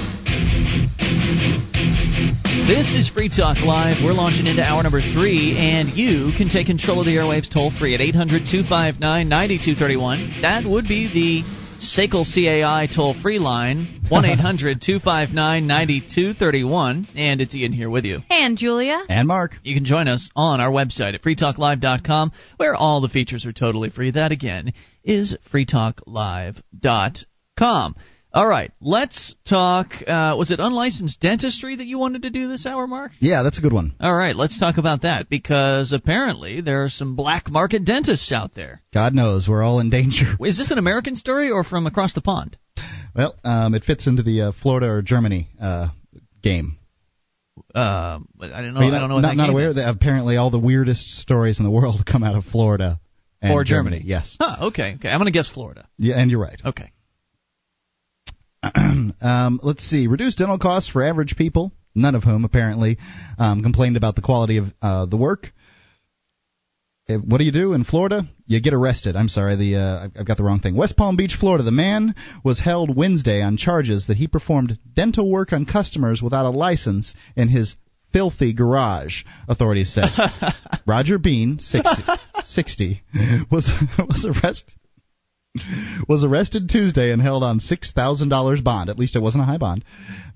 [2.71, 3.97] This is Free Talk Live.
[4.05, 7.73] We're launching into hour number three, and you can take control of the airwaves toll
[7.77, 10.43] free at 800 259 9231.
[10.43, 11.43] That would be the
[11.81, 17.09] SACL CAI toll free line, 1 800 259 9231.
[17.17, 18.21] And it's Ian here with you.
[18.31, 19.03] And Julia.
[19.09, 19.57] And Mark.
[19.65, 23.91] You can join us on our website at freetalklive.com, where all the features are totally
[23.91, 24.13] free.
[24.13, 27.97] That, again, is freetalklive.com.
[28.33, 29.93] All right, let's talk.
[30.07, 33.11] Uh, was it unlicensed dentistry that you wanted to do this hour, Mark?
[33.19, 33.97] Yeah, that's a good one.
[33.99, 38.55] All right, let's talk about that because apparently there are some black market dentists out
[38.55, 38.83] there.
[38.95, 40.37] God knows we're all in danger.
[40.45, 42.57] Is this an American story or from across the pond?
[43.17, 45.89] Well, um, it fits into the uh, Florida or Germany uh,
[46.41, 46.79] game.
[47.75, 48.81] Uh, I don't know.
[48.81, 49.75] I don't know what not, that not aware is.
[49.75, 53.01] that apparently all the weirdest stories in the world come out of Florida
[53.43, 54.03] and or Germany.
[54.05, 54.37] Yes.
[54.39, 55.09] Huh, okay, okay.
[55.09, 55.89] I'm going to guess Florida.
[55.99, 56.61] Yeah, and you're right.
[56.65, 56.93] Okay.
[59.21, 60.07] um, let's see.
[60.07, 62.99] Reduced dental costs for average people, none of whom apparently
[63.39, 65.49] um, complained about the quality of uh, the work.
[67.09, 68.29] Uh, What do you do in Florida?
[68.47, 69.17] You get arrested.
[69.17, 70.77] I'm sorry, the uh, I've- I've got the wrong thing.
[70.77, 71.65] West Palm Beach, Florida.
[71.65, 72.15] The man
[72.45, 77.15] was held Wednesday on charges that he performed dental work on customers without a license
[77.37, 77.77] in his
[78.13, 79.23] filthy garage.
[79.49, 80.11] Authorities said.
[80.87, 81.89] Roger Bean, 60,
[82.45, 83.03] 60
[83.51, 84.75] was was arrested
[86.09, 88.91] was arrested Tuesday and held on $6,000 bond.
[88.91, 89.85] At least it wasn't a high bond.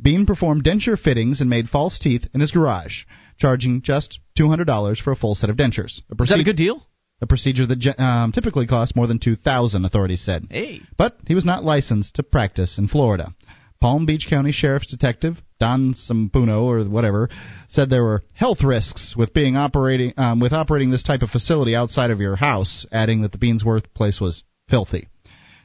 [0.00, 3.04] Bean performed denture fittings and made false teeth in his garage,
[3.38, 6.00] charging just $200 for a full set of dentures.
[6.10, 6.86] A, Is that a good deal?
[7.20, 10.46] a procedure that um, typically costs more than 2000 authorities said.
[10.50, 10.80] Hey.
[10.98, 13.34] But he was not licensed to practice in Florida.
[13.80, 17.28] Palm Beach County Sheriff's Detective Don Sampuno or whatever
[17.68, 21.76] said there were health risks with being operating um, with operating this type of facility
[21.76, 24.42] outside of your house, adding that the Beansworth place was
[24.74, 25.06] filthy.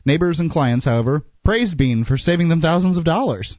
[0.06, 3.58] Neighbors and clients, however, praised Bean for saving them thousands of dollars.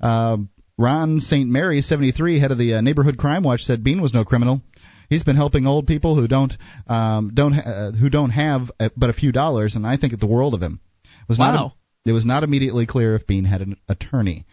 [0.00, 0.38] Uh,
[0.78, 1.48] Ron St.
[1.50, 4.62] Mary, 73, head of the uh, Neighborhood Crime Watch, said Bean was no criminal.
[5.10, 6.52] He's been helping old people who don't
[6.86, 10.18] um, don't ha- uh, who don't have uh, but a few dollars, and I think
[10.18, 10.80] the world of him.
[11.04, 11.52] It was Wow.
[11.52, 11.72] not
[12.06, 14.46] it was not immediately clear if Bean had an attorney.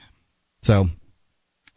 [0.64, 0.86] So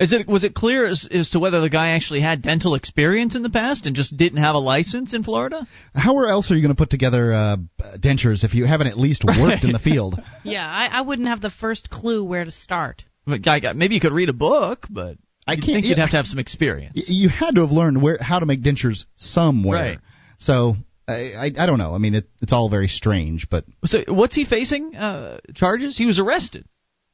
[0.00, 3.34] Is it was it clear as, as to whether the guy actually had dental experience
[3.34, 5.66] in the past and just didn't have a license in Florida?
[5.94, 7.56] how else are you going to put together uh,
[7.98, 10.20] dentures if you haven't at least worked in the field?
[10.44, 13.02] Yeah, I, I wouldn't have the first clue where to start.
[13.26, 16.04] The guy maybe you could read a book, but I you'd can't- think you'd yeah.
[16.04, 16.92] have to have some experience.
[17.08, 19.72] You had to have learned where how to make dentures somewhere.
[19.80, 19.98] Right.
[20.38, 20.76] So
[21.08, 21.92] I, I I don't know.
[21.94, 24.94] I mean, it, it's all very strange, but So what's he facing?
[24.94, 25.98] Uh, charges?
[25.98, 26.64] He was arrested,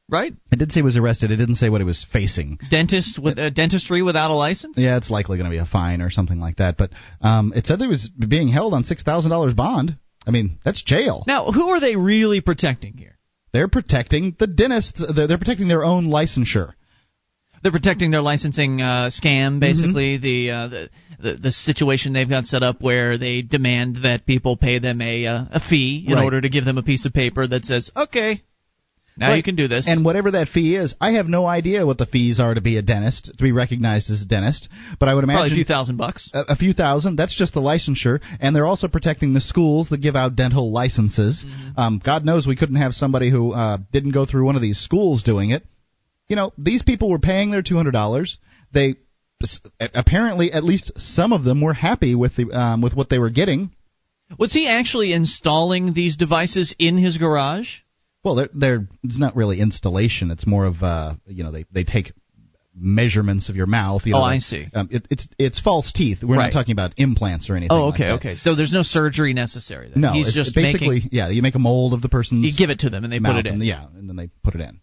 [0.09, 0.33] right?
[0.51, 1.31] it didn't say he was arrested.
[1.31, 2.59] It didn't say what he was facing.
[2.69, 4.77] Dentist with uh, dentistry without a license.
[4.77, 6.77] Yeah, it's likely going to be a fine or something like that.
[6.77, 6.91] But
[7.21, 9.97] um, it said he was being held on six thousand dollars bond.
[10.27, 11.23] I mean, that's jail.
[11.27, 13.17] Now, who are they really protecting here?
[13.53, 15.01] They're protecting the dentists.
[15.15, 16.73] They're, they're protecting their own licensure.
[17.63, 19.27] They're protecting their licensing uh, Mm-hmm.
[19.27, 23.97] scam, basically the, uh, the the the situation they've got set up where they demand
[24.03, 26.23] that people pay them a uh, a fee in Right.
[26.23, 28.43] order to give them a piece of paper that says, "Okay,
[29.17, 29.37] now Right.
[29.37, 32.05] you can do this." And whatever that fee is, I have no idea what the
[32.05, 34.67] fees are to be a dentist, to be recognized as a dentist.
[34.99, 36.29] But I would probably a few thousand bucks.
[36.33, 37.15] a, a few thousand.
[37.15, 41.45] That's just the licensure, and they're also protecting the schools that give out dental licenses.
[41.47, 41.79] Mm-hmm.
[41.79, 44.79] Um, God knows we couldn't have somebody who uh, didn't go through one of these
[44.79, 45.63] schools doing it.
[46.27, 48.39] You know, these people were paying their two hundred dollars.
[48.73, 48.95] They
[49.79, 53.29] apparently, at least some of them, were happy with the um, with what they were
[53.29, 53.71] getting.
[54.39, 57.67] Was he actually installing these devices in his garage?
[58.25, 60.31] Well, they're, they're it's not really installation.
[60.31, 62.11] It's more of uh, you know they they take
[62.77, 64.01] measurements of your mouth.
[64.05, 64.67] You know, Oh, I see.
[64.73, 66.23] Um, it, it's it's false teeth.
[66.23, 66.45] We're Right.
[66.45, 67.71] not talking about implants or anything.
[67.77, 68.13] Oh, like okay, that.
[68.15, 68.35] okay.
[68.35, 69.89] So there's no surgery necessary.
[69.93, 70.01] Then.
[70.01, 71.09] No, he's it's just basically making.
[71.13, 71.29] yeah.
[71.29, 72.43] You make a mold of the person's.
[72.45, 73.53] You give it to them and they put it in.
[73.53, 74.81] and- yeah, and then they put it in.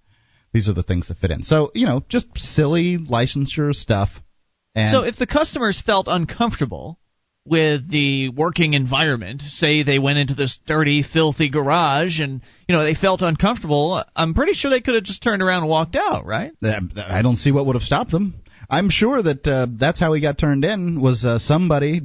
[0.55, 1.43] These are the things that fit in.
[1.43, 4.09] So you know, just silly licensure stuff.
[4.75, 6.99] And So if the customers felt uncomfortable
[7.45, 9.43] with the working environment.
[9.43, 14.03] Say they went into this dirty, filthy garage and you know they felt uncomfortable.
[14.15, 16.53] I'm pretty sure they could have just turned around and walked out, right?
[16.63, 18.35] I don't see what would have stopped them.
[18.71, 21.01] I'm sure that uh, that's how he got turned in.
[21.01, 22.01] Was uh, somebody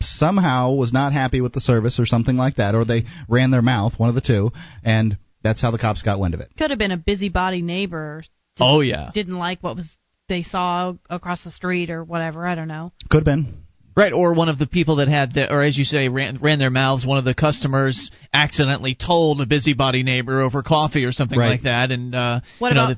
[0.00, 3.62] somehow was not happy with the service or something like that, or they ran their
[3.62, 4.52] mouth, one of the two,
[4.84, 6.50] and that's how the cops got wind of it.
[6.56, 8.22] Could have been a busybody neighbor.
[8.60, 9.96] Oh yeah, didn't like what was
[10.28, 12.46] they saw across the street or whatever.
[12.46, 12.92] I don't know.
[13.10, 13.64] Could have been.
[13.98, 16.60] Right, or one of the people that had, the, or as you say, ran, ran
[16.60, 17.04] their mouths.
[17.04, 21.48] One of the customers accidentally told a busybody neighbor over coffee or something Right.
[21.48, 22.96] like that, and uh, What you know, about?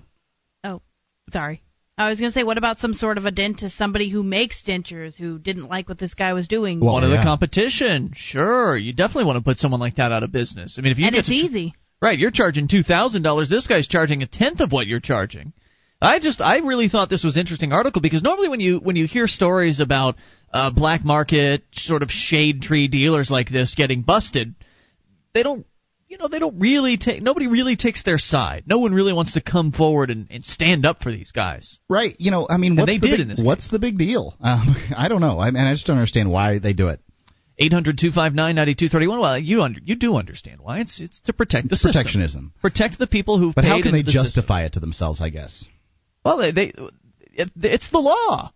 [0.65, 0.83] oh,
[1.33, 1.63] sorry.
[1.97, 4.63] I was going to say, what about some sort of a dentist, somebody who makes
[4.63, 6.81] dentures who didn't like what this guy was doing?
[6.81, 8.13] Well, one of the competition.
[8.15, 10.77] Sure, you definitely want to put someone like that out of business.
[10.79, 11.75] I mean, if you and get it's to easy.
[12.03, 13.49] Right, you're charging two thousand dollars.
[13.49, 15.53] This guy's charging a tenth of what you're charging.
[16.01, 18.97] I just, I really thought this was an interesting article because normally when you when
[18.97, 20.17] you hear stories about
[20.53, 24.55] uh, black market sort of shade tree dealers like this getting busted,
[25.35, 25.67] they don't,
[26.09, 27.23] you know, they don't really take.
[27.23, 28.65] Nobody really takes their side.
[28.67, 31.79] No one really wants to come forward and, and stand up for these guys.
[31.89, 32.17] Right.
[32.19, 34.35] You know, I mean, what's they the did big, in this What's the big deal?
[34.41, 35.39] Um, I don't know.
[35.39, 37.01] I mean, I just don't understand why they do it.
[37.59, 39.21] Eight hundred two five nine ninety two thirty one.
[39.21, 41.93] Well, you under, you do understand why it's it's to protect the system.
[41.93, 42.53] Protectionism.
[42.63, 43.53] protect the people who.
[43.53, 45.21] But how can they justify it to themselves?
[45.21, 45.67] I guess.
[46.25, 46.73] Well, they, they
[47.33, 48.53] it, it's the law.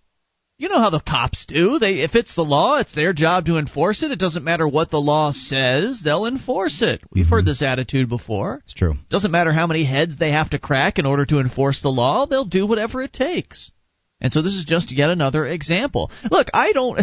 [0.57, 1.81] You know how the cops do.
[1.81, 4.13] They if it's the law, it's their job to enforce it.
[4.13, 7.03] It doesn't matter what the law says; they'll enforce it.
[7.11, 8.61] We've heard this attitude before.
[8.63, 8.95] It's true.
[9.11, 12.27] Doesn't matter how many heads they have to crack in order to enforce the law;
[12.27, 13.73] they'll do whatever it takes.
[14.21, 16.11] And so this is just yet another example.
[16.31, 17.01] Look, I don't.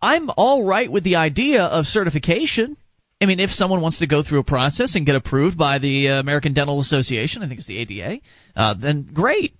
[0.00, 2.76] I'm all right with the idea of certification.
[3.20, 6.08] I mean, if someone wants to go through a process and get approved by the
[6.08, 8.20] uh, American Dental Association, I think it's the ADA,
[8.54, 9.54] uh, then great.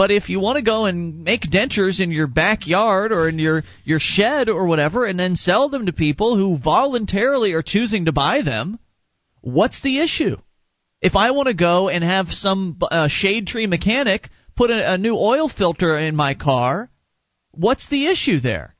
[0.00, 3.64] But if you want to go and make dentures in your backyard or in your
[3.84, 8.12] your shed or whatever, and then sell them to people who voluntarily are choosing to
[8.12, 8.78] buy them,
[9.42, 10.38] what's the issue?
[11.02, 14.96] If I want to go and have some uh, shade tree mechanic put a, a
[14.96, 16.88] new oil filter in my car,
[17.50, 18.74] what's the issue there?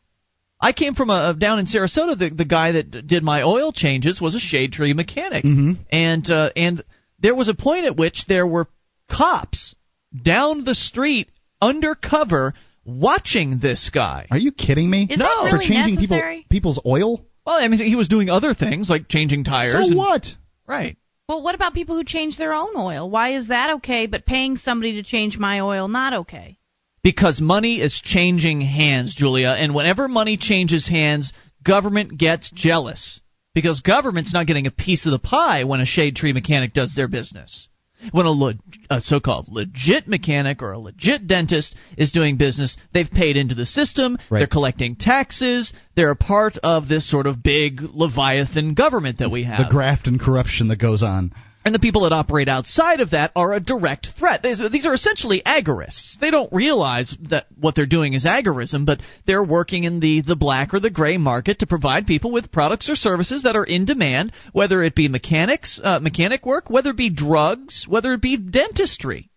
[0.59, 2.19] I came from a down in Sarasota.
[2.19, 5.45] The the guy that did my oil changes was a shade tree mechanic,
[5.91, 6.83] and uh, and
[7.19, 8.69] there was a point at which there were
[9.11, 9.75] cops
[10.15, 11.29] down the street
[11.61, 12.55] undercover
[12.85, 14.27] watching this guy.
[14.31, 15.07] Are you kidding me?
[15.11, 16.21] Is that For really changing people
[16.51, 17.25] people's oil?
[17.47, 19.87] Well, I mean, he was doing other things like changing tires.
[19.87, 20.27] So and- what?
[20.67, 20.97] Right.
[21.29, 23.09] Well, what about people who change their own oil?
[23.09, 26.59] Why is that okay, but paying somebody to change my oil not okay?
[27.05, 31.33] Because money is changing hands, Julia, and whenever money changes hands,
[31.63, 33.21] government gets jealous.
[33.55, 36.95] Because government's not getting a piece of the pie when a shade tree mechanic does
[36.95, 37.69] their business.
[38.13, 38.55] When a, le-
[38.89, 43.67] a so-called legit mechanic or a legit dentist is doing business, they've paid into the
[43.67, 44.41] system, Right.
[44.41, 49.45] they're collecting taxes, they're a part of this sort of big leviathan government that we
[49.45, 49.67] have.
[49.67, 51.33] The graft and corruption that goes on.
[51.63, 54.43] And the people that operate outside of that are a direct threat.
[54.43, 56.19] These, are essentially agorists.
[56.19, 60.37] They don't realize that what they're doing is agorism, but they're working in the, the
[60.37, 63.85] black or the gray market to provide people with products or services that are in
[63.85, 68.39] demand, whether it be mechanics, uh, mechanic work, whether it be drugs, whether it be
[68.39, 69.29] dentistry.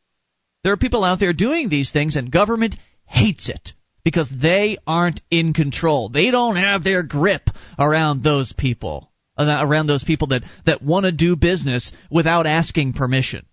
[0.63, 3.73] There are people out there doing these things, and government hates it
[4.05, 6.07] because they aren't in control.
[6.09, 11.05] They don't have their grip around those people, Uh, around those people that, that want
[11.05, 13.43] to do business without asking permission.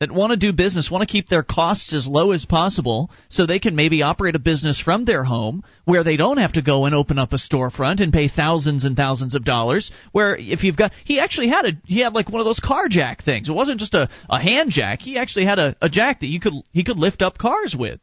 [0.00, 3.44] That want to do business, want to keep their costs as low as possible so
[3.44, 6.86] they can maybe operate a business from their home where they don't have to go
[6.86, 9.92] and open up a storefront and pay thousands and thousands of dollars.
[10.12, 12.88] Where if you've got, he actually had a, he had like one of those car
[12.88, 13.50] jack things.
[13.50, 15.00] It wasn't just a, a hand jack.
[15.02, 18.00] He actually had a, a jack that you could, he could lift up cars with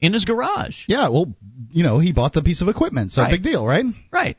[0.00, 0.76] in his garage.
[0.86, 1.34] Yeah, well,
[1.70, 3.32] you know, he bought the piece of equipment, so Right.
[3.32, 3.84] big deal, right?
[4.10, 4.36] Right.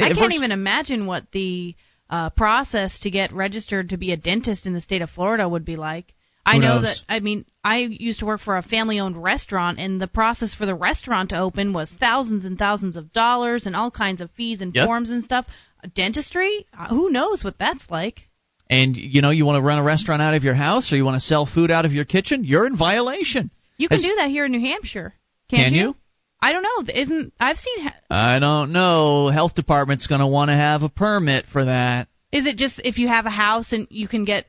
[0.00, 1.74] I can't we're- even imagine what the
[2.10, 5.64] uh, process to get registered to be a dentist in the state of Florida would
[5.64, 6.14] be like.
[6.46, 7.02] I know knows?
[7.08, 7.14] that.
[7.14, 10.74] I mean, I used to work for a family-owned restaurant, and the process for the
[10.74, 14.74] restaurant to open was thousands and thousands of dollars and all kinds of fees and
[14.74, 14.86] Yep.
[14.86, 15.46] forms and stuff.
[15.94, 16.66] Dentistry?
[16.78, 18.28] Uh, Who knows what that's like?
[18.70, 21.04] and you know you want to run a restaurant out of your house or you
[21.04, 23.50] want to sell food out of your kitchen, you're in violation.
[23.76, 25.12] You can Has- do that here in New Hampshire.
[25.50, 25.96] Can't Can you?
[26.44, 26.92] I don't know.
[26.94, 27.84] Isn't I've seen?
[27.86, 29.28] ha- I don't know.
[29.28, 32.08] Health department's going to want to have a permit for that.
[32.32, 34.46] Is it just if you have a house and you can get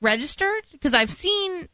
[0.00, 0.62] registered?
[0.72, 1.68] Because I've seen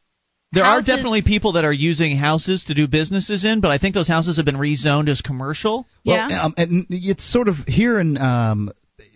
[0.52, 3.78] There Houses- are definitely people that are using houses to do businesses in, but I
[3.78, 5.86] think those houses have been rezoned as commercial.
[6.02, 6.27] Yeah.
[6.43, 8.70] Um, and it's sort of here in um,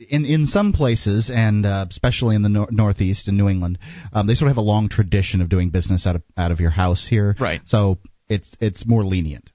[0.08, 3.78] in in some places, and uh, especially in the nor- Northeast in New England,
[4.12, 6.60] um, they sort of have a long tradition of doing business out of out of
[6.60, 7.34] your house here.
[7.40, 7.60] Right.
[7.66, 9.50] So it's it's more lenient.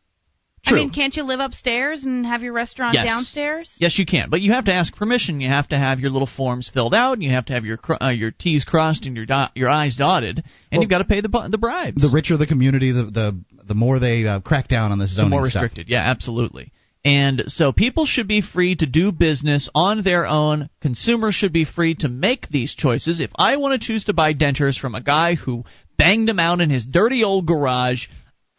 [0.66, 0.78] True.
[0.78, 3.06] I mean, can't you live upstairs and have your restaurant Yes.
[3.06, 3.74] downstairs?
[3.78, 5.40] Yes, you can, but you have to ask permission.
[5.42, 7.80] You have to have your little forms filled out, and you have to have your
[8.02, 11.06] uh, your T's crossed and your dot, your I's dotted, and Well- you've got to
[11.06, 12.02] pay the the bribes.
[12.02, 15.30] The richer the community, the the the more they uh, crack down on this zoning.
[15.30, 15.62] the zoning more stuff.
[15.64, 15.90] restricted.
[15.90, 16.72] Yeah, absolutely.
[17.06, 20.70] And so people should be free to do business on their own.
[20.82, 23.22] Consumers should be free to make these choices.
[23.22, 25.64] If I want to choose to buy dentures from a guy who
[25.98, 28.08] banged them out in his dirty old garage,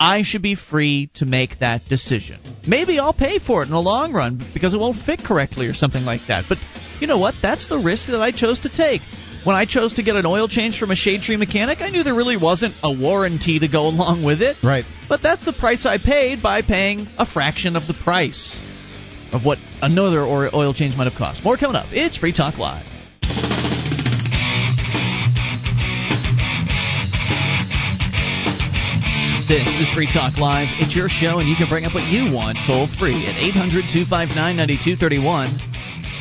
[0.00, 2.40] I should be free to make that decision.
[2.66, 5.74] Maybe I'll pay for it in the long run because it won't fit correctly or
[5.74, 6.44] something like that.
[6.48, 6.56] But
[7.00, 7.34] you know what?
[7.42, 9.02] That's the risk that I chose to take.
[9.44, 12.02] When I chose to get an oil change from a shade tree mechanic, I knew
[12.02, 14.56] there really wasn't a warranty to go along with it.
[14.62, 14.84] Right.
[15.08, 18.58] But that's the price I paid by paying a fraction of the price
[19.32, 21.44] of what another oil change might have cost.
[21.44, 21.86] More coming up.
[21.90, 22.86] It's Free Talk Live.
[29.50, 30.68] This is Free Talk Live.
[30.78, 33.82] It's your show, and you can bring up what you want toll free at 800
[33.90, 35.58] 259 9231.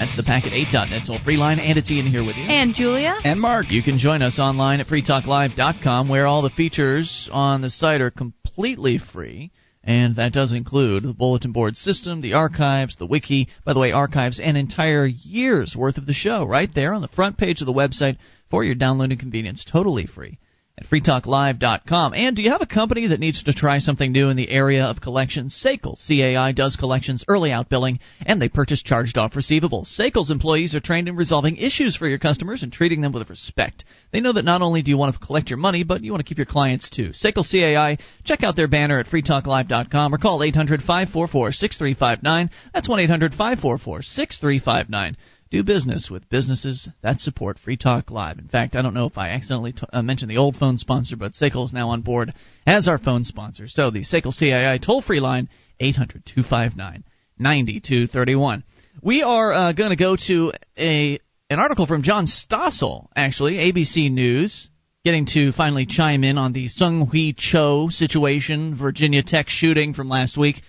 [0.02, 2.50] That's the packet8.net toll free line, and it's Ian here with you.
[2.50, 3.20] And Julia?
[3.24, 3.70] And Mark.
[3.70, 8.10] You can join us online at freetalklive.com, where all the features on the site are
[8.10, 9.52] completely free.
[9.84, 13.50] And that does include the bulletin board system, the archives, the wiki.
[13.64, 17.08] By the way, archives an entire year's worth of the show right there on the
[17.10, 18.18] front page of the website
[18.50, 20.40] for your downloading convenience, totally free
[20.80, 22.14] at freetalklive.com.
[22.14, 24.86] And do you have a company that needs to try something new in the area
[24.86, 25.60] of collections?
[25.64, 29.88] SACL CAI does collections, early out billing, and they purchase charged off receivables.
[29.98, 33.86] SACL's employees are trained in resolving issues for your customers and treating them with respect.
[34.12, 36.26] They know that not only do you want to collect your money, but you want
[36.26, 37.10] to keep your clients too.
[37.10, 42.50] SACL CAI, check out their banner at freetalklive.com or call 800 544 6359.
[42.74, 45.18] That's 1 800 544 6359
[45.52, 48.38] do business with businesses that support Free Talk Live.
[48.38, 51.16] In fact, I don't know if I accidentally t- uh, mentioned the old phone sponsor,
[51.16, 52.34] but SACL is now on board
[52.68, 53.68] as our phone sponsor.
[53.68, 55.50] So the SACL CAI toll free line,
[55.80, 57.04] 800 259
[57.40, 58.64] 9231.
[59.02, 61.20] We are uh, going to go to a
[61.52, 64.70] an article from John Stossel, actually, ABC News,
[65.04, 70.10] getting to finally chime in on the Sung Hui Cho situation, Virginia Tech shooting from
[70.10, 70.62] last week.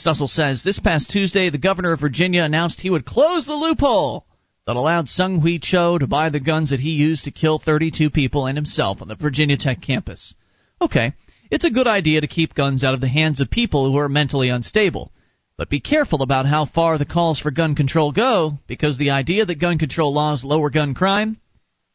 [0.00, 4.24] Stossel says this past Tuesday, the governor of Virginia announced he would close the loophole
[4.66, 8.08] that allowed Sung Hui Cho to buy the guns that he used to kill 32
[8.08, 10.34] people and himself on the Virginia Tech campus.
[10.80, 11.12] Okay,
[11.50, 14.08] it's a good idea to keep guns out of the hands of people who are
[14.08, 15.12] mentally unstable.
[15.58, 19.44] But be careful about how far the calls for gun control go, because the idea
[19.44, 21.36] that gun control laws lower gun crime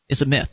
[0.10, 0.50] is a myth.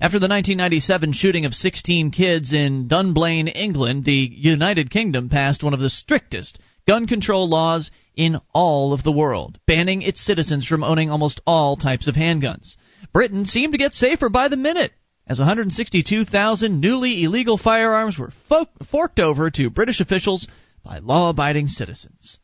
[0.00, 5.74] After the 1997 shooting of 16 kids in Dunblane, England, the United Kingdom passed one
[5.74, 6.58] of the strictest
[6.88, 11.76] gun control laws in all of the world, banning its citizens from owning almost all
[11.76, 12.76] types of handguns.
[13.12, 14.92] Britain seemed to get safer by the minute,
[15.26, 20.48] as 162,000 newly illegal firearms were fo- forked over to British officials
[20.82, 22.38] by law abiding citizens.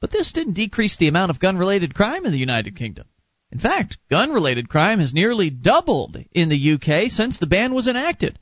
[0.00, 3.08] But this didn't decrease the amount of gun related crime in the United Kingdom.
[3.50, 7.86] In fact, gun related crime has nearly doubled in the UK since the ban was
[7.86, 8.38] enacted.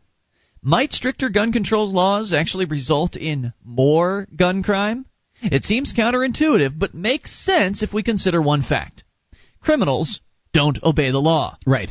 [0.62, 5.07] Might stricter gun control laws actually result in more gun crime?
[5.43, 9.05] It seems counterintuitive, but makes sense if we consider one fact
[9.61, 10.20] criminals
[10.53, 11.59] don't obey the law.
[11.66, 11.91] Right.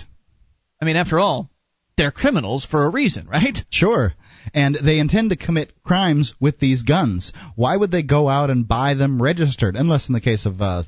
[0.82, 1.50] I mean, after all,
[1.98, 3.58] they're criminals for a reason, right?
[3.70, 4.14] Sure.
[4.54, 7.34] And they intend to commit crimes with these guns.
[7.56, 9.76] Why would they go out and buy them registered?
[9.76, 10.84] Unless in the case of uh,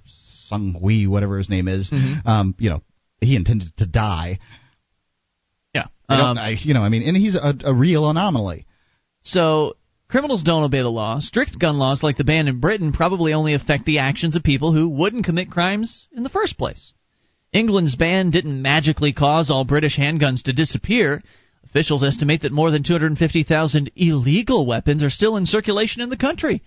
[0.48, 1.92] Sung Hui, whatever his name is,
[2.26, 2.82] um, you know,
[3.22, 4.40] he intended to die.
[5.74, 5.88] Yeah.
[6.08, 8.66] I Um, I, you know, I mean, and he's a, a real anomaly.
[9.24, 9.76] So
[10.08, 11.20] criminals don't obey the law.
[11.20, 14.74] Strict gun laws like the ban in Britain probably only affect the actions of people
[14.74, 16.94] who wouldn't commit crimes in the first place.
[17.54, 21.22] England's ban didn't magically cause all British handguns to disappear.
[21.64, 26.62] Officials estimate that more than 250,000 illegal weapons are still in circulation in the country.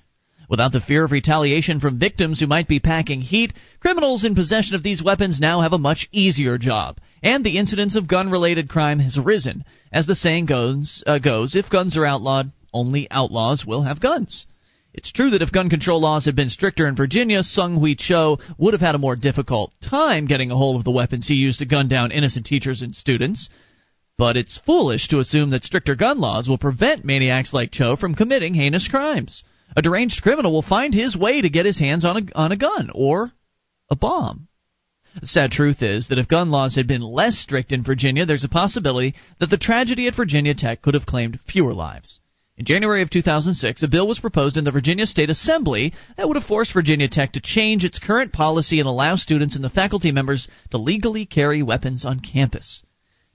[0.50, 4.74] Without the fear of retaliation from victims who might be packing heat, criminals in possession
[4.74, 8.98] of these weapons now have a much easier job, and the incidence of gun-related crime
[8.98, 9.64] has risen.
[9.92, 14.48] As the saying goes, uh, goes, if guns are outlawed, only outlaws will have guns.
[14.92, 18.40] It's true that if gun control laws had been stricter in Virginia, Sung Hui Cho
[18.58, 21.60] would have had a more difficult time getting a hold of the weapons he used
[21.60, 23.48] to gun down innocent teachers and students.
[24.18, 28.16] But it's foolish to assume that stricter gun laws will prevent maniacs like Cho from
[28.16, 29.44] committing heinous crimes.
[29.76, 32.56] A deranged criminal will find his way to get his hands on a, on a
[32.56, 33.32] gun or
[33.90, 34.48] a bomb.
[35.20, 38.44] The sad truth is that if gun laws had been less strict in Virginia, there's
[38.44, 42.20] a possibility that the tragedy at Virginia Tech could have claimed fewer lives.
[42.56, 46.36] In January of 2006, a bill was proposed in the Virginia State Assembly that would
[46.36, 50.12] have forced Virginia Tech to change its current policy and allow students and the faculty
[50.12, 52.82] members to legally carry weapons on campus.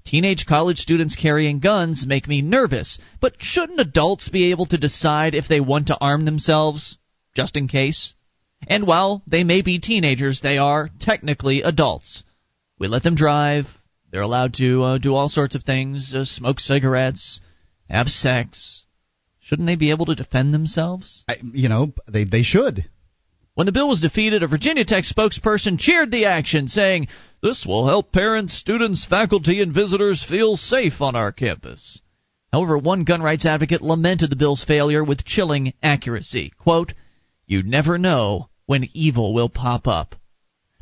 [0.05, 5.33] Teenage college students carrying guns make me nervous, but shouldn't adults be able to decide
[5.33, 6.97] if they want to arm themselves,
[7.35, 8.13] just in case?
[8.67, 12.23] And while they may be teenagers, they are technically adults.
[12.77, 13.65] We let them drive.
[14.11, 17.41] They're allowed to uh, do all sorts of things, uh, smoke cigarettes,
[17.89, 18.85] have sex.
[19.39, 21.23] Shouldn't they be able to defend themselves?
[21.27, 22.85] I, you know, they they should.
[23.55, 27.07] When the bill was defeated, a Virginia Tech spokesperson cheered the action, saying,
[27.41, 32.01] This will help parents, students, faculty, and visitors feel safe on our campus.
[32.51, 36.51] However, one gun rights advocate lamented the bill's failure with chilling accuracy.
[36.57, 36.93] Quote,
[37.45, 40.15] You never know when evil will pop up.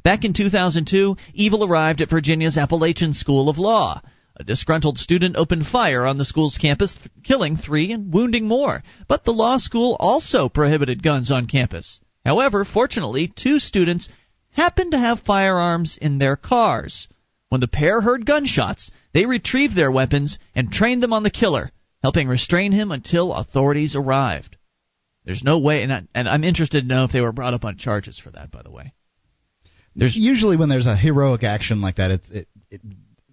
[0.03, 4.01] Back in 2002, evil arrived at Virginia's Appalachian School of Law.
[4.35, 8.83] A disgruntled student opened fire on the school's campus, killing three and wounding more.
[9.07, 11.99] But the law school also prohibited guns on campus.
[12.25, 14.09] However, fortunately, two students
[14.51, 17.07] happened to have firearms in their cars.
[17.49, 21.71] When the pair heard gunshots, they retrieved their weapons and trained them on the killer,
[22.01, 24.57] helping restrain him until authorities arrived.
[25.25, 27.63] There's no way, and, I, and I'm interested to know if they were brought up
[27.63, 28.93] on charges for that, by the way.
[29.95, 32.81] There's usually when there's a heroic action like that, it, it, it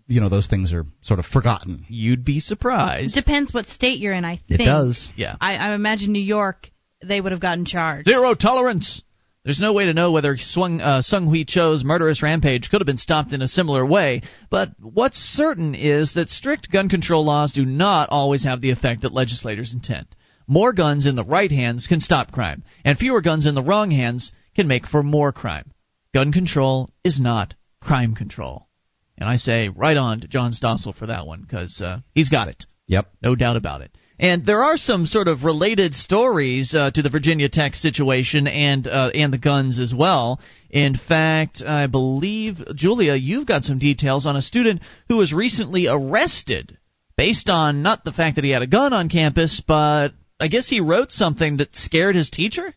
[0.06, 1.86] you know those things are sort of forgotten.
[1.88, 3.14] You'd be surprised.
[3.14, 4.24] Depends what state you're in.
[4.24, 5.10] I think It does.
[5.16, 5.36] Yeah.
[5.40, 6.68] I, I imagine New York,
[7.02, 8.06] they would have gotten charged.
[8.06, 9.02] Zero tolerance.
[9.44, 12.86] There's no way to know whether Swung, uh, Sung Hui Cho's murderous rampage could have
[12.86, 14.20] been stopped in a similar way,
[14.51, 19.01] but what's certain is that strict gun control laws do not always have the effect
[19.01, 20.06] that legislators intend.
[20.47, 23.90] More guns in the right hands can stop crime, and fewer guns in the wrong
[23.90, 25.72] hands can make for more crime.
[26.12, 28.68] Gun control is not crime control.
[29.16, 32.48] And I say right on to John Stossel for that one, because uh, he's got
[32.48, 32.66] it.
[32.89, 33.06] Yep.
[33.22, 33.97] No doubt about it.
[34.20, 38.86] And there are some sort of related stories uh, to the Virginia Tech situation and
[38.86, 40.40] uh, and the guns as well.
[40.68, 45.86] In fact, I believe Julia, you've got some details on a student who was recently
[45.86, 46.76] arrested
[47.16, 50.68] based on not the fact that he had a gun on campus, but I guess
[50.68, 52.74] he wrote something that scared his teacher.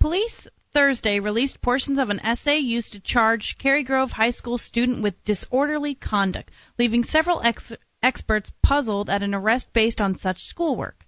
[0.00, 5.02] Police Thursday released portions of an essay used to charge Cary Grove High School student
[5.02, 11.06] with disorderly conduct, leaving several ex- experts puzzled at an arrest based on such schoolwork.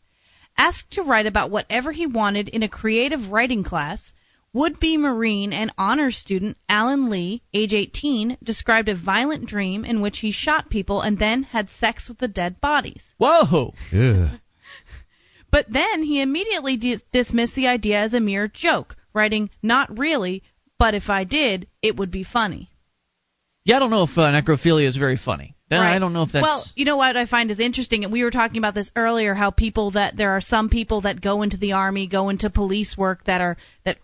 [0.56, 4.12] Asked to write about whatever he wanted in a creative writing class,
[4.52, 10.00] would be Marine and honors student Alan Lee, age 18, described a violent dream in
[10.00, 13.14] which he shot people and then had sex with the dead bodies.
[13.18, 13.74] Whoa!
[13.92, 14.30] Ugh.
[15.50, 20.42] But then he immediately dis- dismissed the idea as a mere joke, writing, Not really,
[20.80, 22.70] but if I did, it would be funny.
[23.64, 25.53] Yeah, I don't know if uh, necrophilia is very funny.
[25.72, 26.42] Uh, I don't know if that's.
[26.42, 29.34] Well, you know what I find is interesting, and we were talking about this earlier.
[29.34, 32.96] How people that there are some people that go into the army, go into police
[32.96, 33.96] work that are that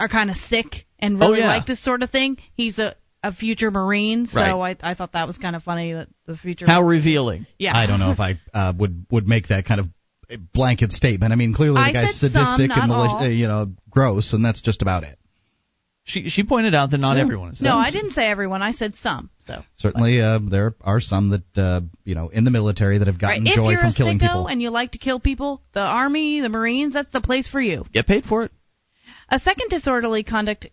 [0.00, 1.48] are kind of sick and Oh, really yeah.
[1.48, 2.38] like this sort of thing.
[2.54, 4.76] He's a a future Marine, so Right.
[4.82, 6.66] I I thought that was kind of funny that the future.
[6.66, 7.46] how revealing.
[7.58, 9.86] yeah, I don't know if I uh, would would make that kind of
[10.52, 11.32] blanket statement.
[11.32, 13.72] I mean, clearly the I guy's said some, sadistic and not mali- uh, you know
[13.90, 15.18] gross, and that's just about it.
[16.06, 17.22] She she pointed out that not Yeah.
[17.22, 17.60] everyone is.
[17.62, 17.76] No.
[17.78, 18.60] I didn't say everyone.
[18.60, 19.30] I said some.
[19.46, 23.16] So Certainly, uh, there are some that uh, you know in the military that have
[23.16, 23.36] right.
[23.40, 24.46] gotten If joy you're from a killing sicko people.
[24.48, 27.84] and you like to kill people, the army, the Marines, that's the place for you.
[27.92, 28.52] Get paid for it.
[29.30, 30.66] A second disorderly conduct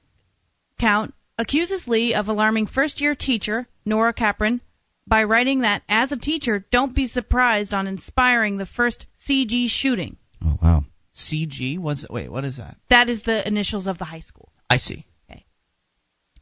[0.80, 4.60] count accuses Lee of alarming first year teacher, Nora Capron,
[5.08, 10.18] by writing that, as a teacher, don't be surprised on inspiring the first CG shooting.
[10.44, 10.84] oh wow.
[11.16, 11.80] CG.
[11.80, 12.30] What's wait?
[12.30, 12.76] What is that?
[12.90, 14.52] That is the initials of the high school.
[14.70, 15.06] I see.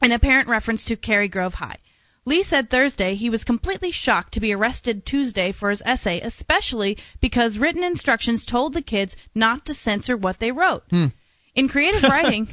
[0.02, 1.78] An apparent reference to Cary Grove High.
[2.26, 6.98] Lee said Thursday he was completely shocked to be arrested Tuesday for his essay, especially
[7.20, 10.84] because written instructions told the kids not to censor what they wrote.
[10.90, 11.08] Hmm.
[11.56, 12.48] In creative writing,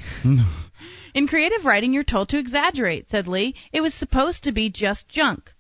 [1.14, 3.55] in creative writing, you're told to exaggerate, said Lee.
[3.73, 5.52] It was supposed to be just junk.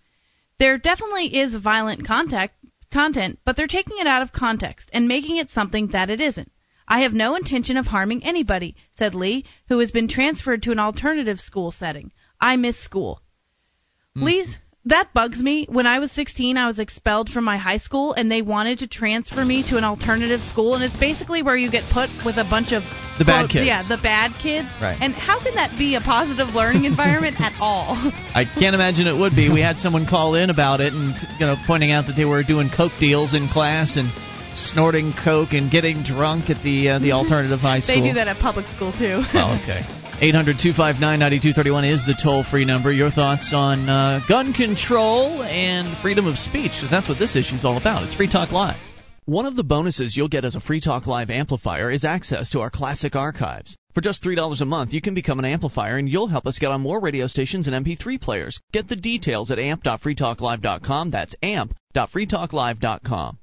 [0.58, 2.54] There definitely is violent contact,
[2.90, 6.50] content, but they're taking it out of context and making it something that it isn't.
[6.88, 10.78] I have no intention of harming anybody, said Lee, who has been transferred to an
[10.78, 12.12] alternative school setting.
[12.40, 13.20] I miss school.
[14.14, 14.24] Hmm.
[14.24, 14.56] Lee's
[14.86, 15.66] that bugs me.
[15.68, 18.86] When I was 16, I was expelled from my high school, and they wanted to
[18.86, 22.46] transfer me to an alternative school, and it's basically where you get put with a
[22.48, 22.84] bunch of
[23.18, 23.66] The bad quote, kids.
[23.66, 24.68] Yeah, the bad kids.
[24.80, 24.96] Right.
[25.00, 27.98] And how can that be a positive learning environment at all?
[27.98, 29.50] I can't imagine it would be.
[29.50, 32.44] We had someone call in about it and you know pointing out that they were
[32.44, 34.06] doing coke deals in class and
[34.56, 38.00] snorting coke and getting drunk at the uh, the alternative high school.
[38.00, 39.22] they do that at public school too.
[39.34, 39.82] Oh, okay.
[40.18, 42.90] 800 259 9231 is the toll free number.
[42.90, 47.54] Your thoughts on uh, gun control and freedom of speech, because that's what this issue
[47.54, 48.04] is all about.
[48.04, 48.80] It's Free Talk Live.
[49.26, 52.60] One of the bonuses you'll get as a Free Talk Live amplifier is access to
[52.60, 53.76] our classic archives.
[53.92, 56.70] For just $3 a month, you can become an amplifier and you'll help us get
[56.70, 58.60] on more radio stations and MP3 players.
[58.72, 61.10] Get the details at amp.freetalklive.com.
[61.10, 63.38] That's amp.freetalklive.com.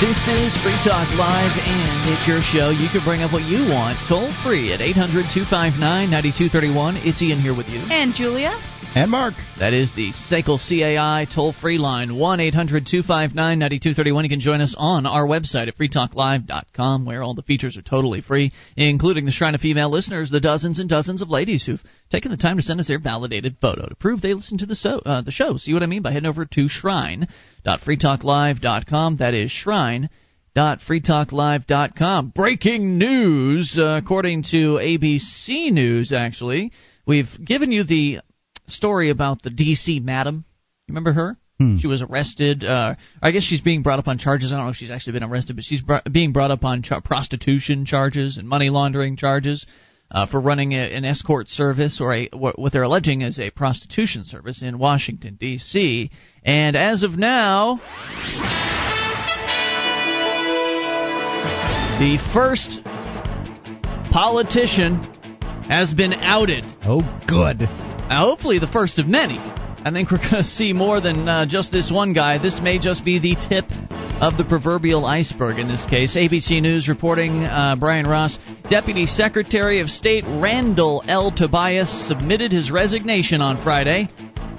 [0.00, 2.70] This is Free Talk Live, and it's your show.
[2.70, 6.96] You can bring up what you want toll free at 800 259 9231.
[7.04, 7.80] It's Ian here with you.
[7.92, 8.56] And Julia.
[8.92, 9.34] And Mark.
[9.60, 14.24] That is the SACL CAI toll free line, 1 800 259 9231.
[14.24, 18.20] You can join us on our website at freetalklive.com, where all the features are totally
[18.20, 21.80] free, including the Shrine of Female listeners, the dozens and dozens of ladies who've
[22.10, 24.74] taken the time to send us their validated photo to prove they listen to the,
[24.74, 25.56] so, uh, the show.
[25.56, 29.16] See what I mean by heading over to shrine.freetalklive.com.
[29.18, 32.30] That is shrine.freetalklive.com.
[32.30, 36.72] Breaking news, uh, according to ABC News, actually.
[37.06, 38.18] We've given you the
[38.72, 40.00] story about the D.C.
[40.00, 40.44] madam.
[40.86, 41.36] You remember her?
[41.58, 41.76] Hmm.
[41.78, 42.64] She was arrested.
[42.64, 44.50] Uh, I guess she's being brought up on charges.
[44.50, 46.82] I don't know if she's actually been arrested, but she's br- being brought up on
[46.82, 49.66] ch- prostitution charges and money laundering charges
[50.10, 54.24] uh, for running a, an escort service or a what they're alleging is a prostitution
[54.24, 56.10] service in Washington D.C.
[56.44, 57.76] And as of now,
[62.00, 62.80] the first
[64.10, 64.96] politician
[65.68, 66.64] has been outed.
[66.82, 67.68] Oh, good.
[68.10, 69.38] Now, hopefully, the first of many.
[69.38, 72.38] I think we're going to see more than uh, just this one guy.
[72.42, 73.66] This may just be the tip
[74.20, 76.16] of the proverbial iceberg in this case.
[76.16, 78.36] ABC News reporting uh, Brian Ross,
[78.68, 81.30] Deputy Secretary of State Randall L.
[81.30, 84.08] Tobias submitted his resignation on Friday,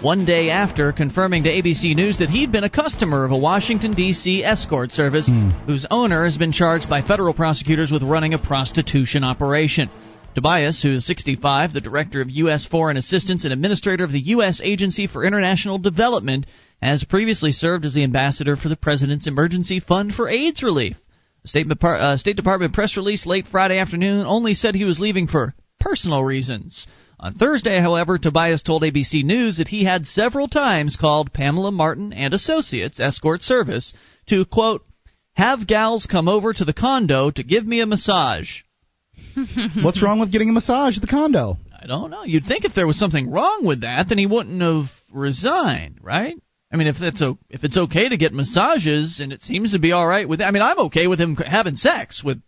[0.01, 3.93] one day after confirming to ABC News that he'd been a customer of a Washington,
[3.93, 4.45] D.C.
[4.45, 5.29] escort service
[5.65, 9.89] whose owner has been charged by federal prosecutors with running a prostitution operation.
[10.33, 12.65] Tobias, who is 65, the director of U.S.
[12.65, 14.61] Foreign Assistance and administrator of the U.S.
[14.63, 16.45] Agency for International Development,
[16.81, 20.97] has previously served as the ambassador for the President's Emergency Fund for AIDS Relief.
[21.43, 25.53] State, uh, State Department press release late Friday afternoon only said he was leaving for
[25.79, 26.87] personal reasons.
[27.19, 32.13] On Thursday, however, Tobias told ABC News that he had several times called Pamela Martin
[32.13, 33.93] and Associates Escort Service
[34.27, 34.85] to, quote,
[35.33, 38.61] have gals come over to the condo to give me a massage.
[39.83, 41.57] What's wrong with getting a massage at the condo?
[41.81, 42.23] I don't know.
[42.23, 46.35] You'd think if there was something wrong with that, then he wouldn't have resigned, right?
[46.71, 49.79] I mean, if that's o- if it's okay to get massages and it seems to
[49.79, 52.41] be all right with, I mean, I'm okay with him having sex with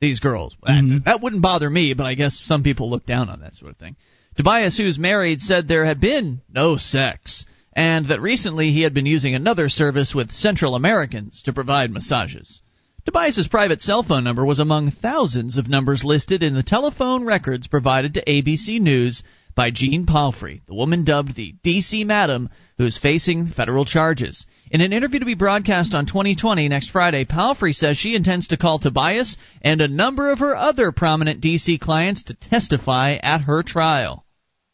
[0.00, 0.56] these girls.
[0.62, 0.98] That, mm-hmm.
[1.04, 3.78] that wouldn't bother me, but I guess some people look down on that sort of
[3.78, 3.96] thing.
[4.36, 9.06] Tobias, who's married, said there had been no sex, and that recently he had been
[9.06, 12.60] using another service with Central Americans to provide massages.
[13.06, 17.66] Tobias's private cell phone number was among thousands of numbers listed in the telephone records
[17.66, 19.22] provided to ABC News
[19.54, 24.44] by Jeane Palfrey, the woman dubbed the DC Madam, who is facing federal charges.
[24.70, 28.58] In an interview to be broadcast on 2020 next Friday, Palfrey says she intends to
[28.58, 33.62] call Tobias and a number of her other prominent DC clients to testify at her
[33.62, 34.26] trial.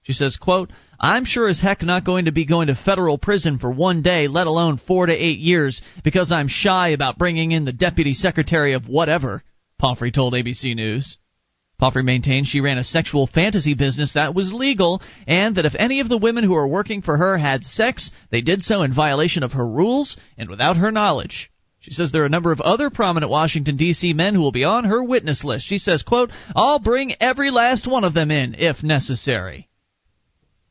[0.03, 3.59] She says, quote, I'm sure as heck not going to be going to federal prison
[3.59, 7.65] for one day, let alone four to eight years, because I'm shy about bringing in
[7.65, 9.43] the deputy secretary of whatever,
[9.79, 11.19] Palfrey told ABC News.
[11.79, 16.01] Palfrey maintained she ran a sexual fantasy business that was legal, and that if any
[16.01, 19.43] of the women who were working for her had sex, they did so in violation
[19.43, 21.51] of her rules and without her knowledge.
[21.81, 24.15] She says there are a number of other prominent Washington, D.C.
[24.15, 25.67] men who will be on her witness list.
[25.67, 29.69] She says, quote, I'll bring every last one of them in, if necessary.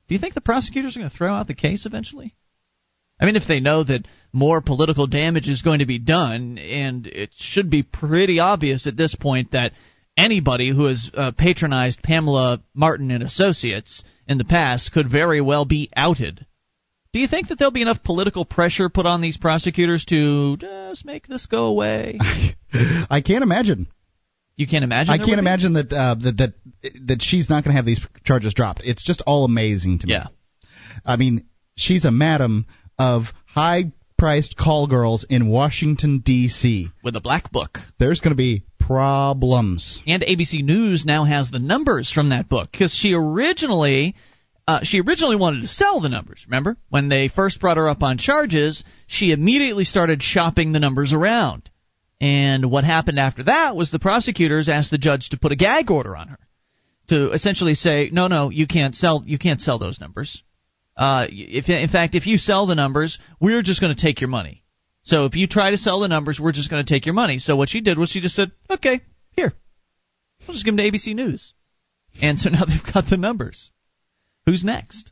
[0.08, 2.36] Do you think the prosecutors are going to throw out the case eventually?
[3.20, 7.08] I mean, if they know that more political damage is going to be done, and
[7.08, 9.72] it should be pretty obvious at this point that
[10.18, 15.66] anybody who has uh, patronized Pamela Martin and Associates in the past could very well
[15.66, 16.46] be outed.
[17.14, 21.06] Do you think that there'll be enough political pressure put on these prosecutors to just
[21.06, 22.20] make this go away?
[23.10, 23.88] I can't imagine.
[24.58, 25.14] You can't imagine.
[25.14, 26.54] I can't imagine that uh, that that
[27.08, 28.82] that she's not going to have these charges dropped.
[28.84, 30.14] It's just all amazing to me.
[30.14, 30.28] Yeah.
[31.06, 32.66] I mean, she's a madam
[32.98, 36.90] of high-priced call girls in Washington D.C.
[37.04, 37.80] with a black book.
[38.00, 40.02] There's going to be problems.
[40.08, 44.16] And ABC News now has the numbers from that book because she originally.
[44.68, 46.44] Uh, she originally wanted to sell the numbers.
[46.48, 48.84] Remember when they first brought her up on charges?
[49.06, 51.70] She immediately started shopping the numbers around,
[52.22, 55.92] and what happened after that was the prosecutors asked the judge to put a gag
[55.92, 56.40] order on her,
[57.10, 60.42] to essentially say, no, no, you can't sell, you can't sell those numbers.
[60.96, 64.30] Uh, if in fact, if you sell the numbers, we're just going to take your
[64.30, 64.64] money.
[65.04, 67.38] So if you try to sell the numbers, we're just going to take your money.
[67.40, 69.02] So what she did was she just said, okay,
[69.32, 69.54] here,
[70.48, 71.54] we'll just give them to ABC News.
[72.22, 73.72] And so now they've got the numbers.
[74.46, 75.12] Who's next?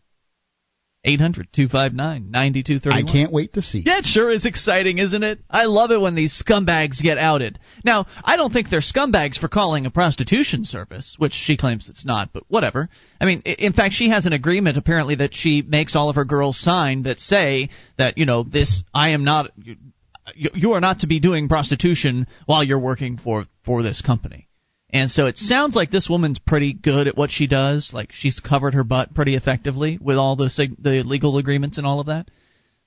[1.05, 2.93] 800 259 9231.
[2.97, 3.83] I can't wait to see.
[3.85, 5.39] Yeah, it sure is exciting, isn't it?
[5.49, 7.59] I love it when these scumbags get outed.
[7.83, 12.05] Now, I don't think they're scumbags for calling a prostitution service, which she claims it's
[12.05, 12.89] not, but whatever.
[13.19, 16.25] I mean, in fact, she has an agreement apparently that she makes all of her
[16.25, 19.75] girls sign that say that, you know, this, I am not, you,
[20.53, 24.47] you are not to be doing prostitution while you're working for, for this company.
[24.93, 27.91] And so it sounds like this woman's pretty good at what she does.
[27.93, 31.87] Like she's covered her butt pretty effectively with all the sig- the legal agreements and
[31.87, 32.29] all of that.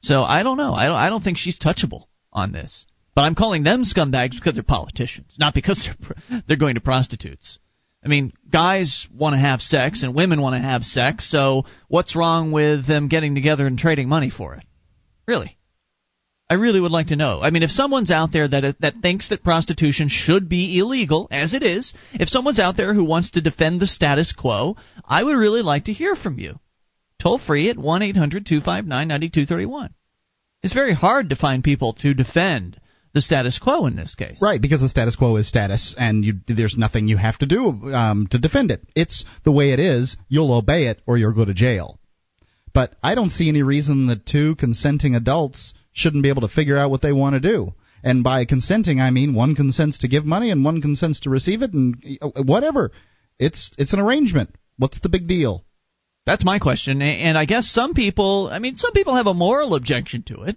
[0.01, 0.73] So I don't know.
[0.73, 0.95] I don't.
[0.95, 2.87] I don't think she's touchable on this.
[3.17, 5.89] But I'm calling them scumbags because they're politicians, not because
[6.29, 7.59] they're they're going to prostitutes.
[8.05, 11.29] I mean, guys want to have sex and women want to have sex.
[11.29, 14.65] So what's wrong with them getting together and trading money for it?
[15.27, 15.56] Really?
[16.49, 17.41] I really would like to know.
[17.43, 21.55] I mean, if someone's out there that that thinks that prostitution should be illegal, as
[21.55, 25.37] it is, if someone's out there who wants to defend the status quo, I would
[25.37, 26.61] really like to hear from you.
[27.19, 29.93] Toll free at one eight hundred two five nine ninety two thirty one.
[30.63, 32.81] It's very hard to find people to defend
[33.13, 34.39] the status quo in this case.
[34.41, 37.71] Right, because the status quo is status, and you, there's nothing you have to do
[37.93, 38.83] um, to defend it.
[38.95, 40.17] It's the way it is.
[40.29, 41.99] You'll obey it, or you'll go to jail.
[42.75, 46.77] But I don't see any reason that two consenting adults shouldn't be able to figure
[46.77, 47.73] out what they want to do.
[48.05, 51.63] And by consenting, I mean one consents to give money and one consents to receive
[51.63, 52.93] it, and uh, whatever.
[53.39, 54.55] It's it's an arrangement.
[54.77, 55.65] What's the big deal?
[56.27, 57.03] That's my question.
[57.03, 60.57] And I guess some people, I mean, some people have a moral objection to it.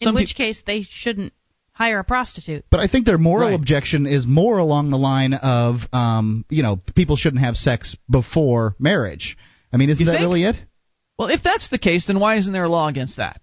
[0.00, 1.32] Some In which pe- case, they shouldn't
[1.72, 2.64] hire a prostitute.
[2.70, 3.54] But I think their moral right.
[3.54, 8.76] objection is more along the line of, um, you know, people shouldn't have sex before
[8.78, 9.36] marriage.
[9.72, 10.28] I mean, isn't you that think?
[10.28, 10.56] really it?
[11.18, 13.40] Well, if that's the case, then why isn't there a law against that?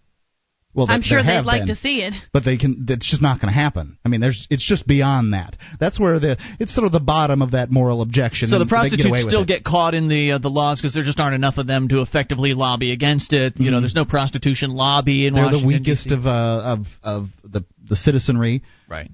[0.75, 2.85] Well, I'm sure they'd like been, to see it, but they can.
[2.89, 3.97] It's just not going to happen.
[4.03, 4.45] I mean, there's.
[4.49, 5.55] It's just beyond that.
[5.79, 6.37] That's where the.
[6.59, 8.49] It's sort of the bottom of that moral objection.
[8.49, 11.17] So the prostitutes get still get caught in the uh, the laws because there just
[11.17, 13.53] aren't enough of them to effectively lobby against it.
[13.53, 13.63] Mm-hmm.
[13.63, 13.83] You know, mm-hmm.
[13.83, 15.69] there's no prostitution lobby in They're Washington.
[15.69, 18.61] the weakest of uh, of of the the citizenry.
[18.89, 19.09] Right.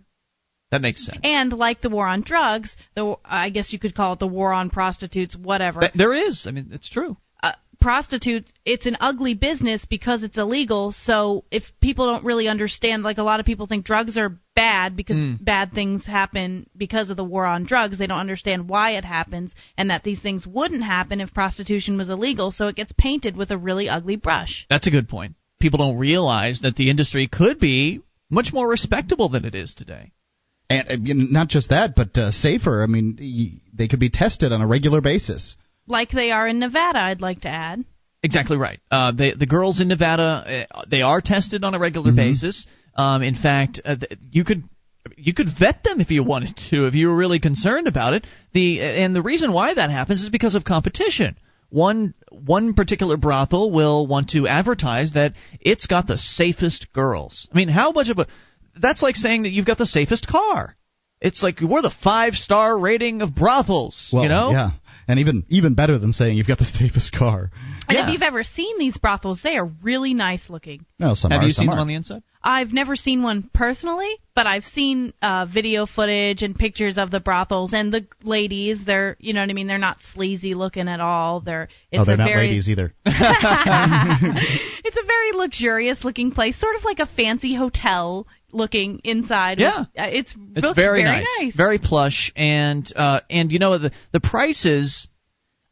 [0.72, 1.20] That makes sense.
[1.24, 4.52] And like the war on drugs, the I guess you could call it the war
[4.52, 5.82] on prostitutes, whatever.
[5.94, 6.48] There is.
[6.48, 7.18] I mean, it's true
[7.82, 10.92] prostitutes it's an ugly business because it's illegal.
[10.92, 14.96] So if people don't really understand like a lot of people think drugs are bad
[14.96, 15.44] because mm.
[15.44, 17.98] bad things happen because of the war on drugs.
[17.98, 22.10] They don't understand why it happens and that these things wouldn't happen if prostitution was
[22.10, 22.52] illegal.
[22.52, 24.66] So it gets painted with a really ugly brush.
[24.70, 25.36] That's a good point.
[25.60, 30.12] People don't realize that the industry could be much more respectable than it is today.
[30.70, 32.84] And uh, not just that but uh, safer.
[32.84, 35.56] I mean they could be tested on a regular basis
[35.92, 37.86] like they are in Nevada, I'd like to add.
[38.24, 38.80] Exactly right.
[38.90, 42.18] Uh, they, the girls in Nevada, uh, they are tested on a regular mm-hmm.
[42.18, 42.66] basis.
[42.96, 43.96] Um, in fact, uh,
[44.32, 44.64] you could
[45.18, 48.26] you could vet them if you wanted to, if you were really concerned about it.
[48.54, 51.38] The and the reason why that happens is because of competition.
[51.70, 57.48] One one particular brothel will want to advertise that it's got the safest girls.
[57.52, 58.28] I mean, how much of a
[58.80, 60.76] that's like saying that you've got the safest car.
[61.22, 64.10] It's like we're the five star rating of brothels.
[64.14, 64.52] Well, you know?
[64.52, 64.72] Yeah
[65.08, 67.50] and even even better than saying you've got the safest car.
[67.88, 68.06] And yeah.
[68.06, 70.86] if you've ever seen these brothels, they are really nice looking.
[71.00, 72.24] No, some Have are, you seen them on the inside?
[72.44, 77.20] I've never seen one personally, but I've seen uh, video footage and pictures of the
[77.20, 78.84] brothels and the ladies.
[78.84, 79.68] They're, you know what I mean.
[79.68, 81.42] They're not sleazy looking at all.
[81.42, 81.68] They're.
[81.92, 82.94] It's oh, they're a not very, ladies either.
[83.06, 89.60] it's a very luxurious looking place, sort of like a fancy hotel looking inside.
[89.60, 91.26] Yeah, uh, it's it's very, very nice.
[91.40, 91.56] nice.
[91.56, 95.08] very plush, and uh, and you know the the prices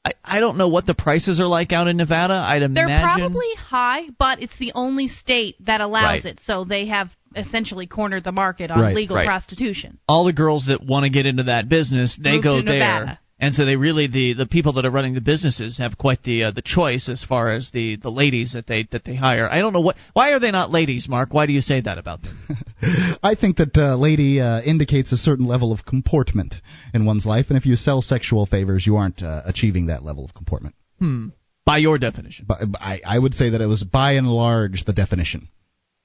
[0.03, 2.33] I, I don't know what the prices are like out in Nevada.
[2.33, 6.33] I'd imagine They're probably high, but it's the only state that allows right.
[6.33, 6.39] it.
[6.39, 9.25] So they have essentially cornered the market on right, legal right.
[9.25, 9.99] prostitution.
[10.07, 13.19] All the girls that want to get into that business, they Move go there.
[13.41, 16.43] And so they really the the people that are running the businesses have quite the
[16.43, 19.47] uh, the choice as far as the the ladies that they that they hire.
[19.49, 21.33] I don't know what why are they not ladies, Mark?
[21.33, 22.37] Why do you say that about them?
[23.23, 26.55] I think that uh, lady uh, indicates a certain level of comportment
[26.93, 30.25] in one's life, and if you sell sexual favors, you aren't uh, achieving that level
[30.25, 30.75] of comportment.
[30.99, 31.29] Hmm.
[31.65, 32.45] By your definition.
[32.47, 35.49] But I, I would say that it was by and large the definition.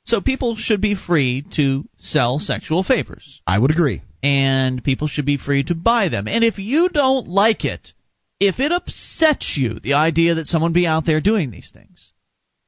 [0.04, 3.40] So people should be free to sell sexual favors.
[3.46, 6.26] I would agree and people should be free to buy them.
[6.26, 7.92] And if you don't like it,
[8.40, 12.10] if it upsets you, the idea that someone be out there doing these things,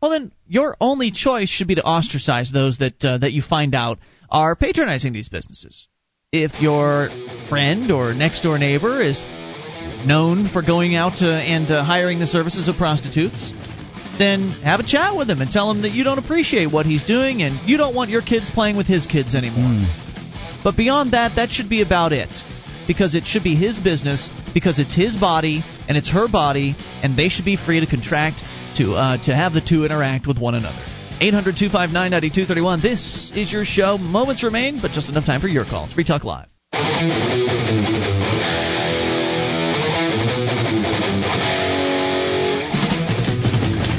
[0.00, 3.74] well, then your only choice should be to ostracize those that uh, that you find
[3.74, 3.98] out
[4.30, 5.88] are patronizing these businesses.
[6.30, 7.08] If your
[7.48, 9.22] friend or next door neighbor is
[10.04, 13.50] known for going out uh, and uh, hiring the services of prostitutes,
[14.18, 17.04] then have a chat with him and tell him that you don't appreciate what he's
[17.04, 19.64] doing and you don't want your kids playing with his kids anymore.
[19.64, 20.62] Mm.
[20.64, 22.30] But beyond that, that should be about it.
[22.86, 27.16] Because it should be his business, because it's his body and it's her body, and
[27.16, 28.42] they should be free to contract
[28.76, 30.78] to uh, to have the two interact with one another.
[31.20, 32.82] 800 259 9231.
[32.82, 33.98] This is your show.
[33.98, 35.92] Moments remain, but just enough time for your calls.
[35.92, 36.46] Free Talk Live.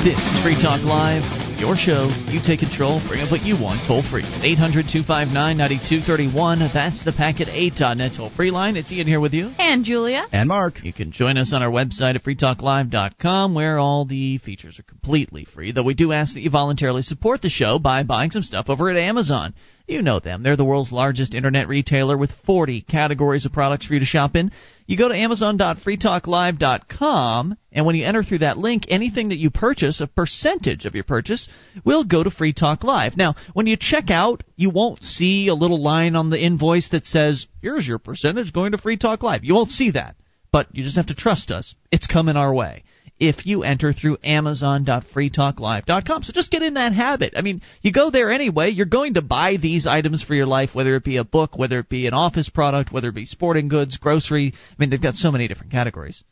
[0.07, 2.07] This is Free Talk Live, your show.
[2.31, 4.23] You take control, bring up what you want, toll free.
[4.23, 6.59] 800 259 9231.
[6.73, 8.77] That's the Packet 8.net toll free line.
[8.77, 9.51] It's Ian here with you.
[9.59, 10.25] And Julia.
[10.31, 10.81] And Mark.
[10.81, 15.43] You can join us on our website at freetalklive.com, where all the features are completely
[15.43, 18.69] free, though we do ask that you voluntarily support the show by buying some stuff
[18.69, 19.55] over at Amazon.
[19.88, 20.41] You know them.
[20.41, 24.38] They're the world's largest internet retailer with 40 categories of products for you to shop
[24.38, 24.53] in.
[24.88, 29.99] You go to amazon.freetalklive.com, and when you enter through that link, anything that you purchase,
[29.99, 31.49] a percentage of your purchase,
[31.84, 33.18] will go to Free Talk Live.
[33.18, 37.05] Now, when you check out, you won't see a little line on the invoice that
[37.05, 39.43] says, here's your percentage going to Free Talk Live.
[39.43, 40.15] You won't see that.
[40.53, 41.76] But you just have to trust us.
[41.91, 42.85] It's coming our way
[43.19, 46.23] if you enter through amazon.freetalklive.com.
[46.23, 47.34] So just get in that habit.
[47.35, 50.72] I mean, you go there anyway, you're going to buy these items for your life,
[50.73, 53.68] whether it be a book, whether it be an office product, whether it be sporting
[53.68, 54.53] goods, grocery.
[54.56, 56.23] I mean, they've got so many different categories.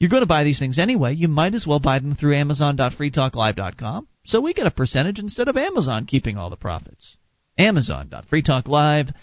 [0.00, 1.14] You're going to buy these things anyway.
[1.14, 4.08] You might as well buy them through amazon.freetalklive.com.
[4.24, 7.16] So we get a percentage instead of Amazon keeping all the profits.
[7.56, 9.14] Amazon.freetalklive.com.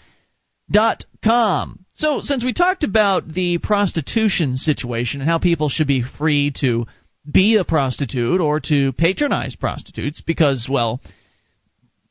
[1.94, 6.86] So, since we talked about the prostitution situation and how people should be free to
[7.30, 11.00] be a prostitute or to patronize prostitutes because, well,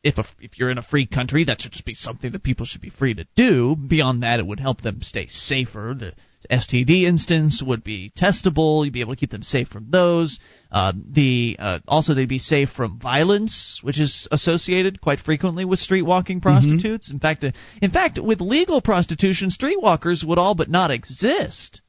[0.04, 2.66] if a, if you're in a free country, that should just be something that people
[2.66, 3.76] should be free to do.
[3.76, 5.96] Beyond that, it would help them stay safer.
[5.98, 6.14] The
[6.50, 8.84] STD instance would be testable.
[8.84, 10.40] You'd be able to keep them safe from those.
[10.72, 15.80] Uh, the uh, also they'd be safe from violence, which is associated quite frequently with
[15.80, 17.08] street walking prostitutes.
[17.08, 17.18] Mm-hmm.
[17.18, 17.52] In fact, uh,
[17.82, 21.82] in fact, with legal prostitution, streetwalkers would all but not exist.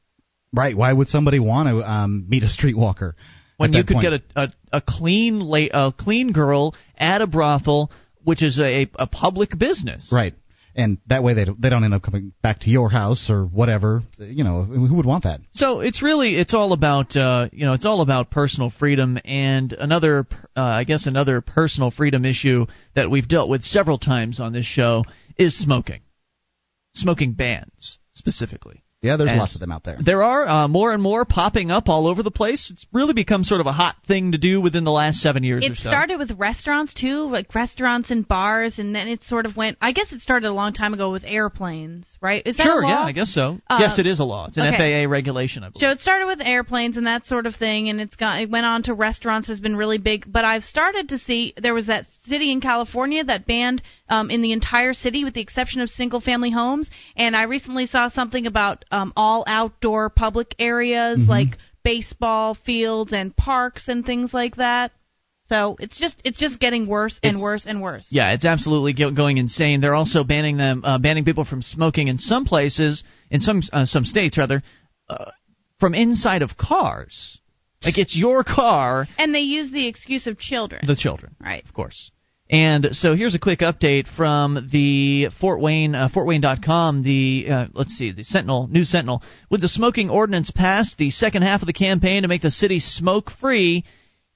[0.53, 0.77] Right.
[0.77, 3.13] Why would somebody want to um, meet a streetwalker?
[3.57, 4.03] When you could point?
[4.03, 7.91] get a, a, a clean la- a clean girl at a brothel,
[8.23, 10.09] which is a, a public business.
[10.11, 10.33] Right.
[10.75, 13.45] And that way they don't, they don't end up coming back to your house or
[13.45, 14.01] whatever.
[14.17, 15.41] You know, who would want that?
[15.51, 19.71] So it's really it's all about uh, you know it's all about personal freedom and
[19.73, 20.25] another
[20.57, 22.65] uh, I guess another personal freedom issue
[22.95, 25.03] that we've dealt with several times on this show
[25.37, 26.01] is smoking,
[26.95, 28.82] smoking bans specifically.
[29.03, 29.97] Yeah, there's And lots of them out there.
[30.03, 32.69] There are uh, more and more popping up all over the place.
[32.71, 35.65] It's really become sort of a hot thing to do within the last seven years
[35.65, 35.89] It or so.
[35.89, 39.77] It started with restaurants too, like restaurants and bars, and then it sort of went.
[39.81, 42.41] I guess it started a long time ago with airplanes, right?
[42.45, 42.89] Is that sure, a law?
[42.91, 43.59] yeah, I guess so.
[43.69, 44.47] Uh, yes, it is a law.
[44.47, 45.03] It's an okay.
[45.03, 45.81] FAA regulation, I believe.
[45.81, 48.65] So it started with airplanes and that sort of thing, and it's got it went
[48.65, 50.31] on to restaurants has been really big.
[50.31, 54.41] But I've started to see there was that city in California that banned um, in
[54.41, 56.89] the entire city, with the exception of single-family homes.
[57.15, 61.29] And I recently saw something about um, all outdoor public areas Mm-hmm.
[61.29, 64.91] like baseball fields and parks and things like that.
[65.47, 68.07] So it's just it's just getting worse and It's- worse and worse.
[68.09, 69.81] Yeah, it's absolutely going insane.
[69.81, 73.85] They're also banning them, uh, banning people from smoking in some places, in some uh,
[73.85, 74.63] some states rather,
[75.09, 75.31] uh,
[75.79, 77.37] from inside of cars.
[77.83, 80.87] Like it's your car, And they use the excuse of children.
[80.87, 81.65] the children, right.
[81.65, 82.11] of course.
[82.53, 87.01] And so here's a quick update from the Fort Wayne, uh, FortWayne.com.
[87.01, 89.23] The uh, let's see, the Sentinel, New Sentinel.
[89.49, 92.79] With the smoking ordinance passed, the second half of the campaign to make the city
[92.79, 93.85] smoke free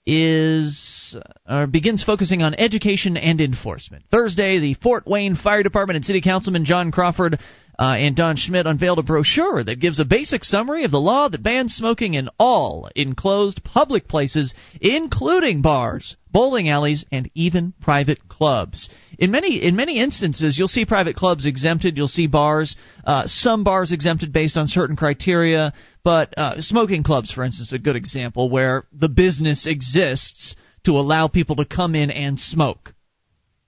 [0.04, 1.16] is
[1.46, 4.06] uh, begins focusing on education and enforcement.
[4.10, 7.40] Thursday, the Fort Wayne Fire Department and City Councilman John Crawford
[7.80, 11.30] uh, and Don Schmidt unveiled a brochure that gives a basic summary of the law
[11.30, 18.28] that bans smoking in all enclosed public places, including bars, bowling alleys, and even private
[18.28, 18.90] clubs.
[19.20, 21.98] In many in many instances, you'll see private clubs exempted.
[21.98, 25.74] You'll see bars, uh, some bars exempted based on certain criteria.
[26.04, 30.56] But uh, smoking clubs, for instance, a good example where the business exists
[30.86, 32.96] to allow people to come in and smoke.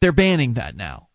[0.02, 1.09] They're banning that now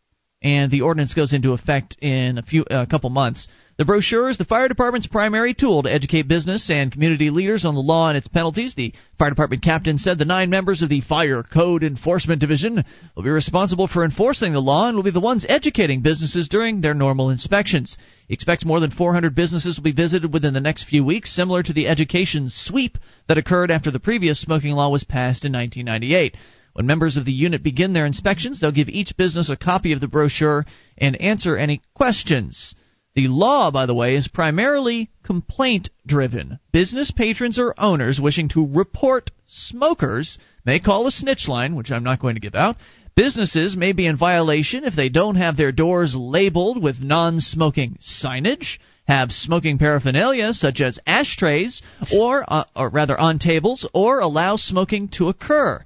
[0.45, 3.49] and the ordinance goes into effect in a few a couple months.
[3.77, 7.75] The brochure is the fire department's primary tool to educate business and community leaders on
[7.75, 8.75] the law and its penalties.
[8.75, 12.85] The fire department captain said the nine members of the Fire Code Enforcement Division
[13.17, 16.83] will be responsible for enforcing the law and will be the ones educating businesses during
[16.83, 17.97] their normal inspections.
[18.29, 21.65] He expects more than 400 businesses will be visited within the next few weeks, similar
[21.65, 22.97] to the education sweep
[23.27, 26.37] that occurred after the previous smoking law was passed in 1998.
[26.75, 30.01] When members of the unit begin their inspections, they'll give each business a copy of
[30.01, 30.67] the brochure
[30.99, 32.75] and answer any questions.
[33.15, 36.59] The law, by the way, is primarily complaint driven.
[36.73, 40.37] Business patrons or owners wishing to report smokers
[40.67, 42.77] may call a snitch line, which I'm not going to give out,
[43.17, 47.97] Businesses may be in violation if they don't have their doors labeled with non smoking
[48.01, 51.81] signage, have smoking paraphernalia such as ashtrays,
[52.13, 55.85] or, uh, or rather on tables, or allow smoking to occur.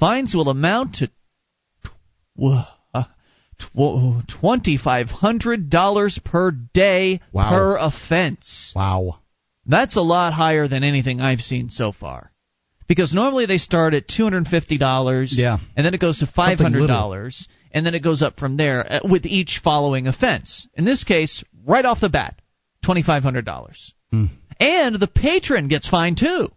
[0.00, 1.08] Fines will amount to
[2.42, 2.64] uh,
[3.76, 7.50] $2,500 per day wow.
[7.50, 8.72] per offense.
[8.74, 9.20] Wow.
[9.66, 12.30] That's a lot higher than anything I've seen so far
[12.90, 16.18] because normally they start at two hundred and fifty dollars, yeah, and then it goes
[16.18, 20.08] to five hundred dollars, and then it goes up from there uh, with each following
[20.08, 20.66] offense.
[20.74, 22.34] In this case, right off the bat,
[22.84, 24.26] twenty five hundred dollars, hmm.
[24.58, 26.50] and the patron gets fined too.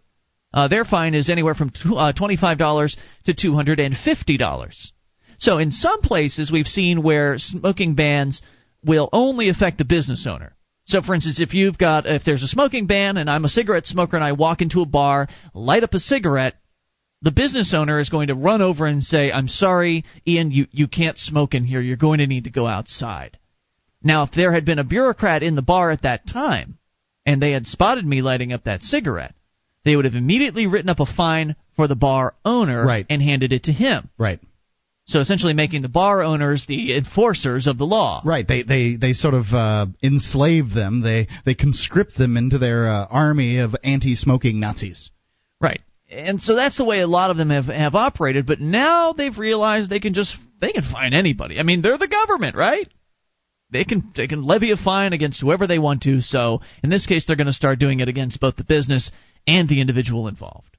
[0.54, 4.36] Uh, their fine is anywhere from uh, twenty five dollars to two hundred and fifty
[4.36, 4.92] dollars.
[5.38, 8.40] So in some places we've seen where smoking bans
[8.84, 10.54] will only affect the business owner.
[10.86, 13.86] So, for instance, if you've got if there's a smoking ban and I'm a cigarette
[13.86, 16.54] smoker and I walk into a bar, light up a cigarette,
[17.20, 20.86] the business owner is going to run over and say, "I'm sorry, Ian, you you
[20.86, 21.80] can't smoke in here.
[21.80, 23.38] You're going to need to go outside."
[24.04, 26.78] Now, if there had been a bureaucrat in the bar at that time
[27.24, 29.34] and they had spotted me lighting up that cigarette,
[29.84, 33.06] they would have immediately written up a fine for the bar owner right.
[33.08, 34.10] and handed it to him.
[34.18, 34.40] Right.
[35.06, 38.22] So essentially, making the bar owners the enforcers of the law.
[38.24, 38.48] Right.
[38.48, 41.02] They they they sort of uh, enslave them.
[41.02, 45.10] They they conscript them into their uh, army of anti-smoking Nazis.
[45.60, 45.82] Right.
[46.10, 48.46] And so that's the way a lot of them have have operated.
[48.46, 51.58] But now they've realized they can just they can fine anybody.
[51.58, 52.88] I mean, they're the government, right?
[53.70, 56.22] They can they can levy a fine against whoever they want to.
[56.22, 59.10] So in this case, they're going to start doing it against both the business
[59.46, 60.76] and the individual involved.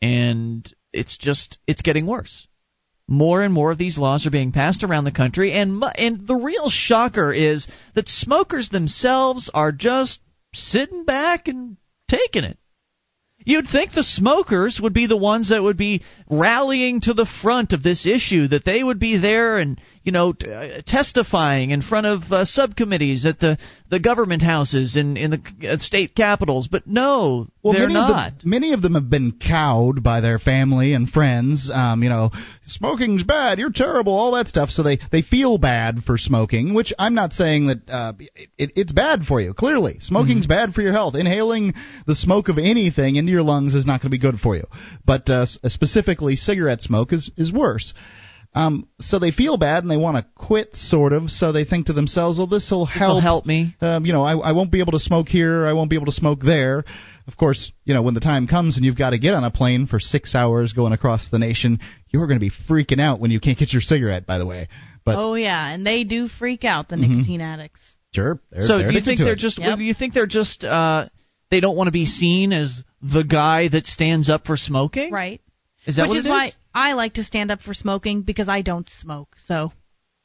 [0.00, 2.46] And it's just it's getting worse
[3.08, 6.34] more and more of these laws are being passed around the country, and and the
[6.36, 10.20] real shocker is that smokers themselves are just
[10.54, 11.76] sitting back and
[12.08, 12.58] taking it.
[13.44, 17.72] You'd think the smokers would be the ones that would be rallying to the front
[17.72, 21.82] of this issue, that they would be there and you know t- uh, testifying in
[21.82, 23.58] front of uh, subcommittees at the
[23.92, 26.66] the government houses in in the uh, state capitals.
[26.66, 28.32] But no, well, they're many not.
[28.32, 31.70] Of them, many of them have been cowed by their family and friends.
[31.72, 32.30] Um, you know,
[32.64, 34.70] smoking's bad, you're terrible, all that stuff.
[34.70, 38.12] So they they feel bad for smoking, which I'm not saying that uh,
[38.56, 39.52] it, it's bad for you.
[39.52, 40.70] Clearly, smoking's mm-hmm.
[40.70, 41.14] bad for your health.
[41.14, 41.74] Inhaling
[42.06, 44.64] the smoke of anything into your lungs is not going to be good for you.
[45.04, 47.92] But uh, specifically, cigarette smoke is is worse.
[48.54, 51.30] Um, so they feel bad and they want to quit, sort of.
[51.30, 53.22] So they think to themselves, "Well, this will help.
[53.22, 53.74] help me.
[53.80, 55.66] Um, you know, I, I won't be able to smoke here.
[55.66, 56.84] I won't be able to smoke there."
[57.26, 59.50] Of course, you know, when the time comes and you've got to get on a
[59.50, 61.78] plane for six hours going across the nation,
[62.10, 64.26] you're going to be freaking out when you can't get your cigarette.
[64.26, 64.68] By the way,
[65.04, 67.18] but oh yeah, and they do freak out the mm-hmm.
[67.18, 67.96] nicotine addicts.
[68.14, 68.38] Sure.
[68.50, 69.38] They're, so they're do you think they're it.
[69.38, 69.58] just?
[69.58, 69.78] Yep.
[69.78, 70.62] Do you think they're just?
[70.62, 71.08] Uh,
[71.50, 75.10] they don't want to be seen as the guy that stands up for smoking.
[75.10, 75.40] Right.
[75.86, 78.48] Is that Which what is it why I like to stand up for smoking because
[78.48, 79.36] I don't smoke.
[79.46, 79.72] So.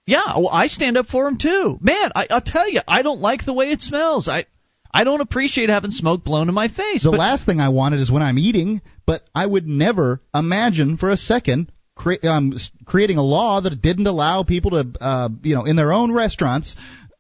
[0.05, 1.77] Yeah, well, I stand up for them too.
[1.81, 4.29] Man, I, I'll tell you, I don't like the way it smells.
[4.29, 4.45] I
[4.93, 7.03] I don't appreciate having smoke blown in my face.
[7.03, 10.97] The but, last thing I wanted is when I'm eating, but I would never imagine
[10.97, 12.53] for a second cre- um,
[12.85, 16.75] creating a law that didn't allow people to, uh, you know, in their own restaurants,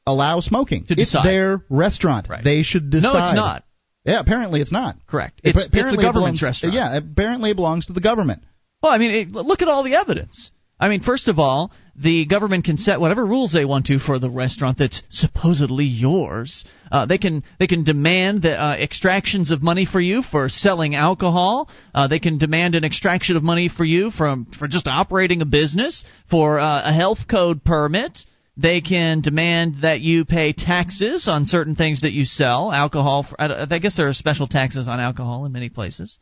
[0.05, 0.85] allow smoking.
[0.85, 2.29] To it's their restaurant.
[2.29, 2.43] Right.
[2.43, 3.13] They should decide.
[3.13, 3.63] No, it's not.
[4.05, 4.95] Yeah, apparently it's not.
[5.05, 5.41] Correct.
[5.43, 6.75] It's, apparently it's the government's belongs, restaurant.
[6.75, 8.41] Yeah, apparently it belongs to the government.
[8.87, 10.49] Well, I mean, it, look at all the evidence.
[10.79, 14.17] I mean, first of all, the government can set whatever rules they want to for
[14.17, 16.63] the restaurant that's supposedly yours.
[16.89, 20.95] Uh, they can they can demand the, uh, extractions of money for you for selling
[20.95, 21.69] alcohol.
[21.93, 25.45] Uh, they can demand an extraction of money for you from for just operating a
[25.45, 28.19] business, for uh, a health code permit.
[28.55, 32.71] They can demand that you pay taxes on certain things that you sell.
[32.71, 36.17] Alcohol, I, I guess there are special taxes on alcohol in many places,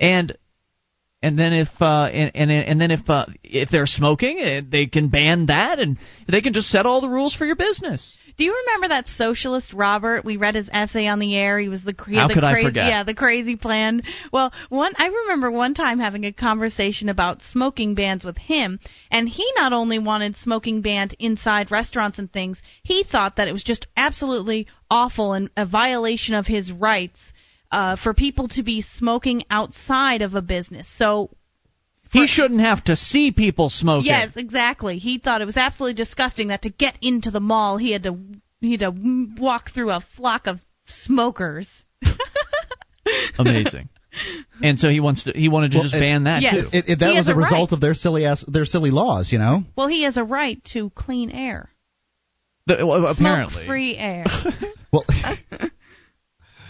[0.00, 0.36] and
[1.22, 4.86] and then if uh, and, and and then if uh, if they're smoking, eh, they
[4.86, 8.16] can ban that, and they can just set all the rules for your business.
[8.36, 10.24] Do you remember that socialist Robert?
[10.24, 11.58] We read his essay on the air.
[11.58, 12.86] He was the, cre- How the could I crazy, forget?
[12.86, 14.02] yeah, the crazy plan.
[14.32, 18.78] Well, one I remember one time having a conversation about smoking bans with him,
[19.10, 23.52] and he not only wanted smoking banned inside restaurants and things, he thought that it
[23.52, 27.18] was just absolutely awful and a violation of his rights
[27.70, 30.88] uh, for people to be smoking outside of a business.
[30.96, 31.30] So
[32.12, 34.06] he shouldn't have to see people smoking.
[34.06, 34.98] Yes, exactly.
[34.98, 38.18] He thought it was absolutely disgusting that to get into the mall he had to
[38.60, 38.92] he had to
[39.38, 41.68] walk through a flock of smokers.
[43.38, 43.88] Amazing.
[44.62, 46.54] And so he wants to he wanted to Well, just ban that Yes.
[46.54, 46.68] too.
[46.72, 47.76] It, it, that He was has a a result right.
[47.76, 49.62] of their silly ass, their silly laws, you know.
[49.76, 51.70] Well, he has a right to clean air,
[52.66, 53.64] The- well, apparently.
[53.64, 54.24] smoke-free air.
[54.90, 55.04] Well,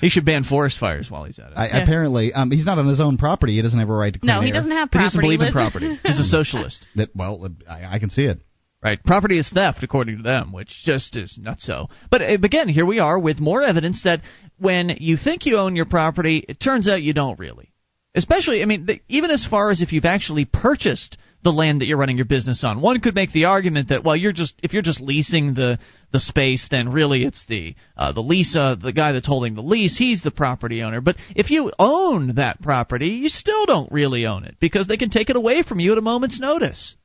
[0.01, 1.55] He should ban forest fires while he's at it.
[1.57, 1.83] I, yeah.
[1.83, 3.55] Apparently, um, he's not on his own property.
[3.57, 4.55] He doesn't have a right to clean No, he air.
[4.55, 5.07] doesn't have But he property.
[5.07, 6.01] doesn't believe in property.
[6.05, 6.87] He's a socialist.
[6.97, 8.41] That well, I, I can see it.
[8.83, 9.03] Right.
[9.03, 11.89] Property is theft, according to them, which just is not so.
[12.13, 14.21] But uh, again, here we are with more evidence that
[14.59, 17.73] when you think you own your property, it turns out you don't really.
[18.15, 21.87] Especially, I mean, the, even as far as if you've actually purchased the land that
[21.87, 22.81] you're running your business on.
[22.81, 25.79] One could make the argument that well, you're just if you're just leasing the
[26.13, 29.63] the space, then really it's the uh, the lease uh, the guy that's holding the
[29.63, 31.01] lease, he's the property owner.
[31.01, 35.11] But if you own that property, you still don't really own it because they can
[35.11, 36.97] take it away from you at a moment's notice.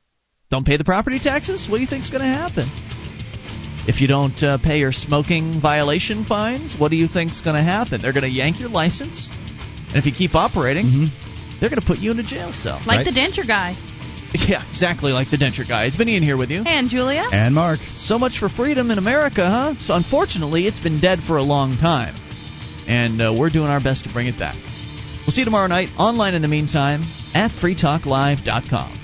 [0.50, 1.66] Don't pay the property taxes?
[1.70, 2.68] What do you think's going to happen?
[3.86, 7.62] If you don't uh, pay your smoking violation fines, what do you think's going to
[7.62, 8.00] happen?
[8.00, 9.28] They're going to yank your license,
[9.88, 11.60] and if you keep operating, Mm-hmm.
[11.60, 12.80] they're going to put you in a jail cell.
[12.86, 13.04] like Right.
[13.04, 13.76] the denture guy.
[14.48, 15.84] Yeah, exactly like the denture guy.
[15.84, 16.64] It's been Ian here with you.
[16.66, 17.24] And Julia?
[17.30, 17.78] And Mark.
[17.96, 19.74] So much for freedom in America, huh?
[19.80, 22.14] So unfortunately, it's been dead for a long time,
[22.88, 24.56] and uh, we're doing our best to bring it back.
[25.24, 26.34] We'll see you tomorrow night online.
[26.34, 29.03] In the meantime, at freetalklive.com.